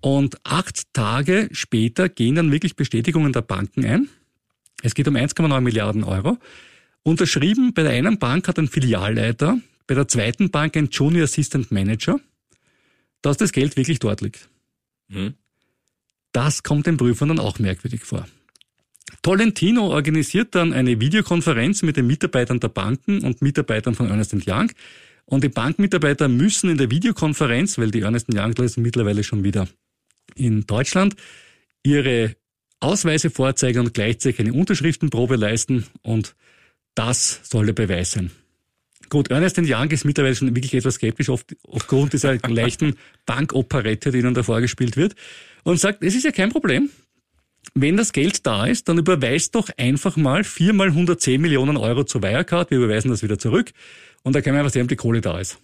Und 0.00 0.38
acht 0.44 0.94
Tage 0.94 1.48
später 1.50 2.08
gehen 2.08 2.36
dann 2.36 2.52
wirklich 2.52 2.76
Bestätigungen 2.76 3.32
der 3.32 3.42
Banken 3.42 3.84
ein. 3.84 4.08
Es 4.84 4.94
geht 4.94 5.08
um 5.08 5.16
1,9 5.16 5.60
Milliarden 5.62 6.04
Euro. 6.04 6.38
Unterschrieben 7.02 7.74
bei 7.74 7.82
der 7.82 7.90
einen 7.90 8.20
Bank 8.20 8.46
hat 8.46 8.60
ein 8.60 8.68
Filialleiter, 8.68 9.58
bei 9.88 9.96
der 9.96 10.06
zweiten 10.06 10.52
Bank 10.52 10.76
ein 10.76 10.90
Junior 10.92 11.24
Assistant 11.24 11.72
Manager, 11.72 12.20
dass 13.20 13.36
das 13.36 13.50
Geld 13.50 13.76
wirklich 13.76 13.98
dort 13.98 14.20
liegt. 14.20 14.48
Mhm. 15.08 15.34
Das 16.30 16.62
kommt 16.62 16.86
den 16.86 16.98
Prüfern 16.98 17.30
dann 17.30 17.40
auch 17.40 17.58
merkwürdig 17.58 18.04
vor. 18.04 18.28
Tolentino 19.22 19.88
organisiert 19.88 20.54
dann 20.54 20.72
eine 20.72 21.00
Videokonferenz 21.00 21.82
mit 21.82 21.96
den 21.96 22.06
Mitarbeitern 22.06 22.60
der 22.60 22.68
Banken 22.68 23.24
und 23.24 23.42
Mitarbeitern 23.42 23.94
von 23.94 24.08
Ernest 24.08 24.34
Young. 24.46 24.70
Und 25.24 25.44
die 25.44 25.48
Bankmitarbeiter 25.48 26.28
müssen 26.28 26.70
in 26.70 26.78
der 26.78 26.90
Videokonferenz, 26.90 27.78
weil 27.78 27.90
die 27.90 28.00
Ernest 28.00 28.28
Young 28.32 28.54
sind 28.56 28.82
mittlerweile 28.82 29.22
schon 29.22 29.44
wieder 29.44 29.68
in 30.34 30.66
Deutschland, 30.66 31.16
ihre 31.82 32.36
Ausweise 32.80 33.30
vorzeigen 33.30 33.80
und 33.80 33.94
gleichzeitig 33.94 34.40
eine 34.40 34.52
Unterschriftenprobe 34.52 35.36
leisten 35.36 35.86
und 36.02 36.34
das 36.94 37.40
soll 37.44 37.66
der 37.66 37.72
Beweis 37.72 38.12
sein. 38.12 38.30
Gut, 39.10 39.30
Ernest 39.30 39.58
Young 39.58 39.90
ist 39.90 40.04
mittlerweile 40.04 40.34
schon 40.34 40.54
wirklich 40.54 40.74
etwas 40.74 40.94
skeptisch 40.94 41.28
oft, 41.28 41.56
aufgrund 41.66 42.12
dieser 42.12 42.36
leichten 42.48 42.96
Bankoperette, 43.26 44.10
die 44.10 44.18
ihnen 44.18 44.34
da 44.34 44.42
vorgespielt 44.42 44.96
wird 44.96 45.14
und 45.64 45.78
sagt, 45.78 46.02
es 46.02 46.14
ist 46.14 46.24
ja 46.24 46.30
kein 46.30 46.50
Problem, 46.50 46.90
wenn 47.74 47.96
das 47.96 48.12
Geld 48.12 48.46
da 48.46 48.66
ist, 48.66 48.88
dann 48.88 48.98
überweist 48.98 49.54
doch 49.54 49.68
einfach 49.76 50.16
mal 50.16 50.44
viermal 50.44 50.88
110 50.88 51.40
Millionen 51.40 51.76
Euro 51.76 52.04
zu 52.04 52.22
Wirecard. 52.22 52.70
Wir 52.70 52.78
überweisen 52.78 53.10
das 53.10 53.22
wieder 53.22 53.38
zurück. 53.38 53.72
Und 54.22 54.34
da 54.34 54.40
kann 54.40 54.52
man 54.52 54.60
einfach 54.60 54.72
sehen, 54.72 54.82
ob 54.82 54.88
die 54.88 54.96
Kohle 54.96 55.20
da 55.20 55.38
ist. 55.38 55.58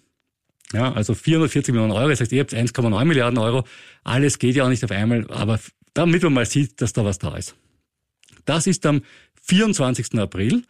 Ja, 0.72 0.92
also 0.92 1.14
440 1.14 1.72
Millionen 1.72 1.92
Euro. 1.92 2.08
Das 2.08 2.20
heißt, 2.20 2.32
ihr 2.32 2.40
habt 2.40 2.54
1,9 2.54 3.04
Milliarden 3.04 3.38
Euro. 3.38 3.64
Alles 4.02 4.38
geht 4.38 4.56
ja 4.56 4.64
auch 4.64 4.68
nicht 4.68 4.84
auf 4.84 4.90
einmal, 4.90 5.26
aber 5.30 5.60
damit 5.92 6.22
man 6.22 6.32
mal 6.32 6.46
sieht, 6.46 6.80
dass 6.80 6.92
da 6.92 7.04
was 7.04 7.18
da 7.18 7.36
ist. 7.36 7.54
Das 8.44 8.66
ist 8.66 8.84
am 8.86 9.02
24. 9.42 10.18
April. 10.18 10.62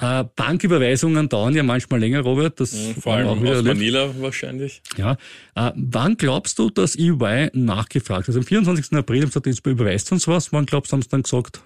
Äh, 0.00 0.24
Banküberweisungen 0.36 1.28
dauern 1.28 1.54
ja 1.54 1.64
manchmal 1.64 1.98
länger, 1.98 2.20
Robert. 2.20 2.60
Das 2.60 2.72
mhm, 2.72 3.00
vor 3.00 3.14
allem 3.14 3.26
auch 3.26 3.42
wieder 3.42 3.58
aus 3.58 3.64
Manila 3.64 4.14
wahrscheinlich. 4.20 4.80
Ja. 4.96 5.16
Äh, 5.56 5.72
wann 5.74 6.16
glaubst 6.16 6.58
du, 6.60 6.70
dass 6.70 6.96
EY 6.96 7.50
nachgefragt 7.52 8.22
hat? 8.22 8.28
Also 8.28 8.40
am 8.40 8.46
24. 8.46 8.92
April 8.92 9.22
haben 9.22 9.26
sie 9.26 9.40
gesagt, 9.40 9.46
jetzt 9.46 9.66
überweist 9.66 10.12
uns 10.12 10.28
was. 10.28 10.52
Wann 10.52 10.66
glaubst 10.66 10.92
du, 10.92 10.94
haben 10.94 11.02
sie 11.02 11.08
dann 11.08 11.22
gesagt? 11.22 11.60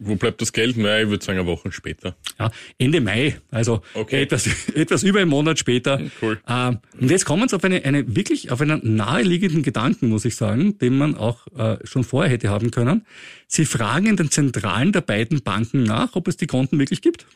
Wo 0.00 0.14
bleibt 0.14 0.40
das 0.40 0.52
Geld? 0.52 0.76
Naja, 0.76 1.02
ich 1.02 1.10
würde 1.10 1.24
sagen, 1.24 1.40
eine 1.40 1.48
Woche 1.48 1.72
später. 1.72 2.16
Ja, 2.38 2.52
Ende 2.78 3.00
Mai, 3.00 3.40
also 3.50 3.82
okay. 3.94 4.22
etwas, 4.22 4.46
etwas 4.74 5.02
über 5.02 5.18
einen 5.18 5.30
Monat 5.30 5.58
später. 5.58 6.00
Cool. 6.22 6.40
Ähm, 6.46 6.78
und 7.00 7.10
jetzt 7.10 7.24
kommen 7.24 7.48
sie 7.48 7.56
auf 7.56 7.64
eine, 7.64 7.84
eine 7.84 8.14
wirklich 8.14 8.52
auf 8.52 8.60
einen 8.60 8.80
naheliegenden 8.94 9.64
Gedanken, 9.64 10.08
muss 10.08 10.24
ich 10.24 10.36
sagen, 10.36 10.78
den 10.78 10.96
man 10.96 11.16
auch 11.16 11.48
äh, 11.56 11.84
schon 11.84 12.04
vorher 12.04 12.30
hätte 12.30 12.48
haben 12.48 12.70
können. 12.70 13.06
Sie 13.48 13.64
fragen 13.64 14.06
in 14.06 14.16
den 14.16 14.30
Zentralen 14.30 14.92
der 14.92 15.00
beiden 15.00 15.42
Banken 15.42 15.82
nach, 15.82 16.14
ob 16.14 16.28
es 16.28 16.36
die 16.36 16.46
Konten 16.46 16.78
wirklich 16.78 17.02
gibt. 17.02 17.26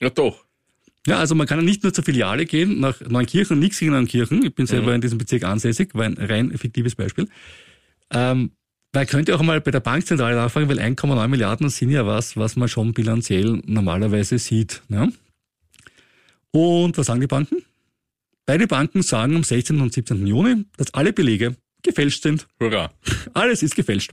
Ja, 0.00 0.10
doch. 0.10 0.44
Ja, 1.06 1.18
also 1.18 1.34
man 1.34 1.46
kann 1.46 1.58
ja 1.58 1.64
nicht 1.64 1.82
nur 1.82 1.92
zur 1.92 2.04
Filiale 2.04 2.46
gehen, 2.46 2.78
nach 2.80 3.00
Neunkirchen, 3.00 3.58
nichts 3.58 3.78
gegen 3.78 3.92
Neunkirchen. 3.92 4.44
Ich 4.44 4.54
bin 4.54 4.66
selber 4.66 4.88
mhm. 4.88 4.96
in 4.96 5.00
diesem 5.00 5.18
Bezirk 5.18 5.42
ansässig, 5.42 5.94
war 5.94 6.04
ein 6.04 6.18
rein 6.18 6.56
fiktives 6.56 6.94
Beispiel. 6.94 7.28
Ähm, 8.12 8.52
man 8.94 9.06
könnte 9.06 9.34
auch 9.34 9.42
mal 9.42 9.60
bei 9.60 9.70
der 9.70 9.80
Bankzentrale 9.80 10.36
nachfragen, 10.36 10.68
weil 10.68 10.78
1,9 10.78 11.28
Milliarden 11.28 11.68
sind 11.68 11.90
ja 11.90 12.06
was, 12.06 12.36
was 12.36 12.56
man 12.56 12.68
schon 12.68 12.94
bilanziell 12.94 13.60
normalerweise 13.66 14.38
sieht. 14.38 14.82
Ne? 14.88 15.12
Und 16.50 16.96
was 16.96 17.06
sagen 17.06 17.20
die 17.20 17.26
Banken? 17.26 17.64
Beide 18.46 18.66
Banken 18.66 19.02
sagen 19.02 19.36
am 19.36 19.44
16. 19.44 19.80
und 19.80 19.92
17. 19.92 20.26
Juni, 20.26 20.64
dass 20.76 20.94
alle 20.94 21.12
Belege 21.12 21.56
gefälscht 21.82 22.22
sind. 22.22 22.46
Hurra. 22.58 22.90
Alles 23.34 23.62
ist 23.62 23.76
gefälscht. 23.76 24.12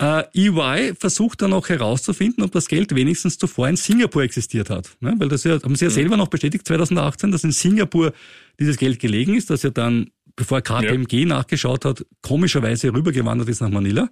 Äh, 0.00 0.24
EY 0.34 0.94
versucht 0.94 1.42
dann 1.42 1.52
auch 1.52 1.68
herauszufinden, 1.68 2.44
ob 2.44 2.52
das 2.52 2.68
Geld 2.68 2.94
wenigstens 2.94 3.38
zuvor 3.38 3.68
in 3.68 3.76
Singapur 3.76 4.22
existiert 4.22 4.70
hat. 4.70 4.96
Ne? 5.00 5.14
Weil 5.18 5.28
das 5.28 5.44
ja, 5.44 5.60
haben 5.62 5.74
sie 5.76 5.86
ja 5.86 5.90
mhm. 5.90 5.94
selber 5.94 6.16
noch 6.16 6.28
bestätigt 6.28 6.66
2018, 6.66 7.32
dass 7.32 7.44
in 7.44 7.52
Singapur 7.52 8.12
dieses 8.60 8.76
Geld 8.76 9.00
gelegen 9.00 9.34
ist, 9.34 9.50
dass 9.50 9.62
ja 9.62 9.70
dann 9.70 10.10
bevor 10.38 10.62
KPMG 10.62 11.12
ja. 11.12 11.26
nachgeschaut 11.26 11.84
hat, 11.84 12.06
komischerweise 12.22 12.94
rübergewandert 12.94 13.48
ist 13.48 13.60
nach 13.60 13.70
Manila 13.70 14.08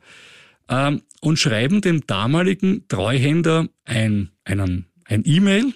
ähm, 0.69 1.03
und 1.21 1.39
schreiben 1.39 1.81
dem 1.81 2.05
damaligen 2.07 2.87
Treuhänder 2.89 3.69
ein, 3.85 4.33
einen, 4.45 4.87
ein 5.05 5.23
E-Mail 5.25 5.73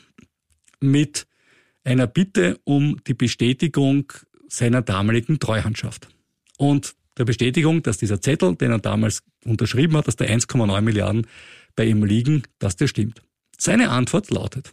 mit 0.81 1.29
einer 1.85 2.09
Bitte 2.09 2.59
um 2.65 2.97
die 3.07 3.15
Bestätigung 3.15 4.13
seiner 4.49 4.83
damaligen 4.83 5.39
Treuhandschaft. 5.39 6.09
und 6.59 6.95
der 7.17 7.25
Bestätigung, 7.27 7.83
dass 7.83 7.99
dieser 7.99 8.21
Zettel, 8.21 8.57
den 8.57 8.71
er 8.71 8.79
damals 8.79 9.23
unterschrieben 9.45 9.97
hat, 9.97 10.09
dass 10.09 10.17
da 10.17 10.25
1,9 10.25 10.81
Milliarden 10.81 11.27
bei 11.77 11.85
ihm 11.85 12.03
liegen, 12.03 12.45
dass 12.59 12.77
der 12.77 12.87
stimmt. 12.87 13.21
Seine 13.59 13.91
Antwort 13.91 14.31
lautet, 14.31 14.73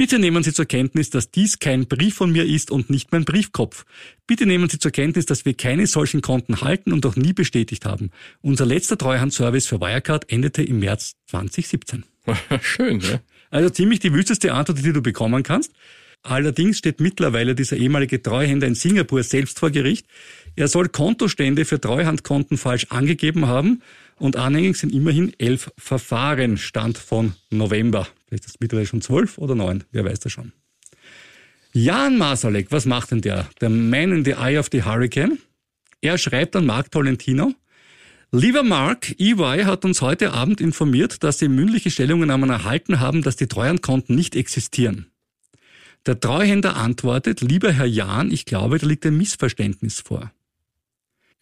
Bitte 0.00 0.18
nehmen 0.18 0.42
Sie 0.42 0.54
zur 0.54 0.64
Kenntnis, 0.64 1.10
dass 1.10 1.30
dies 1.30 1.58
kein 1.58 1.86
Brief 1.86 2.14
von 2.14 2.32
mir 2.32 2.46
ist 2.46 2.70
und 2.70 2.88
nicht 2.88 3.12
mein 3.12 3.26
Briefkopf. 3.26 3.84
Bitte 4.26 4.46
nehmen 4.46 4.66
Sie 4.70 4.78
zur 4.78 4.92
Kenntnis, 4.92 5.26
dass 5.26 5.44
wir 5.44 5.52
keine 5.52 5.86
solchen 5.86 6.22
Konten 6.22 6.62
halten 6.62 6.94
und 6.94 7.04
auch 7.04 7.16
nie 7.16 7.34
bestätigt 7.34 7.84
haben. 7.84 8.10
Unser 8.40 8.64
letzter 8.64 8.96
Treuhandservice 8.96 9.66
für 9.66 9.78
Wirecard 9.78 10.32
endete 10.32 10.62
im 10.62 10.78
März 10.78 11.16
2017. 11.26 12.04
Schön, 12.62 13.00
ja. 13.00 13.20
Also 13.50 13.68
ziemlich 13.68 14.00
die 14.00 14.14
wüsteste 14.14 14.54
Antwort, 14.54 14.78
die 14.78 14.94
du 14.94 15.02
bekommen 15.02 15.42
kannst. 15.42 15.70
Allerdings 16.22 16.78
steht 16.78 17.00
mittlerweile 17.00 17.54
dieser 17.54 17.76
ehemalige 17.76 18.22
Treuhänder 18.22 18.66
in 18.66 18.74
Singapur 18.74 19.22
selbst 19.22 19.58
vor 19.58 19.70
Gericht. 19.70 20.06
Er 20.56 20.68
soll 20.68 20.88
Kontostände 20.88 21.64
für 21.64 21.80
Treuhandkonten 21.80 22.58
falsch 22.58 22.86
angegeben 22.90 23.46
haben 23.46 23.82
und 24.16 24.36
anhängig 24.36 24.76
sind 24.76 24.92
immerhin 24.92 25.32
elf 25.38 25.72
Verfahren, 25.78 26.58
Stand 26.58 26.98
von 26.98 27.34
November. 27.50 28.06
Vielleicht 28.26 28.44
ist 28.44 28.54
es 28.54 28.60
mittlerweile 28.60 28.86
schon 28.86 29.00
zwölf 29.00 29.38
oder 29.38 29.54
neun, 29.54 29.84
wer 29.92 30.04
weiß 30.04 30.20
das 30.20 30.32
schon. 30.32 30.52
Jan 31.72 32.18
Masalek, 32.18 32.72
was 32.72 32.84
macht 32.84 33.12
denn 33.12 33.20
der? 33.20 33.48
Der 33.60 33.70
Man 33.70 34.12
in 34.12 34.24
the 34.24 34.32
Eye 34.32 34.58
of 34.58 34.68
the 34.72 34.82
Hurricane. 34.82 35.38
Er 36.00 36.18
schreibt 36.18 36.56
an 36.56 36.66
Mark 36.66 36.90
Tolentino, 36.90 37.54
Lieber 38.32 38.62
Mark, 38.62 39.18
EY 39.18 39.64
hat 39.64 39.84
uns 39.84 40.02
heute 40.02 40.32
Abend 40.32 40.60
informiert, 40.60 41.24
dass 41.24 41.40
sie 41.40 41.48
mündliche 41.48 41.90
Stellungnahmen 41.90 42.48
erhalten 42.48 43.00
haben, 43.00 43.22
dass 43.22 43.34
die 43.34 43.48
Treuhandkonten 43.48 44.14
nicht 44.14 44.36
existieren. 44.36 45.10
Der 46.06 46.20
Treuhänder 46.20 46.76
antwortet, 46.76 47.40
lieber 47.40 47.72
Herr 47.72 47.86
Jan, 47.86 48.30
ich 48.30 48.44
glaube, 48.44 48.78
da 48.78 48.86
liegt 48.86 49.04
ein 49.04 49.16
Missverständnis 49.16 50.00
vor. 50.00 50.30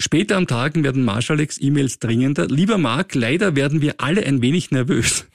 Später 0.00 0.36
am 0.36 0.46
Tag 0.46 0.80
werden 0.80 1.04
Marschaleks 1.04 1.60
E-Mails 1.60 1.98
dringender. 1.98 2.46
Lieber 2.46 2.78
Mark, 2.78 3.16
leider 3.16 3.56
werden 3.56 3.80
wir 3.80 3.96
alle 3.98 4.24
ein 4.24 4.40
wenig 4.40 4.70
nervös. 4.70 5.26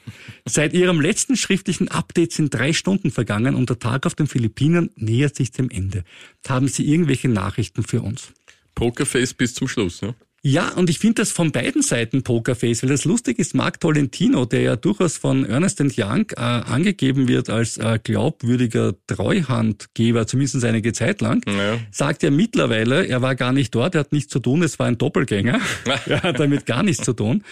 Seit 0.46 0.72
Ihrem 0.72 1.02
letzten 1.02 1.36
schriftlichen 1.36 1.88
Update 1.88 2.32
sind 2.32 2.54
drei 2.54 2.72
Stunden 2.72 3.10
vergangen 3.10 3.56
und 3.56 3.68
der 3.68 3.78
Tag 3.78 4.06
auf 4.06 4.14
den 4.14 4.26
Philippinen 4.26 4.90
nähert 4.96 5.36
sich 5.36 5.52
dem 5.52 5.68
Ende. 5.68 6.02
Haben 6.48 6.68
Sie 6.68 6.90
irgendwelche 6.90 7.28
Nachrichten 7.28 7.82
für 7.82 8.00
uns? 8.00 8.32
Pokerface 8.74 9.34
bis 9.34 9.52
zum 9.54 9.68
Schluss, 9.68 10.00
ne? 10.00 10.14
Ja, 10.46 10.74
und 10.74 10.90
ich 10.90 10.98
finde 10.98 11.22
das 11.22 11.32
von 11.32 11.52
beiden 11.52 11.80
Seiten 11.80 12.22
Pokerface, 12.22 12.82
weil 12.82 12.90
das 12.90 13.06
lustig 13.06 13.38
ist, 13.38 13.54
Mark 13.54 13.80
Tolentino, 13.80 14.44
der 14.44 14.60
ja 14.60 14.76
durchaus 14.76 15.16
von 15.16 15.46
Ernest 15.46 15.80
Young 15.80 16.26
äh, 16.32 16.40
angegeben 16.40 17.28
wird 17.28 17.48
als 17.48 17.78
äh, 17.78 17.98
glaubwürdiger 18.02 18.92
Treuhandgeber, 19.06 20.26
zumindest 20.26 20.62
einige 20.66 20.92
Zeit 20.92 21.22
lang, 21.22 21.42
ja. 21.46 21.78
sagt 21.90 22.22
ja 22.22 22.30
mittlerweile, 22.30 23.06
er 23.06 23.22
war 23.22 23.36
gar 23.36 23.52
nicht 23.54 23.74
dort, 23.74 23.94
er 23.94 24.00
hat 24.00 24.12
nichts 24.12 24.30
zu 24.30 24.38
tun, 24.38 24.62
es 24.62 24.78
war 24.78 24.86
ein 24.86 24.98
Doppelgänger, 24.98 25.60
er 26.06 26.22
hat 26.22 26.38
damit 26.38 26.66
gar 26.66 26.82
nichts 26.82 27.02
zu 27.02 27.14
tun. 27.14 27.42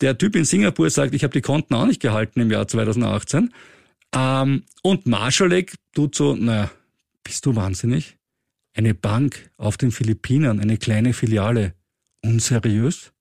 Der 0.00 0.16
Typ 0.16 0.34
in 0.34 0.46
Singapur 0.46 0.88
sagt, 0.88 1.14
ich 1.14 1.24
habe 1.24 1.34
die 1.34 1.42
Konten 1.42 1.74
auch 1.74 1.86
nicht 1.86 2.00
gehalten 2.00 2.40
im 2.40 2.50
Jahr 2.50 2.66
2018. 2.66 3.52
Ähm, 4.16 4.62
und 4.82 5.04
Marschalek 5.04 5.74
tut 5.94 6.14
so, 6.14 6.34
na, 6.40 6.70
bist 7.22 7.44
du 7.44 7.54
wahnsinnig? 7.54 8.16
Eine 8.72 8.94
Bank 8.94 9.50
auf 9.58 9.76
den 9.76 9.90
Philippinen, 9.90 10.58
eine 10.58 10.78
kleine 10.78 11.12
Filiale 11.12 11.74
unseriös? 12.24 13.12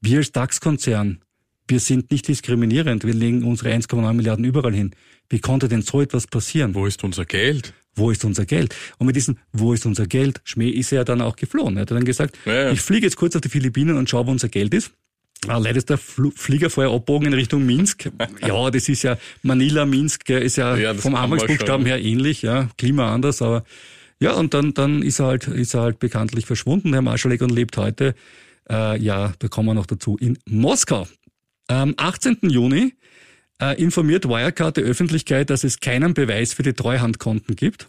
Wir 0.00 0.18
als 0.18 0.32
DAX-Konzern, 0.32 1.20
wir 1.66 1.80
sind 1.80 2.10
nicht 2.10 2.28
diskriminierend, 2.28 3.04
wir 3.04 3.14
legen 3.14 3.42
unsere 3.42 3.70
1,9 3.70 4.12
Milliarden 4.12 4.44
überall 4.44 4.74
hin. 4.74 4.94
Wie 5.28 5.40
konnte 5.40 5.68
denn 5.68 5.82
so 5.82 6.00
etwas 6.00 6.26
passieren? 6.26 6.74
Wo 6.74 6.86
ist 6.86 7.02
unser 7.04 7.24
Geld? 7.24 7.72
Wo 7.94 8.10
ist 8.10 8.24
unser 8.24 8.44
Geld? 8.44 8.74
Und 8.98 9.06
mit 9.06 9.16
diesem 9.16 9.38
Wo 9.52 9.72
ist 9.72 9.86
unser 9.86 10.06
Geld? 10.06 10.40
Schmäh 10.44 10.68
ist 10.68 10.92
er 10.92 11.04
dann 11.04 11.22
auch 11.22 11.36
geflohen. 11.36 11.76
Er 11.76 11.82
hat 11.82 11.90
dann 11.90 12.04
gesagt, 12.04 12.36
ja, 12.44 12.64
ja. 12.64 12.70
ich 12.72 12.80
fliege 12.80 13.06
jetzt 13.06 13.16
kurz 13.16 13.34
auf 13.34 13.40
die 13.40 13.48
Philippinen 13.48 13.96
und 13.96 14.10
schaue, 14.10 14.26
wo 14.26 14.30
unser 14.30 14.48
Geld 14.48 14.74
ist. 14.74 14.92
Ah, 15.46 15.58
leider 15.58 15.78
ist 15.78 15.90
der 15.90 15.98
Flieger 15.98 16.70
vorher 16.70 16.92
abbogen 16.92 17.28
in 17.28 17.34
Richtung 17.34 17.64
Minsk. 17.64 18.10
Ja, 18.46 18.70
das 18.70 18.88
ist 18.88 19.02
ja 19.02 19.18
Manila, 19.42 19.84
Minsk, 19.84 20.28
ist 20.30 20.56
ja, 20.56 20.76
ja 20.76 20.94
vom 20.94 21.14
Anfangsbuchstaben 21.14 21.86
her 21.86 22.02
ähnlich, 22.02 22.42
ja, 22.42 22.68
Klima 22.76 23.12
anders, 23.12 23.42
aber 23.42 23.64
ja, 24.20 24.32
und 24.34 24.54
dann, 24.54 24.74
dann 24.74 25.02
ist 25.02 25.18
er 25.18 25.26
halt, 25.26 25.48
ist 25.48 25.74
er 25.74 25.82
halt 25.82 25.98
bekanntlich 25.98 26.46
verschwunden, 26.46 26.92
Herr 26.92 27.02
Marschalek, 27.02 27.42
und 27.42 27.50
lebt 27.50 27.76
heute 27.76 28.14
äh, 28.70 29.00
ja, 29.00 29.32
da 29.38 29.48
kommen 29.48 29.68
wir 29.68 29.74
noch 29.74 29.86
dazu, 29.86 30.16
in 30.16 30.38
Moskau. 30.46 31.06
Am 31.66 31.94
18. 31.96 32.38
Juni 32.42 32.94
äh, 33.60 33.80
informiert 33.80 34.28
Wirecard 34.28 34.76
die 34.76 34.82
Öffentlichkeit, 34.82 35.50
dass 35.50 35.64
es 35.64 35.80
keinen 35.80 36.14
Beweis 36.14 36.52
für 36.54 36.62
die 36.62 36.72
Treuhandkonten 36.72 37.56
gibt. 37.56 37.88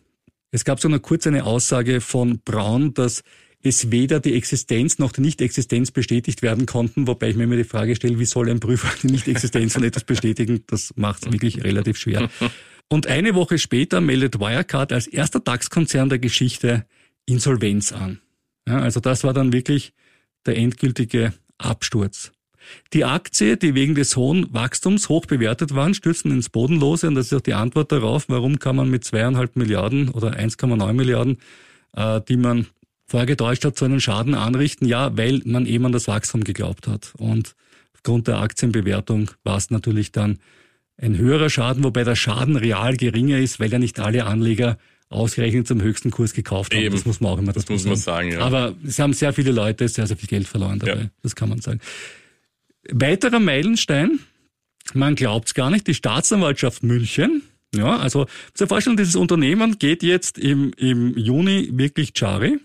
Es 0.52 0.64
gab 0.64 0.80
so 0.80 0.88
eine 0.88 1.00
kurze 1.00 1.30
eine 1.30 1.46
Aussage 1.46 2.00
von 2.02 2.40
Braun, 2.46 2.94
dass 2.94 3.24
es 3.62 3.92
weder 3.92 4.20
die 4.20 4.36
Existenz 4.36 5.00
noch 5.00 5.12
die 5.12 5.22
Nicht-Existenz 5.22 5.92
bestätigt 5.92 6.42
werden 6.42 6.66
konnten, 6.66 7.08
wobei 7.08 7.30
ich 7.30 7.36
mir 7.36 7.46
immer 7.46 7.56
die 7.56 7.64
Frage 7.64 7.96
stelle, 7.96 8.20
wie 8.20 8.26
soll 8.26 8.50
ein 8.50 8.60
Prüfer 8.60 8.90
die 9.02 9.08
Nicht-Existenz 9.08 9.74
von 9.74 9.84
etwas 9.84 10.04
bestätigen? 10.04 10.64
Das 10.68 10.94
macht 10.96 11.26
es 11.26 11.32
wirklich 11.32 11.64
relativ 11.64 11.98
schwer. 11.98 12.30
Und 12.90 13.08
eine 13.08 13.34
Woche 13.34 13.58
später 13.58 14.02
meldet 14.02 14.40
Wirecard 14.40 14.94
als 14.94 15.08
erster 15.08 15.40
DAX-Konzern 15.40 16.10
der 16.10 16.20
Geschichte 16.20 16.86
Insolvenz 17.26 17.92
an. 17.92 18.20
Ja, 18.68 18.80
also 18.80 19.00
das 19.00 19.24
war 19.24 19.34
dann 19.34 19.52
wirklich 19.52 19.94
der 20.46 20.58
endgültige 20.58 21.34
Absturz. 21.58 22.32
Die 22.94 23.06
Aktie, 23.06 23.58
die 23.58 23.76
wegen 23.76 23.96
des 23.96 24.16
hohen 24.16 24.54
Wachstums 24.54 25.10
hoch 25.10 25.26
bewertet 25.26 25.76
waren, 25.76 25.94
stürzen 25.94 26.32
ins 26.32 26.50
Bodenlose 26.50 27.08
und 27.08 27.16
das 27.16 27.28
ist 27.28 27.34
auch 27.34 27.42
die 27.42 27.54
Antwort 27.54 27.92
darauf, 27.92 28.26
warum 28.28 28.60
kann 28.60 28.76
man 28.76 28.90
mit 28.90 29.04
zweieinhalb 29.04 29.56
Milliarden 29.56 30.10
oder 30.10 30.32
1,9 30.32 30.94
Milliarden, 30.94 31.38
äh, 31.94 32.22
die 32.28 32.38
man 32.38 32.68
vorgetäuscht 33.06 33.66
hat, 33.66 33.78
so 33.78 33.86
einen 33.86 34.02
Schaden 34.02 34.34
anrichten? 34.34 34.88
Ja, 34.88 35.16
weil 35.18 35.42
man 35.46 35.66
eben 35.66 35.86
an 35.86 35.92
das 35.92 36.08
Wachstum 36.08 36.44
geglaubt 36.44 36.88
hat. 36.88 37.14
Und 37.18 37.56
aufgrund 37.94 38.28
der 38.28 38.40
Aktienbewertung 38.40 39.32
war 39.44 39.58
es 39.58 39.70
natürlich 39.70 40.12
dann 40.12 40.40
ein 40.98 41.18
höherer 41.18 41.50
Schaden, 41.50 41.84
wobei 41.84 42.04
der 42.04 42.16
Schaden 42.16 42.56
real 42.56 42.96
geringer 42.96 43.38
ist, 43.38 43.60
weil 43.60 43.72
ja 43.72 43.80
nicht 43.80 44.00
alle 44.00 44.26
Anleger 44.26 44.78
ausgerechnet 45.10 45.68
zum 45.68 45.82
höchsten 45.82 46.12
Kurs 46.12 46.34
gekauft 46.34 46.74
haben. 46.74 46.82
Eben. 46.82 46.96
Das 46.96 47.06
muss 47.06 47.20
man 47.22 47.32
auch 47.32 47.38
immer 47.38 47.54
das 47.54 47.68
muss 47.70 47.86
man 47.86 47.96
sagen. 47.96 48.32
Ja. 48.32 48.40
Aber 48.40 48.76
es 48.86 49.00
haben 49.00 49.14
sehr 49.14 49.34
viele 49.34 49.52
Leute 49.52 49.88
sehr, 49.88 50.08
sehr 50.08 50.18
viel 50.18 50.28
Geld 50.28 50.48
verloren 50.48 50.80
dabei. 50.80 51.02
Ja. 51.02 51.10
Das 51.22 51.36
kann 51.36 51.50
man 51.50 51.62
sagen. 51.62 51.80
Weiterer 52.92 53.40
Meilenstein, 53.40 54.20
man 54.94 55.16
glaubt 55.16 55.48
es 55.48 55.54
gar 55.54 55.70
nicht, 55.70 55.88
die 55.88 55.94
Staatsanwaltschaft 55.94 56.84
München. 56.84 57.44
Ja, 57.76 57.98
also 57.98 58.26
zur 58.54 58.68
Vorstellung, 58.68 58.98
dieses 58.98 59.16
Unternehmen 59.16 59.78
geht 59.80 60.02
jetzt 60.02 60.38
im, 60.38 60.72
im 60.78 61.18
Juni 61.18 61.70
wirklich 61.74 62.14
Chari 62.14 62.60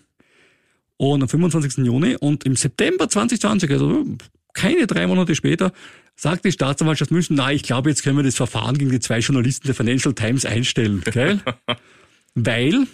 und 0.98 1.22
am 1.22 1.28
25. 1.28 1.84
Juni 1.84 2.16
und 2.16 2.44
im 2.44 2.54
September 2.54 3.08
2020, 3.08 3.70
also 3.70 4.04
keine 4.52 4.86
drei 4.86 5.06
Monate 5.06 5.34
später, 5.34 5.72
sagt 6.14 6.44
die 6.44 6.52
Staatsanwaltschaft 6.52 7.10
München, 7.10 7.36
na, 7.36 7.50
ich 7.50 7.62
glaube, 7.62 7.88
jetzt 7.88 8.02
können 8.02 8.18
wir 8.18 8.22
das 8.22 8.36
Verfahren 8.36 8.76
gegen 8.78 8.90
die 8.90 9.00
zwei 9.00 9.18
Journalisten 9.20 9.66
der 9.66 9.74
Financial 9.74 10.14
Times 10.14 10.44
einstellen. 10.44 11.02
Gell? 11.10 11.40
weil 12.34 12.86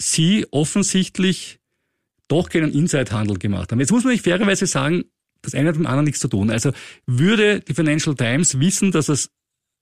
sie 0.00 0.46
offensichtlich 0.50 1.58
doch 2.28 2.48
keinen 2.48 2.72
Inside-Handel 2.72 3.38
gemacht 3.38 3.72
haben. 3.72 3.80
Jetzt 3.80 3.90
muss 3.90 4.04
man 4.04 4.12
nicht 4.12 4.24
fairerweise 4.24 4.66
sagen, 4.66 5.04
das 5.42 5.54
eine 5.54 5.68
hat 5.68 5.76
mit 5.76 5.84
dem 5.84 5.86
anderen 5.86 6.04
nichts 6.04 6.20
zu 6.20 6.28
tun. 6.28 6.50
Also 6.50 6.72
würde 7.06 7.60
die 7.60 7.74
Financial 7.74 8.14
Times 8.14 8.60
wissen, 8.60 8.92
dass 8.92 9.08
es 9.08 9.30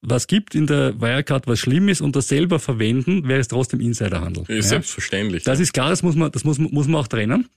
was 0.03 0.27
gibt 0.27 0.55
in 0.55 0.67
der 0.67 1.01
Wirecard, 1.01 1.47
was 1.47 1.59
schlimm 1.59 1.89
ist 1.89 2.01
und 2.01 2.15
das 2.15 2.29
selber 2.29 2.59
verwenden, 2.59 3.27
wäre 3.27 3.41
es 3.41 3.49
trotzdem 3.49 3.81
Insiderhandel. 3.81 4.45
Ist 4.45 4.57
ja? 4.57 4.63
Selbstverständlich. 4.63 5.43
Das 5.43 5.59
ja. 5.59 5.65
ist 5.65 5.73
klar, 5.73 5.91
das 5.91 6.03
muss 6.03 6.15
man, 6.15 6.31
das 6.31 6.45
muss, 6.45 6.59
muss 6.59 6.87
man 6.87 7.01
auch 7.01 7.09
trennen. 7.09 7.49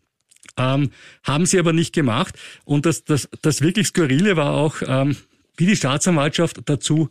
Ähm, 0.58 0.92
haben 1.24 1.46
sie 1.46 1.60
aber 1.60 1.74
nicht 1.74 1.94
gemacht. 1.94 2.40
Und 2.66 2.86
das, 2.86 3.04
das, 3.04 3.30
das 3.42 3.62
wirklich 3.62 3.88
Skurrile 3.88 4.36
war 4.36 4.54
auch, 4.54 4.78
ähm, 4.86 5.16
wie 5.58 5.66
die 5.66 5.76
Staatsanwaltschaft 5.76 6.62
dazu 6.66 7.10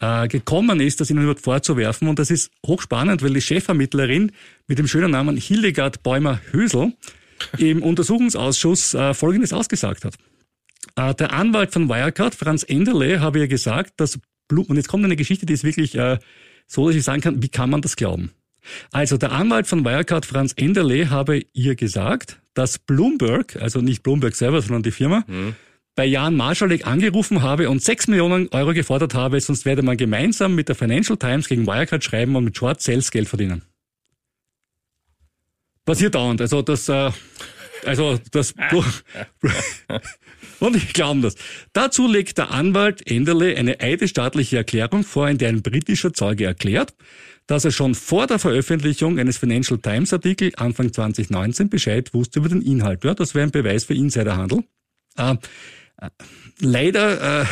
äh, 0.00 0.28
gekommen 0.28 0.80
ist, 0.80 1.00
das 1.00 1.10
ihnen 1.10 1.22
überhaupt 1.22 1.42
vorzuwerfen. 1.42 2.08
Und 2.08 2.18
das 2.18 2.30
ist 2.30 2.50
hochspannend, 2.66 3.22
weil 3.22 3.32
die 3.32 3.40
Chefermittlerin 3.40 4.32
mit 4.66 4.78
dem 4.78 4.86
schönen 4.86 5.10
Namen 5.10 5.36
Hildegard 5.36 6.02
Bäumer-Hösel 6.02 6.92
im 7.58 7.82
Untersuchungsausschuss 7.82 8.94
äh, 8.94 9.14
Folgendes 9.14 9.52
ausgesagt 9.52 10.04
hat. 10.04 10.14
Äh, 10.96 11.14
der 11.14 11.32
Anwalt 11.32 11.72
von 11.72 11.88
Wirecard, 11.88 12.34
Franz 12.34 12.62
Enderle, 12.62 13.20
habe 13.20 13.40
ja 13.40 13.46
gesagt, 13.46 13.94
dass 13.96 14.18
Blum 14.48 14.66
und 14.66 14.76
jetzt 14.76 14.88
kommt 14.88 15.04
eine 15.04 15.16
Geschichte, 15.16 15.44
die 15.44 15.54
ist 15.54 15.64
wirklich 15.64 15.96
äh, 15.96 16.18
so, 16.66 16.86
dass 16.86 16.96
ich 16.96 17.04
sagen 17.04 17.20
kann, 17.20 17.42
wie 17.42 17.48
kann 17.48 17.70
man 17.70 17.82
das 17.82 17.96
glauben? 17.96 18.30
Also 18.90 19.16
der 19.16 19.32
Anwalt 19.32 19.66
von 19.66 19.84
Wirecard, 19.84 20.26
Franz 20.26 20.52
Enderle, 20.56 21.10
habe 21.10 21.42
ihr 21.52 21.76
gesagt, 21.76 22.40
dass 22.54 22.78
Bloomberg, 22.78 23.56
also 23.56 23.80
nicht 23.80 24.02
Bloomberg 24.02 24.34
selber, 24.34 24.60
sondern 24.60 24.82
die 24.82 24.90
Firma, 24.90 25.24
mhm 25.26 25.54
bei 25.96 26.04
Jan 26.04 26.36
Marschalek 26.36 26.86
angerufen 26.86 27.42
habe 27.42 27.68
und 27.70 27.82
6 27.82 28.08
Millionen 28.08 28.48
Euro 28.52 28.74
gefordert 28.74 29.14
habe, 29.14 29.40
sonst 29.40 29.64
werde 29.64 29.82
man 29.82 29.96
gemeinsam 29.96 30.54
mit 30.54 30.68
der 30.68 30.76
Financial 30.76 31.16
Times 31.16 31.48
gegen 31.48 31.66
Wirecard 31.66 32.04
schreiben 32.04 32.36
und 32.36 32.44
mit 32.44 32.56
Short 32.56 32.80
Sales 32.80 33.10
Geld 33.10 33.28
verdienen. 33.28 33.62
Passiert 35.86 36.14
dauernd. 36.14 36.40
Also 36.40 36.62
das, 36.62 36.88
äh, 36.88 37.10
Also 37.84 38.18
das 38.30 38.54
und 40.60 40.76
ich 40.76 40.92
glaube 40.92 41.20
das. 41.22 41.34
Dazu 41.72 42.06
legt 42.06 42.38
der 42.38 42.50
Anwalt 42.50 43.08
Enderle 43.10 43.56
eine 43.56 43.80
eidesstaatliche 43.80 44.58
Erklärung 44.58 45.02
vor, 45.02 45.28
in 45.28 45.38
der 45.38 45.48
ein 45.48 45.62
britischer 45.62 46.12
Zeuge 46.12 46.44
erklärt, 46.44 46.94
dass 47.46 47.64
er 47.64 47.70
schon 47.70 47.94
vor 47.94 48.26
der 48.26 48.38
Veröffentlichung 48.38 49.18
eines 49.18 49.38
Financial 49.38 49.78
Times 49.78 50.12
Artikel 50.12 50.52
Anfang 50.56 50.92
2019 50.92 51.70
Bescheid 51.70 52.12
wusste 52.12 52.40
über 52.40 52.48
den 52.48 52.60
Inhalt. 52.60 53.04
Ja, 53.04 53.14
das 53.14 53.34
wäre 53.34 53.46
ein 53.46 53.52
Beweis 53.52 53.84
für 53.84 53.94
Insiderhandel. 53.94 54.64
Äh, 55.16 55.36
leider, 56.60 57.42
äh, 57.42 57.46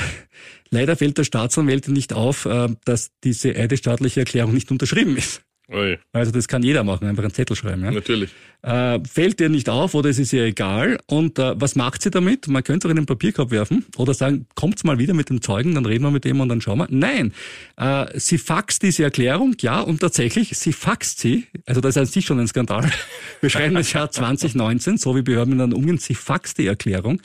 leider 0.71 0.97
fällt 0.97 1.19
der 1.19 1.25
Staatsanwältin 1.25 1.93
nicht 1.93 2.13
auf, 2.13 2.45
äh, 2.47 2.69
dass 2.85 3.11
diese 3.23 3.55
eidesstaatliche 3.55 4.21
Erklärung 4.21 4.55
nicht 4.55 4.71
unterschrieben 4.71 5.17
ist. 5.17 5.43
Ui. 5.73 5.99
Also 6.13 6.31
das 6.31 6.47
kann 6.47 6.63
jeder 6.63 6.85
machen, 6.85 7.09
einfach 7.09 7.23
einen 7.23 7.33
Zettel 7.33 7.57
schreiben. 7.57 7.85
Ja? 7.85 7.91
Natürlich. 7.91 8.31
Äh, 8.61 9.01
fällt 9.11 9.41
dir 9.41 9.49
nicht 9.49 9.71
auf 9.71 9.95
oder 9.95 10.11
es 10.11 10.19
ist 10.19 10.33
ihr 10.35 10.45
egal. 10.45 10.99
Und 11.07 11.39
äh, 11.39 11.59
was 11.59 11.75
macht 11.75 12.03
sie 12.03 12.11
damit? 12.11 12.49
Man 12.49 12.63
könnte 12.63 12.87
es 12.87 12.89
auch 12.89 12.91
in 12.91 12.97
den 12.97 13.07
Papierkorb 13.07 13.51
werfen 13.51 13.87
oder 13.97 14.13
sagen, 14.13 14.47
kommt's 14.55 14.85
mal 14.85 14.99
wieder 14.99 15.15
mit 15.15 15.31
dem 15.31 15.41
Zeugen, 15.41 15.75
dann 15.75 15.87
reden 15.87 16.05
wir 16.05 16.11
mit 16.11 16.27
dem 16.27 16.41
und 16.41 16.51
dann 16.51 16.61
schauen 16.61 16.79
wir. 16.79 16.87
Nein, 16.91 17.33
äh, 17.79 18.07
sie 18.19 18.37
faxt 18.37 18.83
diese 18.83 19.05
Erklärung, 19.05 19.57
ja, 19.61 19.81
und 19.81 20.01
tatsächlich, 20.01 20.57
sie 20.57 20.73
faxt 20.73 21.21
sie, 21.21 21.47
also 21.65 21.81
das 21.81 21.97
ist 21.97 22.01
an 22.01 22.07
sich 22.07 22.27
schon 22.27 22.41
ein 22.41 22.49
Skandal. 22.49 22.91
Wir 23.41 23.51
schreiben 23.51 23.75
das 23.75 23.93
Jahr 23.93 24.11
2019, 24.11 24.99
so 24.99 25.17
wie 25.17 25.23
Behörden 25.23 25.57
dann 25.57 25.73
umgehen, 25.73 25.99
sie 25.99 26.15
faxt 26.15 26.59
die 26.59 26.67
Erklärung 26.67 27.21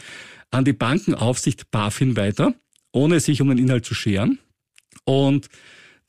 an 0.52 0.66
die 0.66 0.74
Bankenaufsicht 0.74 1.72
BaFin 1.72 2.16
weiter, 2.16 2.54
ohne 2.92 3.20
sich 3.20 3.42
um 3.42 3.50
den 3.50 3.58
Inhalt 3.58 3.86
zu 3.86 3.94
scheren. 3.94 4.40
Und 5.04 5.50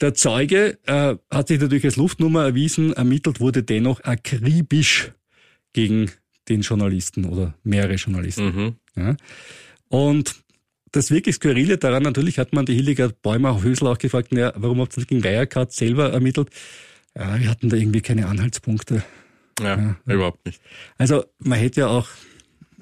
der 0.00 0.14
Zeuge 0.14 0.78
äh, 0.86 1.16
hat 1.30 1.48
sich 1.48 1.60
natürlich 1.60 1.84
als 1.84 1.96
Luftnummer 1.96 2.44
erwiesen, 2.44 2.92
ermittelt 2.92 3.40
wurde 3.40 3.62
dennoch 3.62 4.02
akribisch 4.02 5.12
gegen 5.72 6.10
den 6.48 6.62
Journalisten 6.62 7.26
oder 7.26 7.54
mehrere 7.62 7.94
Journalisten. 7.94 8.44
Mhm. 8.44 8.76
Ja. 8.96 9.16
Und 9.88 10.36
das 10.92 11.10
wirklich 11.10 11.36
Skurrile 11.36 11.78
daran, 11.78 12.02
natürlich 12.02 12.38
hat 12.38 12.52
man 12.52 12.66
die 12.66 12.74
Hildegard 12.74 13.22
Bäumer-Hösel 13.22 13.86
auch 13.86 13.98
gefragt, 13.98 14.28
na, 14.30 14.52
warum 14.56 14.80
habt 14.80 14.96
ihr 14.96 15.04
gegen 15.04 15.22
Wirecard 15.22 15.72
selber 15.72 16.12
ermittelt? 16.12 16.48
Ja, 17.14 17.38
wir 17.38 17.48
hatten 17.48 17.68
da 17.68 17.76
irgendwie 17.76 18.00
keine 18.00 18.26
Anhaltspunkte. 18.26 19.04
Ja, 19.60 19.76
ja, 19.76 19.96
überhaupt 20.06 20.44
nicht. 20.46 20.60
Also 20.96 21.24
man 21.38 21.58
hätte 21.58 21.80
ja 21.82 21.88
auch, 21.88 22.08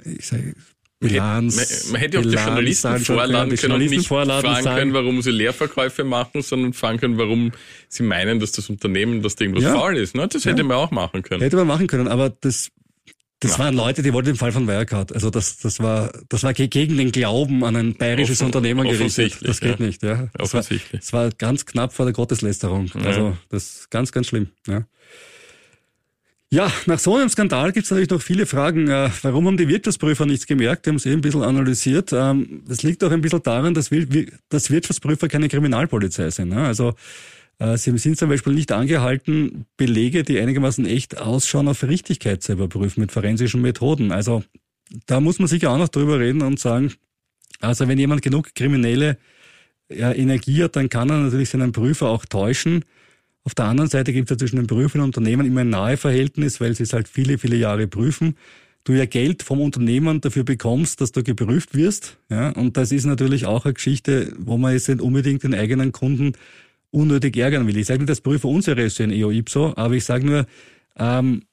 ich 0.05 0.27
sage, 0.27 0.55
Bilanz. 1.01 1.85
Man, 1.85 1.93
man 1.93 2.01
hätte 2.01 2.19
auch 2.19 2.23
die 2.23 2.31
Journalisten 2.31 2.99
vorladen 2.99 3.57
können 3.57 3.75
und 3.75 3.91
nicht 3.91 4.09
fragen 4.09 4.65
können, 4.65 4.93
warum 4.93 5.23
sie 5.23 5.31
Leerverkäufe 5.31 6.03
machen, 6.05 6.43
sondern 6.43 6.73
fragen 6.73 6.99
können, 6.99 7.19
warum 7.19 7.53
sie 7.89 8.03
meinen, 8.03 8.41
dass 8.41 8.53
das 8.53 8.69
Unternehmen, 8.69 9.23
dass 9.23 9.37
da 9.37 9.45
irgendwas 9.45 9.65
ja. 9.65 9.75
faul 9.75 9.97
ist. 9.97 10.17
Ne? 10.17 10.27
Das 10.27 10.45
hätte 10.45 10.59
ja. 10.59 10.65
man 10.65 10.77
auch 10.77 10.91
machen 10.91 11.23
können. 11.23 11.41
Hätte 11.41 11.57
man 11.57 11.69
machen 11.69 11.87
können, 11.87 12.09
aber 12.09 12.31
das, 12.31 12.71
das 13.39 13.53
ja. 13.53 13.59
waren 13.61 13.77
Leute, 13.77 14.03
die 14.03 14.13
wollten 14.13 14.31
den 14.31 14.37
Fall 14.37 14.51
von 14.51 14.67
Wirecard. 14.67 15.13
Also 15.13 15.31
das, 15.31 15.59
das 15.59 15.79
war, 15.79 16.13
das 16.29 16.43
war 16.43 16.53
gegen 16.53 16.97
den 16.97 17.13
Glauben 17.13 17.65
an 17.65 17.77
ein 17.77 17.95
bayerisches 17.95 18.41
Offen, 18.41 18.47
Unternehmen 18.47 18.89
gerichtet. 18.89 19.39
Das 19.43 19.61
geht 19.61 19.79
nicht, 19.79 20.03
ja. 20.03 20.29
Das 20.33 20.53
offensichtlich. 20.53 20.93
War, 20.93 20.99
das 20.99 21.13
war 21.13 21.31
ganz 21.31 21.65
knapp 21.65 21.93
vor 21.93 22.07
der 22.07 22.13
Gotteslästerung. 22.13 22.91
Also 23.05 23.37
das 23.51 23.63
ist 23.63 23.91
ganz, 23.91 24.11
ganz 24.11 24.27
schlimm, 24.27 24.49
ja. 24.67 24.85
Ja, 26.51 26.73
nach 26.87 26.99
so 26.99 27.15
einem 27.15 27.29
Skandal 27.29 27.73
gibt 27.73 27.85
es 27.85 27.91
natürlich 27.91 28.09
noch 28.09 28.23
viele 28.23 28.47
Fragen. 28.47 28.89
Äh, 28.89 29.11
warum 29.21 29.47
haben 29.47 29.59
die 29.59 29.69
Wirtschaftsprüfer 29.69 30.25
nichts 30.25 30.47
gemerkt? 30.47 30.87
Die 30.87 30.91
haben 30.91 30.97
es 30.97 31.05
eben 31.05 31.17
ein 31.17 31.21
bisschen 31.21 31.43
analysiert. 31.43 32.11
Ähm, 32.15 32.63
das 32.67 32.83
liegt 32.83 33.05
auch 33.05 33.11
ein 33.11 33.21
bisschen 33.21 33.43
daran, 33.43 33.75
dass, 33.75 33.91
Wirtschaftsprüfer 33.91 35.29
keine 35.29 35.49
Kriminalpolizei 35.49 36.31
sind. 36.31 36.49
Ne? 36.49 36.65
Also 36.65 36.95
äh, 37.59 37.77
sie 37.77 37.97
sind 37.99 38.17
zum 38.17 38.31
Beispiel 38.31 38.55
nicht 38.55 38.73
angehalten, 38.73 39.67
Belege, 39.77 40.23
die 40.23 40.41
einigermaßen 40.41 40.87
echt 40.87 41.19
ausschauen, 41.19 41.69
auf 41.69 41.83
Richtigkeit 41.83 42.43
zu 42.43 42.53
überprüfen 42.53 43.03
mit 43.03 43.13
forensischen 43.13 43.61
Methoden. 43.61 44.11
Also 44.11 44.43
da 45.05 45.21
muss 45.21 45.39
man 45.39 45.49
sicher 45.49 45.71
auch 45.71 45.79
noch 45.79 45.89
drüber 45.89 46.19
reden 46.19 46.41
und 46.41 46.59
sagen, 46.59 46.95
also 47.61 47.89
wenn 47.89 47.99
jemand 47.99 48.23
genug 48.23 48.55
kriminelle 48.55 49.19
Energie 49.91 50.63
hat, 50.63 50.77
dann 50.77 50.89
kann 50.89 51.11
er 51.11 51.19
natürlich 51.19 51.51
seinen 51.51 51.73
Prüfer 51.73 52.09
auch 52.09 52.25
täuschen 52.25 52.85
auf 53.49 53.55
der 53.55 53.65
anderen 53.65 53.89
Seite 53.89 54.13
gibt 54.13 54.31
es 54.31 54.35
ja 54.35 54.37
zwischen 54.37 54.57
den 54.57 54.67
Prüfern 54.67 55.01
und 55.01 55.17
Unternehmen 55.17 55.47
immer 55.47 55.63
ein 55.63 55.71
nahe 55.71 55.97
Verhältnis, 55.97 56.61
weil 56.61 56.75
sie 56.75 56.83
es 56.83 56.93
halt 56.93 57.09
viele, 57.09 57.39
viele 57.39 57.57
Jahre 57.57 57.87
prüfen. 57.87 58.35
Du 58.85 58.93
ja 58.93 59.07
Geld 59.07 59.43
vom 59.43 59.63
Unternehmen 59.63 60.21
dafür 60.21 60.45
bekommst, 60.45 61.01
dass 61.01 61.13
du 61.13 61.23
geprüft 61.23 61.75
wirst. 61.75 62.19
Ja, 62.29 62.51
und 62.51 62.77
das 62.77 62.93
ist 62.93 63.07
natürlich 63.07 63.47
auch 63.47 63.65
eine 63.65 63.73
Geschichte, 63.73 64.35
wo 64.39 64.59
man 64.59 64.75
jetzt 64.75 64.91
nicht 64.91 65.01
unbedingt 65.01 65.45
den 65.45 65.55
eigenen 65.55 65.93
Kunden 65.93 66.35
unnötig 66.91 67.39
ärgern 67.39 67.67
will. 67.67 67.79
Ich 67.79 67.87
sage 67.87 68.01
nicht, 68.01 68.11
dass 68.11 68.21
Prüfer 68.21 68.49
unseriös 68.49 68.97
sind, 68.97 69.13
EO 69.13 69.31
Ipso, 69.31 69.73
aber 69.77 69.95
ich 69.95 70.05
sage 70.05 70.27
nur, 70.27 70.47
ähm, 70.99 71.45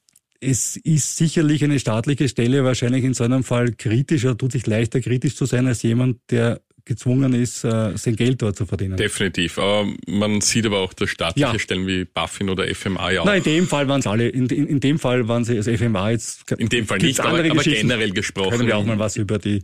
es 0.42 0.76
ist 0.76 1.16
sicherlich 1.16 1.64
eine 1.64 1.80
staatliche 1.80 2.28
Stelle 2.28 2.66
wahrscheinlich 2.66 3.06
in 3.06 3.14
so 3.14 3.24
einem 3.24 3.46
Fall 3.46 3.72
kritischer, 3.72 4.38
tut 4.38 4.52
sich 4.52 4.68
leichter 4.68 5.00
kritisch 5.00 5.38
zu 5.38 5.46
sein 5.46 5.66
als 5.66 5.82
jemand, 5.82 6.18
der 6.30 6.60
gezwungen 6.86 7.34
ist, 7.34 7.64
äh, 7.64 7.98
sein 7.98 8.16
Geld 8.16 8.42
dort 8.42 8.56
zu 8.56 8.66
verdienen. 8.66 8.96
Definitiv. 8.96 9.58
Aber 9.58 9.88
man 10.08 10.42
sieht 10.42 10.66
aber 10.66 10.80
auch, 10.80 10.94
dass 10.94 11.10
staatliche 11.10 11.52
ja. 11.52 11.60
Stellen 11.60 11.88
wie 11.88 12.06
BaFin 12.06 12.50
oder 12.50 12.64
FMA 12.74 13.12
ja 13.12 13.22
auch. 13.22 13.26
Nein, 13.26 13.38
in 13.38 13.44
dem 13.44 13.68
Fall 13.68 13.88
waren 13.88 14.00
es 14.00 14.08
alle. 14.08 14.30
In, 14.30 14.46
in, 14.48 14.68
in, 14.68 14.80
dem 14.80 15.00
Fall 15.00 15.28
waren 15.28 15.44
sie, 15.44 15.58
also 15.58 15.76
FMA 15.76 16.12
jetzt. 16.12 16.52
In 16.52 16.70
dem 16.70 16.86
Fall 16.86 17.00
nicht, 17.00 17.20
aber, 17.20 17.40
aber 17.40 17.64
generell 17.64 18.12
gesprochen. 18.12 18.52
Können 18.52 18.68
wir 18.68 18.78
auch 18.78 18.86
mal 18.86 19.00
was 19.00 19.18
über 19.18 19.40
die 19.40 19.64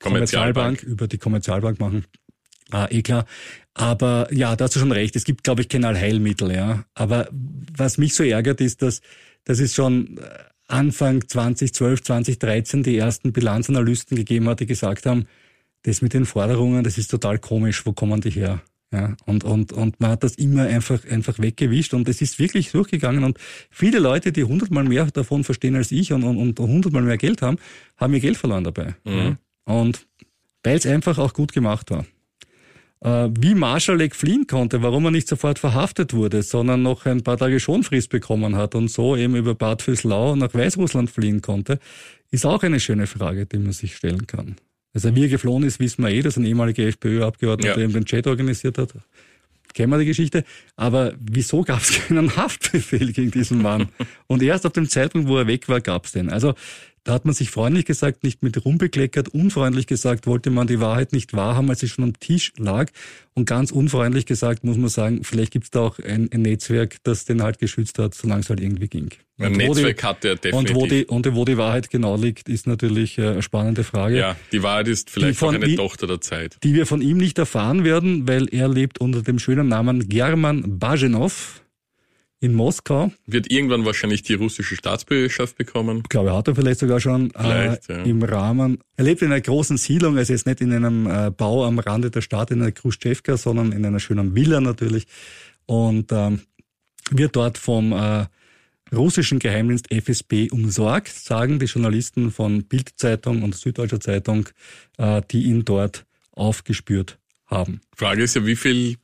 Kommerzialbank, 0.00 0.82
über 0.82 1.06
die 1.06 1.18
Kommerzialbank 1.18 1.78
machen. 1.78 2.04
Ah, 2.70 2.88
eh 2.90 3.02
klar. 3.02 3.26
Aber 3.74 4.28
ja, 4.32 4.56
da 4.56 4.64
hast 4.64 4.74
du 4.74 4.80
schon 4.80 4.92
recht. 4.92 5.14
Es 5.16 5.24
gibt, 5.24 5.44
glaube 5.44 5.62
ich, 5.62 5.68
kein 5.68 5.84
Allheilmittel, 5.84 6.52
ja. 6.52 6.84
Aber 6.94 7.28
was 7.30 7.98
mich 7.98 8.14
so 8.14 8.24
ärgert, 8.24 8.60
ist, 8.60 8.82
dass, 8.82 9.02
dass 9.44 9.60
es 9.60 9.74
schon 9.74 10.18
Anfang 10.66 11.28
2012, 11.28 12.02
2013 12.02 12.82
die 12.82 12.98
ersten 12.98 13.32
Bilanzanalysten 13.32 14.16
gegeben 14.16 14.48
hat, 14.48 14.60
die 14.60 14.66
gesagt 14.66 15.06
haben, 15.06 15.26
das 15.82 16.02
mit 16.02 16.14
den 16.14 16.26
Forderungen, 16.26 16.84
das 16.84 16.98
ist 16.98 17.10
total 17.10 17.38
komisch, 17.38 17.86
wo 17.86 17.92
kommen 17.92 18.20
die 18.20 18.30
her? 18.30 18.62
Ja, 18.92 19.16
und, 19.26 19.42
und, 19.42 19.72
und 19.72 19.98
man 20.00 20.10
hat 20.12 20.22
das 20.22 20.36
immer 20.36 20.62
einfach, 20.62 21.04
einfach 21.10 21.38
weggewischt 21.40 21.92
und 21.92 22.08
es 22.08 22.22
ist 22.22 22.38
wirklich 22.38 22.70
durchgegangen 22.70 23.24
und 23.24 23.36
viele 23.68 23.98
Leute, 23.98 24.30
die 24.30 24.44
hundertmal 24.44 24.84
mehr 24.84 25.06
davon 25.06 25.42
verstehen 25.42 25.74
als 25.74 25.90
ich 25.90 26.12
und, 26.12 26.22
und, 26.22 26.38
und 26.38 26.58
hundertmal 26.60 27.02
mehr 27.02 27.18
Geld 27.18 27.42
haben, 27.42 27.58
haben 27.96 28.14
ihr 28.14 28.20
Geld 28.20 28.36
verloren 28.36 28.64
dabei. 28.64 28.94
Mhm. 29.04 29.12
Ja. 29.12 29.36
Und 29.64 30.06
weil 30.62 30.76
es 30.76 30.86
einfach 30.86 31.18
auch 31.18 31.32
gut 31.32 31.52
gemacht 31.52 31.90
war. 31.90 32.06
Äh, 33.00 33.30
wie 33.38 33.54
Marschalek 33.54 34.16
fliehen 34.16 34.46
konnte, 34.46 34.82
warum 34.82 35.04
er 35.04 35.10
nicht 35.10 35.28
sofort 35.28 35.58
verhaftet 35.58 36.14
wurde, 36.14 36.42
sondern 36.42 36.82
noch 36.82 37.06
ein 37.06 37.22
paar 37.22 37.36
Tage 37.36 37.60
Schonfrist 37.60 38.10
bekommen 38.10 38.56
hat 38.56 38.74
und 38.74 38.88
so 38.88 39.16
eben 39.16 39.36
über 39.36 39.54
Bad 39.54 39.82
Füßlau 39.82 40.36
nach 40.36 40.54
Weißrussland 40.54 41.10
fliehen 41.10 41.42
konnte, 41.42 41.78
ist 42.30 42.46
auch 42.46 42.62
eine 42.62 42.80
schöne 42.80 43.06
Frage, 43.06 43.46
die 43.46 43.58
man 43.58 43.72
sich 43.72 43.96
stellen 43.96 44.26
kann. 44.26 44.56
Also 44.96 45.14
wie 45.14 45.24
er 45.24 45.28
geflohen 45.28 45.62
ist, 45.62 45.78
wissen 45.78 46.02
wir 46.02 46.10
eh, 46.10 46.22
dass 46.22 46.38
ein 46.38 46.46
ehemaliger 46.46 46.82
FPÖ-Abgeordneter 46.84 47.76
ja. 47.76 47.84
eben 47.84 47.92
den 47.92 48.06
Chat 48.06 48.26
organisiert 48.26 48.78
hat. 48.78 48.94
Kennen 49.74 49.92
wir 49.92 49.98
die 49.98 50.06
Geschichte. 50.06 50.42
Aber 50.74 51.12
wieso 51.20 51.64
gab 51.64 51.82
es 51.82 51.90
keinen 52.08 52.34
Haftbefehl 52.34 53.12
gegen 53.12 53.30
diesen 53.30 53.60
Mann? 53.60 53.90
Und 54.26 54.42
erst 54.42 54.64
ab 54.64 54.72
dem 54.72 54.88
Zeitpunkt, 54.88 55.28
wo 55.28 55.36
er 55.36 55.46
weg 55.46 55.68
war, 55.68 55.82
gab 55.82 56.06
es 56.06 56.12
den. 56.12 56.30
Also 56.30 56.54
da 57.06 57.12
hat 57.12 57.24
man 57.24 57.34
sich 57.34 57.50
freundlich 57.50 57.84
gesagt, 57.84 58.24
nicht 58.24 58.42
mit 58.42 58.64
rumbekleckert, 58.64 59.28
unfreundlich 59.28 59.86
gesagt, 59.86 60.26
wollte 60.26 60.50
man 60.50 60.66
die 60.66 60.80
Wahrheit 60.80 61.12
nicht 61.12 61.34
wahrhaben, 61.34 61.70
als 61.70 61.78
sie 61.78 61.88
schon 61.88 62.02
am 62.02 62.18
Tisch 62.18 62.52
lag. 62.58 62.90
Und 63.32 63.44
ganz 63.44 63.70
unfreundlich 63.70 64.26
gesagt, 64.26 64.64
muss 64.64 64.76
man 64.76 64.88
sagen, 64.88 65.22
vielleicht 65.22 65.52
gibt 65.52 65.66
es 65.66 65.70
da 65.70 65.82
auch 65.82 66.00
ein, 66.00 66.28
ein, 66.32 66.42
Netzwerk, 66.42 66.96
das 67.04 67.24
den 67.24 67.44
halt 67.44 67.60
geschützt 67.60 68.00
hat, 68.00 68.14
solange 68.14 68.40
es 68.40 68.50
halt 68.50 68.60
irgendwie 68.60 68.88
ging. 68.88 69.10
Ein 69.38 69.52
und 69.52 69.56
Netzwerk 69.58 69.98
die, 69.98 70.02
hat 70.04 70.24
er 70.24 70.34
definitiv. 70.34 70.74
Und 70.74 70.82
wo, 70.82 70.86
die, 70.88 71.04
und 71.04 71.32
wo 71.32 71.44
die 71.44 71.56
Wahrheit 71.56 71.90
genau 71.90 72.16
liegt, 72.16 72.48
ist 72.48 72.66
natürlich 72.66 73.18
äh, 73.18 73.28
eine 73.28 73.42
spannende 73.42 73.84
Frage. 73.84 74.18
Ja, 74.18 74.36
die 74.50 74.64
Wahrheit 74.64 74.88
ist 74.88 75.08
vielleicht 75.08 75.40
auch 75.44 75.52
eine 75.52 75.76
Tochter 75.76 76.08
der 76.08 76.20
Zeit. 76.20 76.56
Die 76.64 76.74
wir 76.74 76.86
von 76.86 77.00
ihm 77.00 77.18
nicht 77.18 77.38
erfahren 77.38 77.84
werden, 77.84 78.26
weil 78.26 78.52
er 78.52 78.66
lebt 78.68 79.00
unter 79.00 79.22
dem 79.22 79.38
schönen 79.38 79.68
Namen 79.68 80.08
German 80.08 80.80
Bajenov 80.80 81.62
in 82.40 82.54
Moskau. 82.54 83.12
Wird 83.26 83.50
irgendwann 83.50 83.84
wahrscheinlich 83.84 84.22
die 84.22 84.34
russische 84.34 84.76
Staatsbürgerschaft 84.76 85.56
bekommen. 85.56 85.98
Ich 86.04 86.08
glaube, 86.08 86.30
er 86.30 86.36
hat 86.36 86.48
er 86.48 86.54
vielleicht 86.54 86.80
sogar 86.80 87.00
schon 87.00 87.30
äh, 87.34 87.78
ja. 87.88 88.02
im 88.02 88.22
Rahmen. 88.22 88.78
Er 88.96 89.04
lebt 89.04 89.22
in 89.22 89.32
einer 89.32 89.40
großen 89.40 89.76
Siedlung, 89.78 90.18
also 90.18 90.32
jetzt 90.32 90.46
nicht 90.46 90.60
in 90.60 90.72
einem 90.72 91.06
äh, 91.06 91.30
Bau 91.30 91.64
am 91.64 91.78
Rande 91.78 92.10
der 92.10 92.20
Stadt, 92.20 92.50
in 92.50 92.60
einer 92.60 92.72
Khrushchevka, 92.72 93.36
sondern 93.36 93.72
in 93.72 93.84
einer 93.84 94.00
schönen 94.00 94.34
Villa 94.34 94.60
natürlich. 94.60 95.06
Und 95.64 96.12
ähm, 96.12 96.40
wird 97.10 97.36
dort 97.36 97.58
vom 97.58 97.92
äh, 97.92 98.26
russischen 98.94 99.38
Geheimdienst 99.38 99.90
FSB 99.90 100.50
umsorgt, 100.50 101.08
sagen 101.08 101.58
die 101.58 101.66
Journalisten 101.66 102.30
von 102.30 102.64
Bildzeitung 102.64 103.42
und 103.42 103.54
Süddeutscher 103.54 104.00
Zeitung, 104.00 104.48
äh, 104.98 105.22
die 105.30 105.44
ihn 105.44 105.64
dort 105.64 106.04
aufgespürt 106.32 107.18
haben. 107.46 107.80
Frage 107.96 108.22
ist 108.22 108.36
ja, 108.36 108.44
wie 108.44 108.56
viel 108.56 108.96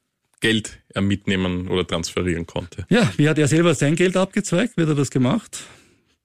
Geld 0.42 0.78
er 0.90 1.00
mitnehmen 1.00 1.68
oder 1.68 1.86
transferieren 1.86 2.46
konnte. 2.46 2.84
Ja, 2.90 3.10
wie 3.16 3.28
hat 3.28 3.38
er 3.38 3.48
selber 3.48 3.74
sein 3.74 3.96
Geld 3.96 4.16
abgezweigt? 4.16 4.76
Wird 4.76 4.90
er 4.90 4.94
das 4.94 5.10
gemacht? 5.10 5.60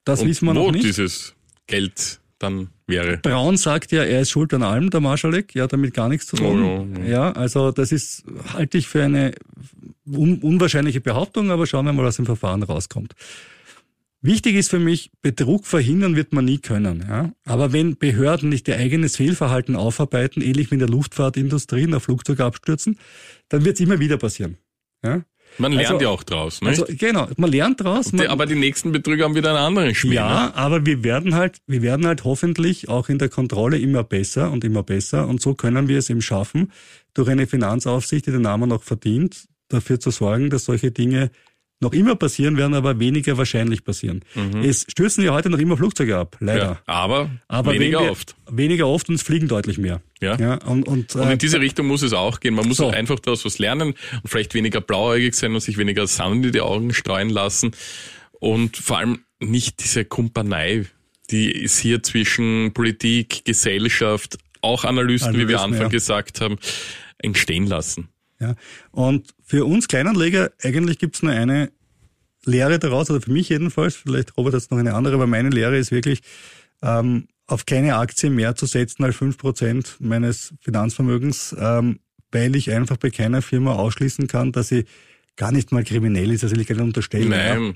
Das 0.03 0.21
Und 0.21 0.27
wissen 0.27 0.45
wir 0.47 0.53
noch 0.53 0.71
nicht. 0.71 0.83
wo 0.83 0.87
dieses 0.87 1.35
Geld 1.67 2.19
dann 2.39 2.69
wäre. 2.87 3.17
Braun 3.17 3.57
sagt 3.57 3.91
ja, 3.91 4.03
er 4.03 4.21
ist 4.21 4.29
schuld 4.31 4.53
an 4.53 4.63
allem, 4.63 4.89
der 4.89 4.99
Marschalek. 4.99 5.55
Ja, 5.55 5.67
damit 5.67 5.93
gar 5.93 6.09
nichts 6.09 6.27
zu 6.27 6.35
tun. 6.35 6.63
Oh, 6.63 6.87
ja, 7.01 7.07
ja. 7.07 7.31
also 7.31 7.71
das 7.71 7.91
ist, 7.91 8.23
halte 8.53 8.77
ich 8.77 8.87
für 8.87 9.03
eine 9.03 9.33
un 10.05 10.39
unwahrscheinliche 10.41 11.01
Behauptung, 11.01 11.51
aber 11.51 11.65
schauen 11.67 11.85
wir 11.85 11.93
mal, 11.93 12.05
was 12.05 12.19
im 12.19 12.25
Verfahren 12.25 12.63
rauskommt. 12.63 13.13
Wichtig 14.21 14.55
ist 14.55 14.69
für 14.69 14.79
mich, 14.79 15.11
Betrug 15.21 15.67
verhindern 15.67 16.15
wird 16.15 16.33
man 16.33 16.45
nie 16.45 16.57
können. 16.57 17.05
Ja? 17.07 17.31
Aber 17.45 17.71
wenn 17.71 17.97
Behörden 17.97 18.49
nicht 18.49 18.67
ihr 18.67 18.77
eigenes 18.77 19.15
Fehlverhalten 19.15 19.75
aufarbeiten, 19.75 20.41
ähnlich 20.41 20.71
wie 20.71 20.75
in 20.75 20.79
der 20.79 20.89
Luftfahrtindustrie 20.89 21.85
nach 21.87 22.01
Flugzeugabstürzen, 22.01 22.97
dann 23.49 23.63
wird 23.63 23.75
es 23.75 23.81
immer 23.81 23.99
wieder 23.99 24.17
passieren. 24.17 24.57
Ja? 25.03 25.23
Man 25.59 25.71
lernt 25.71 25.89
also, 25.93 26.03
ja 26.03 26.09
auch 26.09 26.23
draus, 26.23 26.61
ne? 26.61 26.69
Also, 26.69 26.85
genau, 26.87 27.27
man 27.37 27.51
lernt 27.51 27.81
draus. 27.81 28.11
Man, 28.13 28.27
aber 28.27 28.45
die 28.45 28.55
nächsten 28.55 28.91
Betrüger 28.91 29.25
haben 29.25 29.35
wieder 29.35 29.49
einen 29.49 29.57
anderen 29.57 29.95
Spiel. 29.95 30.13
Ja, 30.13 30.47
ne? 30.47 30.55
aber 30.55 30.85
wir 30.85 31.03
werden 31.03 31.33
halt, 31.33 31.59
wir 31.65 31.81
werden 31.81 32.05
halt 32.05 32.25
hoffentlich 32.25 32.89
auch 32.89 33.09
in 33.09 33.17
der 33.17 33.29
Kontrolle 33.29 33.79
immer 33.79 34.03
besser 34.03 34.51
und 34.51 34.63
immer 34.63 34.83
besser. 34.83 35.27
Und 35.27 35.41
so 35.41 35.55
können 35.55 35.87
wir 35.87 35.97
es 35.97 36.09
eben 36.09 36.21
schaffen, 36.21 36.71
durch 37.13 37.29
eine 37.29 37.47
Finanzaufsicht, 37.47 38.27
die 38.27 38.31
den 38.31 38.41
Namen 38.41 38.71
auch 38.71 38.83
verdient, 38.83 39.47
dafür 39.69 39.99
zu 39.99 40.11
sorgen, 40.11 40.49
dass 40.49 40.65
solche 40.65 40.91
Dinge 40.91 41.31
noch 41.79 41.93
immer 41.93 42.15
passieren, 42.15 42.57
werden 42.57 42.73
aber 42.73 42.99
weniger 42.99 43.37
wahrscheinlich 43.37 43.83
passieren. 43.83 44.23
Mhm. 44.33 44.63
Es 44.63 44.85
stürzen 44.89 45.23
ja 45.23 45.33
heute 45.33 45.49
noch 45.49 45.59
immer 45.59 45.77
Flugzeuge 45.77 46.17
ab, 46.17 46.37
leider. 46.39 46.63
Ja, 46.63 46.81
aber, 46.85 47.29
aber 47.47 47.73
weniger 47.73 48.01
wir, 48.01 48.11
oft. 48.11 48.35
Weniger 48.49 48.87
oft 48.87 49.09
und 49.09 49.15
es 49.15 49.21
fliegen 49.21 49.47
deutlich 49.47 49.77
mehr. 49.77 50.01
Ja. 50.19 50.35
ja 50.37 50.55
und, 50.65 50.87
und, 50.87 51.15
und 51.15 51.21
in 51.21 51.29
äh, 51.29 51.37
diese 51.37 51.59
Richtung 51.59 51.87
muss 51.87 52.01
es 52.01 52.13
auch 52.13 52.39
gehen. 52.39 52.55
Man 52.55 52.67
muss 52.67 52.77
so. 52.77 52.89
einfach 52.89 53.19
daraus 53.19 53.45
was 53.45 53.59
lernen 53.59 53.93
und 54.23 54.29
vielleicht 54.29 54.55
weniger 54.55 54.81
blauäugig 54.81 55.35
sein 55.35 55.53
und 55.53 55.61
sich 55.61 55.77
weniger 55.77 56.07
Sand 56.07 56.45
in 56.45 56.51
die 56.51 56.61
Augen 56.61 56.93
streuen 56.93 57.29
lassen 57.29 57.71
und 58.39 58.77
vor 58.77 58.97
allem 58.97 59.19
nicht 59.39 59.83
diese 59.83 60.05
Kumpanei, 60.05 60.85
die 61.29 61.51
ist 61.51 61.77
hier 61.77 62.01
zwischen 62.01 62.71
Politik, 62.73 63.45
Gesellschaft, 63.45 64.37
auch 64.61 64.83
Analysten, 64.83 65.29
Analysten 65.29 65.47
wie 65.47 65.47
wir 65.47 65.61
Anfang 65.61 65.83
ja. 65.83 65.87
gesagt 65.89 66.41
haben, 66.41 66.57
entstehen 67.19 67.67
lassen. 67.67 68.09
Ja. 68.39 68.55
Und 68.91 69.33
für 69.43 69.65
uns 69.65 69.87
Kleinanleger, 69.87 70.51
eigentlich 70.61 70.99
gibt's 70.99 71.23
nur 71.23 71.31
eine 71.31 71.71
Lehre 72.45 72.79
daraus, 72.79 73.09
oder 73.09 73.21
für 73.21 73.31
mich 73.31 73.49
jedenfalls, 73.49 73.95
vielleicht 73.95 74.37
Robert 74.37 74.53
hat 74.53 74.71
noch 74.71 74.77
eine 74.77 74.93
andere, 74.93 75.15
aber 75.15 75.27
meine 75.27 75.49
Lehre 75.49 75.77
ist 75.77 75.91
wirklich, 75.91 76.21
ähm, 76.81 77.27
auf 77.47 77.65
keine 77.65 77.95
Aktie 77.95 78.29
mehr 78.29 78.55
zu 78.55 78.65
setzen 78.65 79.03
als 79.03 79.15
fünf 79.15 79.37
Prozent 79.37 79.95
meines 79.99 80.53
Finanzvermögens, 80.61 81.55
ähm, 81.57 81.99
weil 82.31 82.55
ich 82.55 82.71
einfach 82.71 82.97
bei 82.97 83.09
keiner 83.09 83.41
Firma 83.41 83.75
ausschließen 83.75 84.27
kann, 84.27 84.51
dass 84.51 84.67
sie 84.67 84.85
gar 85.37 85.51
nicht 85.51 85.71
mal 85.71 85.83
kriminell 85.83 86.31
ist, 86.31 86.43
also 86.43 86.55
ich 86.55 86.67
kann 86.67 86.79
unterstellen. 86.81 87.29
Nein. 87.29 87.63
Ja. 87.63 87.73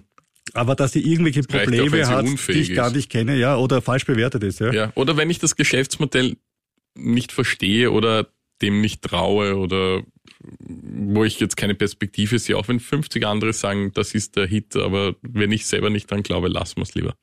Aber 0.54 0.76
dass 0.76 0.92
sie 0.92 1.00
irgendwelche 1.00 1.44
Probleme 1.44 2.06
auch, 2.06 2.10
hat, 2.10 2.26
die 2.48 2.54
ich 2.54 2.74
gar 2.74 2.92
nicht 2.92 3.10
kenne, 3.10 3.38
ja, 3.38 3.56
oder 3.56 3.82
falsch 3.82 4.06
bewertet 4.06 4.44
ist, 4.44 4.60
ja. 4.60 4.74
Ja, 4.74 4.92
oder 4.96 5.16
wenn 5.16 5.30
ich 5.30 5.40
das 5.40 5.56
Geschäftsmodell 5.56 6.36
nicht 6.96 7.32
verstehe 7.32 7.92
oder 7.92 8.28
dem 8.62 8.82
nicht 8.82 9.02
traue 9.02 9.56
oder 9.58 10.04
wo 10.40 11.24
ich 11.24 11.40
jetzt 11.40 11.58
keine 11.58 11.76
Perspektive 11.76 12.40
sehe, 12.40 12.58
auch 12.58 12.68
wenn 12.68 12.80
50 12.80 13.26
andere 13.26 13.54
sagen, 13.54 13.92
das 13.94 14.14
ist 14.14 14.36
der 14.36 14.48
Hit, 14.48 14.76
aber 14.76 15.16
wenn 15.22 15.52
ich 15.52 15.66
selber 15.66 15.90
nicht 15.90 16.10
dran 16.10 16.24
glaube, 16.24 16.48
lassen 16.48 16.78
wir 16.78 16.84
es 16.84 16.96
lieber. 16.96 17.16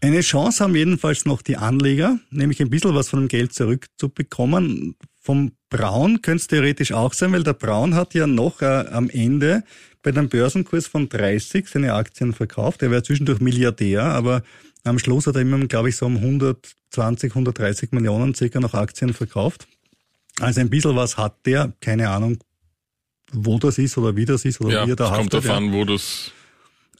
Eine 0.00 0.20
Chance 0.20 0.62
haben 0.62 0.76
jedenfalls 0.76 1.24
noch 1.24 1.42
die 1.42 1.56
Anleger, 1.56 2.18
nämlich 2.30 2.60
ein 2.60 2.70
bisschen 2.70 2.94
was 2.94 3.08
von 3.08 3.20
dem 3.20 3.28
Geld 3.28 3.54
zurückzubekommen. 3.54 4.94
Vom 5.20 5.52
Braun 5.70 6.22
könnte 6.22 6.42
es 6.42 6.46
theoretisch 6.48 6.92
auch 6.92 7.14
sein, 7.14 7.32
weil 7.32 7.42
der 7.42 7.54
Braun 7.54 7.94
hat 7.94 8.14
ja 8.14 8.26
noch 8.26 8.60
äh, 8.60 8.84
am 8.90 9.08
Ende 9.08 9.64
bei 10.02 10.10
einem 10.10 10.28
Börsenkurs 10.28 10.86
von 10.86 11.08
30 11.08 11.66
seine 11.66 11.94
Aktien 11.94 12.32
verkauft. 12.32 12.82
Er 12.82 12.90
wäre 12.90 13.02
zwischendurch 13.02 13.40
Milliardär, 13.40 14.04
aber 14.04 14.42
am 14.84 15.00
Schluss 15.00 15.26
hat 15.26 15.34
er 15.34 15.40
immer, 15.40 15.58
glaube 15.66 15.88
ich, 15.88 15.96
so 15.96 16.06
um 16.06 16.16
120, 16.16 17.32
130 17.32 17.90
Millionen 17.90 18.34
circa 18.34 18.60
noch 18.60 18.74
Aktien 18.74 19.12
verkauft. 19.12 19.66
Also 20.40 20.60
ein 20.60 20.70
bisschen 20.70 20.96
was 20.96 21.16
hat 21.16 21.46
der, 21.46 21.72
keine 21.80 22.10
Ahnung, 22.10 22.38
wo 23.32 23.58
das 23.58 23.78
ist 23.78 23.96
oder 23.98 24.14
wie 24.16 24.24
das 24.24 24.44
ist 24.44 24.60
oder 24.60 24.72
ja, 24.72 24.86
wie 24.86 24.90
er 24.92 24.96
da 24.96 25.10
hat. 25.10 25.18
Kommt 25.18 25.34
an, 25.48 25.72
wo 25.72 25.84
das. 25.84 26.32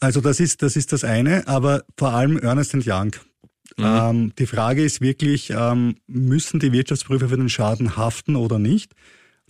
Also 0.01 0.21
das 0.21 0.41
ist, 0.41 0.63
das 0.63 0.77
ist 0.77 0.93
das 0.93 1.05
eine, 1.05 1.47
aber 1.49 1.85
vor 1.97 2.13
allem 2.13 2.39
Ernest 2.39 2.75
Young. 2.75 3.13
Mhm. 3.77 3.85
Ähm, 3.85 4.33
die 4.39 4.47
Frage 4.47 4.83
ist 4.83 5.01
wirklich, 5.01 5.51
ähm, 5.51 5.97
müssen 6.07 6.61
die 6.61 6.73
Wirtschaftsprüfer 6.73 7.29
für 7.29 7.37
den 7.37 7.49
Schaden 7.49 7.97
haften 7.97 8.37
oder 8.37 8.59
nicht? 8.59 8.93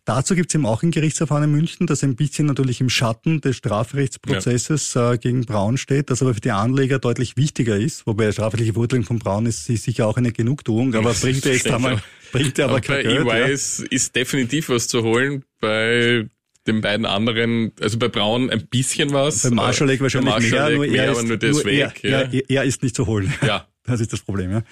Dazu 0.07 0.37
gibt 0.37 0.51
es 0.51 0.55
eben 0.55 0.67
auch 0.67 0.85
ein 0.85 0.93
Gerichtsverfahren 0.93 1.43
in 1.43 1.51
München, 1.51 1.89
das 1.89 2.05
ein 2.05 2.15
bisschen 2.15 2.47
natürlich 2.47 2.81
im 2.81 2.89
Schatten 2.89 3.41
des 3.41 3.57
Strafrechtsprozesses 3.57 4.95
ja. 4.95 5.15
äh, 5.15 5.19
gegen 5.19 5.45
Braun 5.45 5.77
steht, 5.79 6.11
das 6.11 6.23
aber 6.23 6.33
für 6.33 6.41
die 6.41 6.53
Anleger 6.53 7.01
deutlich 7.01 7.37
wichtiger 7.37 7.77
ist, 7.77 8.07
wobei 8.07 8.31
strafrechtliche 8.31 8.75
Verurteilung 8.75 9.05
von 9.05 9.19
Braun 9.19 9.47
ist, 9.47 9.65
sicher 9.65 10.07
auch 10.07 10.17
eine 10.17 10.31
Genugtuung, 10.31 10.95
aber 10.95 11.13
bringt 11.13 11.45
er 11.45 11.55
jetzt 11.55 11.69
einmal, 11.69 12.01
bringt 12.31 12.57
er 12.57 12.67
aber, 12.67 12.75
aber 12.75 12.83
kein 12.83 13.25
bei. 13.25 13.39
EY 13.39 13.41
ja. 13.41 13.47
ist, 13.47 13.81
ist 13.81 14.15
definitiv 14.15 14.69
was 14.69 14.87
zu 14.87 15.03
holen, 15.03 15.43
bei 15.61 16.29
den 16.69 16.81
beiden 16.83 17.05
anderen, 17.05 17.73
also 17.81 17.99
bei 17.99 18.07
Braun 18.07 18.49
ein 18.49 18.65
bisschen 18.69 19.13
was. 19.13 19.43
Bei 19.43 19.51
Marschalek 19.51 20.01
wahrscheinlich 20.01 20.31
Marschalek 20.31 20.79
mehr, 20.79 20.87
nur 20.89 20.97
er, 20.97 21.11
ist, 21.11 21.19
aber 21.19 21.27
nur 21.27 21.51
nur 21.51 21.65
weg. 21.65 22.01
Er, 22.05 22.11
ja. 22.11 22.21
er, 22.21 22.51
er, 22.51 22.65
ist 22.65 22.81
nicht 22.85 22.95
zu 22.95 23.07
holen. 23.07 23.33
Ja. 23.45 23.67
Das 23.89 24.01
ist 24.01 24.13
das 24.13 24.21
Problem. 24.21 24.51
Ja. 24.51 24.63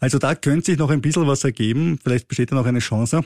Also 0.00 0.18
da 0.18 0.34
könnte 0.34 0.72
sich 0.72 0.78
noch 0.80 0.90
ein 0.90 1.00
bisschen 1.00 1.28
was 1.28 1.44
ergeben. 1.44 1.96
Vielleicht 2.02 2.26
besteht 2.26 2.50
da 2.50 2.56
noch 2.56 2.66
eine 2.66 2.80
Chance. 2.80 3.22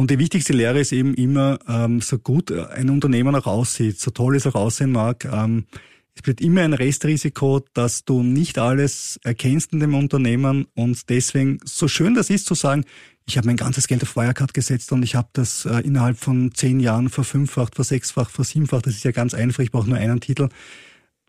Und 0.00 0.10
die 0.10 0.18
wichtigste 0.18 0.54
Lehre 0.54 0.80
ist 0.80 0.92
eben 0.92 1.12
immer, 1.12 1.58
ähm, 1.68 2.00
so 2.00 2.18
gut 2.18 2.50
ein 2.50 2.88
Unternehmen 2.88 3.36
auch 3.36 3.46
aussieht, 3.46 4.00
so 4.00 4.10
toll 4.10 4.34
es 4.34 4.46
auch 4.46 4.54
aussehen 4.54 4.92
mag, 4.92 5.26
ähm, 5.26 5.66
es 6.14 6.22
bleibt 6.22 6.40
immer 6.40 6.62
ein 6.62 6.72
Restrisiko, 6.72 7.60
dass 7.74 8.06
du 8.06 8.22
nicht 8.22 8.56
alles 8.56 9.20
erkennst 9.24 9.74
in 9.74 9.80
dem 9.80 9.94
Unternehmen 9.94 10.68
und 10.74 11.10
deswegen, 11.10 11.58
so 11.66 11.86
schön 11.86 12.14
das 12.14 12.30
ist 12.30 12.46
zu 12.46 12.54
sagen, 12.54 12.86
ich 13.26 13.36
habe 13.36 13.46
mein 13.46 13.58
ganzes 13.58 13.88
Geld 13.88 14.02
auf 14.02 14.16
Wirecard 14.16 14.54
gesetzt 14.54 14.90
und 14.92 15.02
ich 15.02 15.16
habe 15.16 15.28
das 15.34 15.66
äh, 15.66 15.80
innerhalb 15.80 16.16
von 16.16 16.54
zehn 16.54 16.80
Jahren 16.80 17.10
verfünffacht, 17.10 17.74
versechsfacht, 17.74 18.30
versiebenfacht, 18.30 18.86
das 18.86 18.94
ist 18.94 19.04
ja 19.04 19.10
ganz 19.10 19.34
einfach, 19.34 19.62
ich 19.62 19.70
brauche 19.70 19.90
nur 19.90 19.98
einen 19.98 20.22
Titel. 20.22 20.48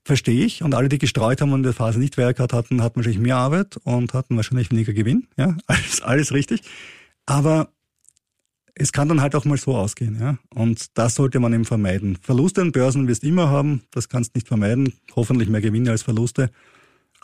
Verstehe 0.05 0.45
ich. 0.45 0.63
Und 0.63 0.75
alle, 0.75 0.87
die 0.87 0.97
gestreut 0.97 1.41
haben 1.41 1.51
und 1.51 1.59
in 1.59 1.63
der 1.63 1.73
Phase 1.73 1.99
nicht 1.99 2.15
Wirecard 2.15 2.53
hatten, 2.53 2.81
hatten 2.81 2.95
wahrscheinlich 2.95 3.21
mehr 3.21 3.35
Arbeit 3.35 3.75
und 3.83 4.13
hatten 4.13 4.37
wahrscheinlich 4.37 4.71
weniger 4.71 4.93
Gewinn. 4.93 5.27
Ja, 5.35 5.57
alles, 5.67 6.01
alles 6.01 6.31
richtig. 6.31 6.61
Aber 7.25 7.67
es 8.75 8.91
kann 8.91 9.09
dann 9.09 9.21
halt 9.21 9.35
auch 9.35 9.45
mal 9.45 9.57
so 9.57 9.75
ausgehen, 9.75 10.17
ja. 10.19 10.37
Und 10.53 10.97
das 10.97 11.15
sollte 11.15 11.39
man 11.39 11.53
eben 11.53 11.65
vermeiden. 11.65 12.17
Verluste 12.21 12.61
an 12.61 12.71
Börsen 12.71 13.07
wirst 13.07 13.23
du 13.23 13.27
immer 13.27 13.49
haben, 13.49 13.83
das 13.91 14.09
kannst 14.09 14.33
du 14.33 14.37
nicht 14.37 14.47
vermeiden. 14.47 14.93
Hoffentlich 15.15 15.49
mehr 15.49 15.61
Gewinne 15.61 15.91
als 15.91 16.03
Verluste. 16.03 16.49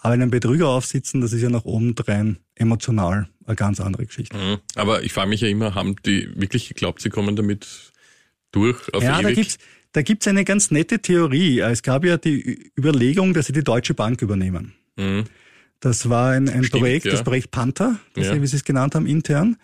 Aber 0.02 0.14
in 0.14 0.22
einem 0.22 0.32
Betrüger 0.32 0.68
aufsitzen, 0.68 1.22
das 1.22 1.34
ist 1.34 1.42
ja 1.42 1.50
nach 1.50 1.66
oben 1.66 1.96
drein 1.96 2.38
emotional 2.56 3.30
eine 3.46 3.56
ganz 3.56 3.80
andere 3.80 4.06
Geschichte. 4.06 4.38
Mhm. 4.38 4.58
Aber 4.76 5.04
ich 5.04 5.14
frage 5.14 5.30
mich 5.30 5.42
ja 5.42 5.48
immer, 5.48 5.74
haben 5.74 5.96
die 6.06 6.30
wirklich 6.36 6.68
geglaubt, 6.68 7.02
sie 7.02 7.10
kommen 7.10 7.36
damit 7.36 7.92
durch 8.52 8.94
auf 8.94 9.02
Ja, 9.02 9.20
ewig? 9.20 9.24
da 9.24 9.34
gibt's 9.34 9.58
da 9.94 10.02
gibt's 10.04 10.28
eine 10.28 10.44
ganz 10.46 10.70
nette 10.70 11.00
Theorie. 11.00 11.60
Es 11.60 11.82
gab 11.82 12.06
ja 12.06 12.18
die 12.18 12.72
Überlegung, 12.78 13.34
dass 13.34 13.48
sie 13.48 13.54
die 13.54 13.64
Deutsche 13.64 13.96
Bank 13.96 14.22
übernehmen. 14.22 14.74
Mhm. 14.96 15.24
Das 15.80 16.10
war 16.10 16.32
ein, 16.32 16.50
ein 16.50 16.64
Stimmt, 16.64 16.82
Projekt, 16.82 17.06
ja. 17.06 17.12
das 17.12 17.24
Projekt 17.24 17.52
Panther, 17.52 18.00
das 18.14 18.28
ja. 18.28 18.34
Sie, 18.34 18.42
wie 18.42 18.48
Sie 18.48 18.58
es 18.58 18.64
genannt 18.64 18.96
haben, 18.96 19.08
intern. 19.08 19.58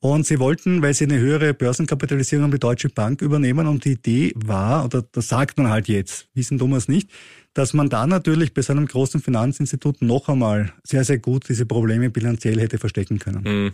Und 0.00 0.26
sie 0.26 0.38
wollten, 0.38 0.80
weil 0.80 0.94
sie 0.94 1.04
eine 1.04 1.18
höhere 1.18 1.54
Börsenkapitalisierung 1.54 2.44
haben, 2.44 2.52
die 2.52 2.60
Deutsche 2.60 2.88
Bank 2.88 3.20
übernehmen. 3.20 3.66
Und 3.66 3.84
die 3.84 3.92
Idee 3.92 4.32
war, 4.36 4.84
oder 4.84 5.02
das 5.02 5.28
sagt 5.28 5.58
man 5.58 5.70
halt 5.70 5.88
jetzt, 5.88 6.28
wissen 6.34 6.58
Thomas 6.58 6.86
nicht, 6.86 7.10
dass 7.52 7.74
man 7.74 7.88
da 7.88 8.06
natürlich 8.06 8.54
bei 8.54 8.62
so 8.62 8.72
einem 8.72 8.86
großen 8.86 9.20
Finanzinstitut 9.20 10.00
noch 10.00 10.28
einmal 10.28 10.72
sehr, 10.84 11.02
sehr 11.02 11.18
gut 11.18 11.48
diese 11.48 11.66
Probleme 11.66 12.10
bilanziell 12.10 12.60
hätte 12.60 12.78
verstecken 12.78 13.18
können. 13.18 13.42
Mhm. 13.42 13.72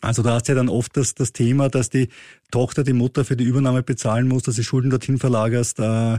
Also 0.00 0.22
da 0.22 0.34
hast 0.34 0.48
du 0.48 0.52
ja 0.52 0.56
dann 0.56 0.68
oft 0.68 0.96
das, 0.96 1.14
das 1.14 1.32
Thema, 1.32 1.68
dass 1.68 1.90
die 1.90 2.08
Tochter 2.50 2.84
die 2.84 2.92
Mutter 2.92 3.24
für 3.24 3.36
die 3.36 3.44
Übernahme 3.44 3.82
bezahlen 3.82 4.28
muss, 4.28 4.44
dass 4.44 4.54
sie 4.54 4.64
Schulden 4.64 4.90
dorthin 4.90 5.18
verlagerst. 5.18 5.80
Äh, 5.80 6.18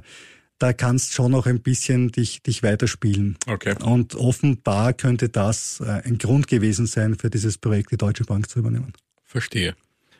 da 0.59 0.73
kannst 0.73 1.13
schon 1.13 1.31
noch 1.31 1.45
ein 1.47 1.61
bisschen 1.61 2.11
dich, 2.11 2.43
dich 2.43 2.61
weiterspielen. 2.61 3.37
Okay. 3.47 3.75
Und 3.81 4.15
offenbar 4.15 4.93
könnte 4.93 5.29
das 5.29 5.79
äh, 5.79 6.01
ein 6.05 6.17
Grund 6.17 6.47
gewesen 6.47 6.85
sein, 6.85 7.15
für 7.15 7.29
dieses 7.29 7.57
Projekt 7.57 7.91
die 7.91 7.97
Deutsche 7.97 8.25
Bank 8.25 8.49
zu 8.49 8.59
übernehmen. 8.59 8.93
Verstehe. 9.29 9.75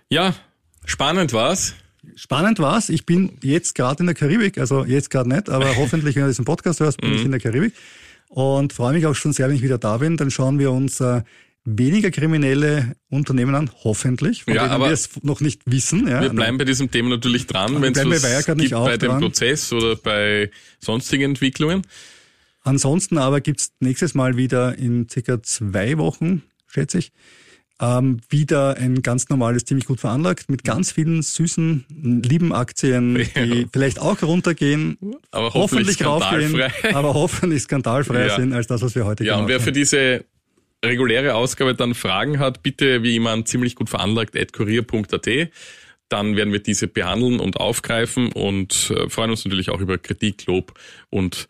Ja, 0.10 0.36
spannend 0.86 1.34
war's. 1.34 1.74
Spannend 2.16 2.60
war's. 2.60 2.90
Ich 2.90 3.08
bin 3.08 3.40
jetzt 3.42 3.74
gerade 3.74 4.02
in 4.02 4.06
der 4.06 4.14
Karibik, 4.14 4.60
also 4.60 4.86
jetzt 4.86 5.10
gerade 5.10 5.28
nicht, 5.28 5.50
aber 5.50 5.76
hoffentlich, 5.78 6.16
wenn 6.16 6.24
du 6.24 6.30
diesen 6.30 6.46
Podcast 6.46 6.80
hörst, 6.80 7.02
bin 7.02 7.14
ich 7.14 7.22
mhm. 7.22 7.26
in 7.26 7.32
der 7.32 7.40
Karibik 7.40 7.74
und 8.28 8.72
freue 8.72 8.94
mich 8.94 9.08
auch 9.08 9.16
schon 9.16 9.34
sehr, 9.34 9.50
wenn 9.50 9.56
ich 9.56 9.64
wieder 9.64 9.80
da 9.80 9.98
bin. 9.98 10.16
Dann 10.16 10.30
schauen 10.30 10.60
wir 10.60 10.72
uns 10.72 11.02
äh, 11.02 11.24
weniger 11.66 12.12
kriminelle 12.12 12.96
Unternehmen 13.10 13.56
an, 13.56 13.72
hoffentlich, 13.84 14.44
von 14.44 14.54
ja, 14.54 14.68
denen 14.68 14.80
wir 14.80 14.92
es 14.92 15.10
noch 15.24 15.42
nicht 15.42 15.64
wissen. 15.66 16.08
Ja. 16.08 16.22
Wir 16.22 16.30
bleiben 16.30 16.60
bei 16.60 16.66
diesem 16.66 16.92
Thema 16.92 17.10
natürlich 17.10 17.48
dran, 17.48 17.82
wenn 17.82 17.94
es 17.96 18.06
was 18.06 18.46
bei 18.46 18.54
gibt 18.54 18.72
bei 18.72 18.98
dem 18.98 19.18
Prozess 19.18 19.74
oder 19.74 19.96
bei 19.96 20.52
sonstigen 20.78 21.24
Entwicklungen. 21.24 21.82
Ansonsten 22.62 23.18
aber 23.18 23.42
gibt's 23.42 23.72
nächstes 23.80 24.14
Mal 24.14 24.38
wieder 24.38 24.78
in 24.78 25.10
circa 25.10 25.42
zwei 25.42 25.98
Wochen, 25.98 26.44
schätze 26.68 27.00
ich, 27.00 27.12
ähm, 27.82 28.20
wieder 28.30 28.78
ein 28.78 29.02
ganz 29.02 29.30
normales, 29.30 29.66
ziemlich 29.66 29.86
gut 29.86 30.00
veranlagt, 30.00 30.50
mit 30.50 30.64
ganz 30.64 30.92
vielen 30.92 31.22
süßen, 31.22 31.86
lieben 32.24 32.54
Aktien, 32.54 33.16
die 33.36 33.62
ja. 33.62 33.66
vielleicht 33.72 34.00
auch 34.00 34.22
runtergehen, 34.22 34.98
aber 35.32 35.54
hoffentlich, 35.54 36.04
hoffentlich 36.04 36.06
raufgehen, 36.06 36.94
aber 36.96 37.14
hoffentlich 37.14 37.64
skandalfreier 37.64 38.28
ja. 38.28 38.36
sind 38.36 38.54
als 38.54 38.68
das, 38.68 38.82
was 38.82 38.96
wir 38.96 39.06
heute 39.06 39.24
ja, 39.24 39.36
gemacht 39.36 39.44
haben. 39.44 39.50
Ja, 39.50 39.56
und 39.56 39.62
wer 39.62 39.66
für 39.66 39.72
diese 39.72 40.26
reguläre 40.84 41.36
Ausgabe 41.36 41.76
dann 41.76 41.94
Fragen 41.94 42.40
hat, 42.40 42.64
bitte 42.64 43.04
wie 43.04 43.16
immer 43.16 43.44
ziemlich 43.46 43.76
gut 43.76 43.90
veranlagt 43.90 44.38
at 44.38 44.54
kurier.at. 44.54 45.50
Dann 46.10 46.36
werden 46.36 46.52
wir 46.52 46.60
diese 46.60 46.88
behandeln 46.88 47.40
und 47.40 47.58
aufgreifen 47.58 48.32
und 48.32 48.92
äh, 48.92 49.10
freuen 49.10 49.30
uns 49.30 49.46
natürlich 49.46 49.70
auch 49.70 49.80
über 49.80 49.98
Kritik, 49.98 50.46
Lob 50.48 50.74
und 51.10 51.48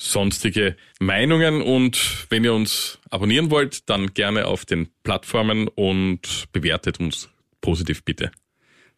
sonstige 0.00 0.76
Meinungen. 0.98 1.60
Und 1.62 2.26
wenn 2.30 2.42
ihr 2.42 2.54
uns 2.54 2.98
abonnieren 3.10 3.50
wollt, 3.50 3.88
dann 3.88 4.14
gerne 4.14 4.46
auf 4.46 4.64
den 4.64 4.88
Plattformen 5.02 5.68
und 5.68 6.46
bewertet 6.52 6.98
uns 6.98 7.28
positiv 7.60 8.02
bitte. 8.04 8.30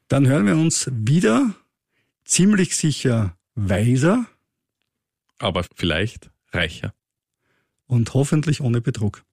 Dann 0.08 0.26
hören 0.26 0.46
wir 0.46 0.54
uns 0.54 0.88
wieder, 0.92 1.54
ziemlich 2.24 2.76
sicher 2.76 3.36
weiser. 3.54 4.26
Aber 5.38 5.64
vielleicht 5.74 6.30
reicher. 6.52 6.94
Und 7.86 8.14
hoffentlich 8.14 8.60
ohne 8.60 8.80
Betrug. 8.80 9.24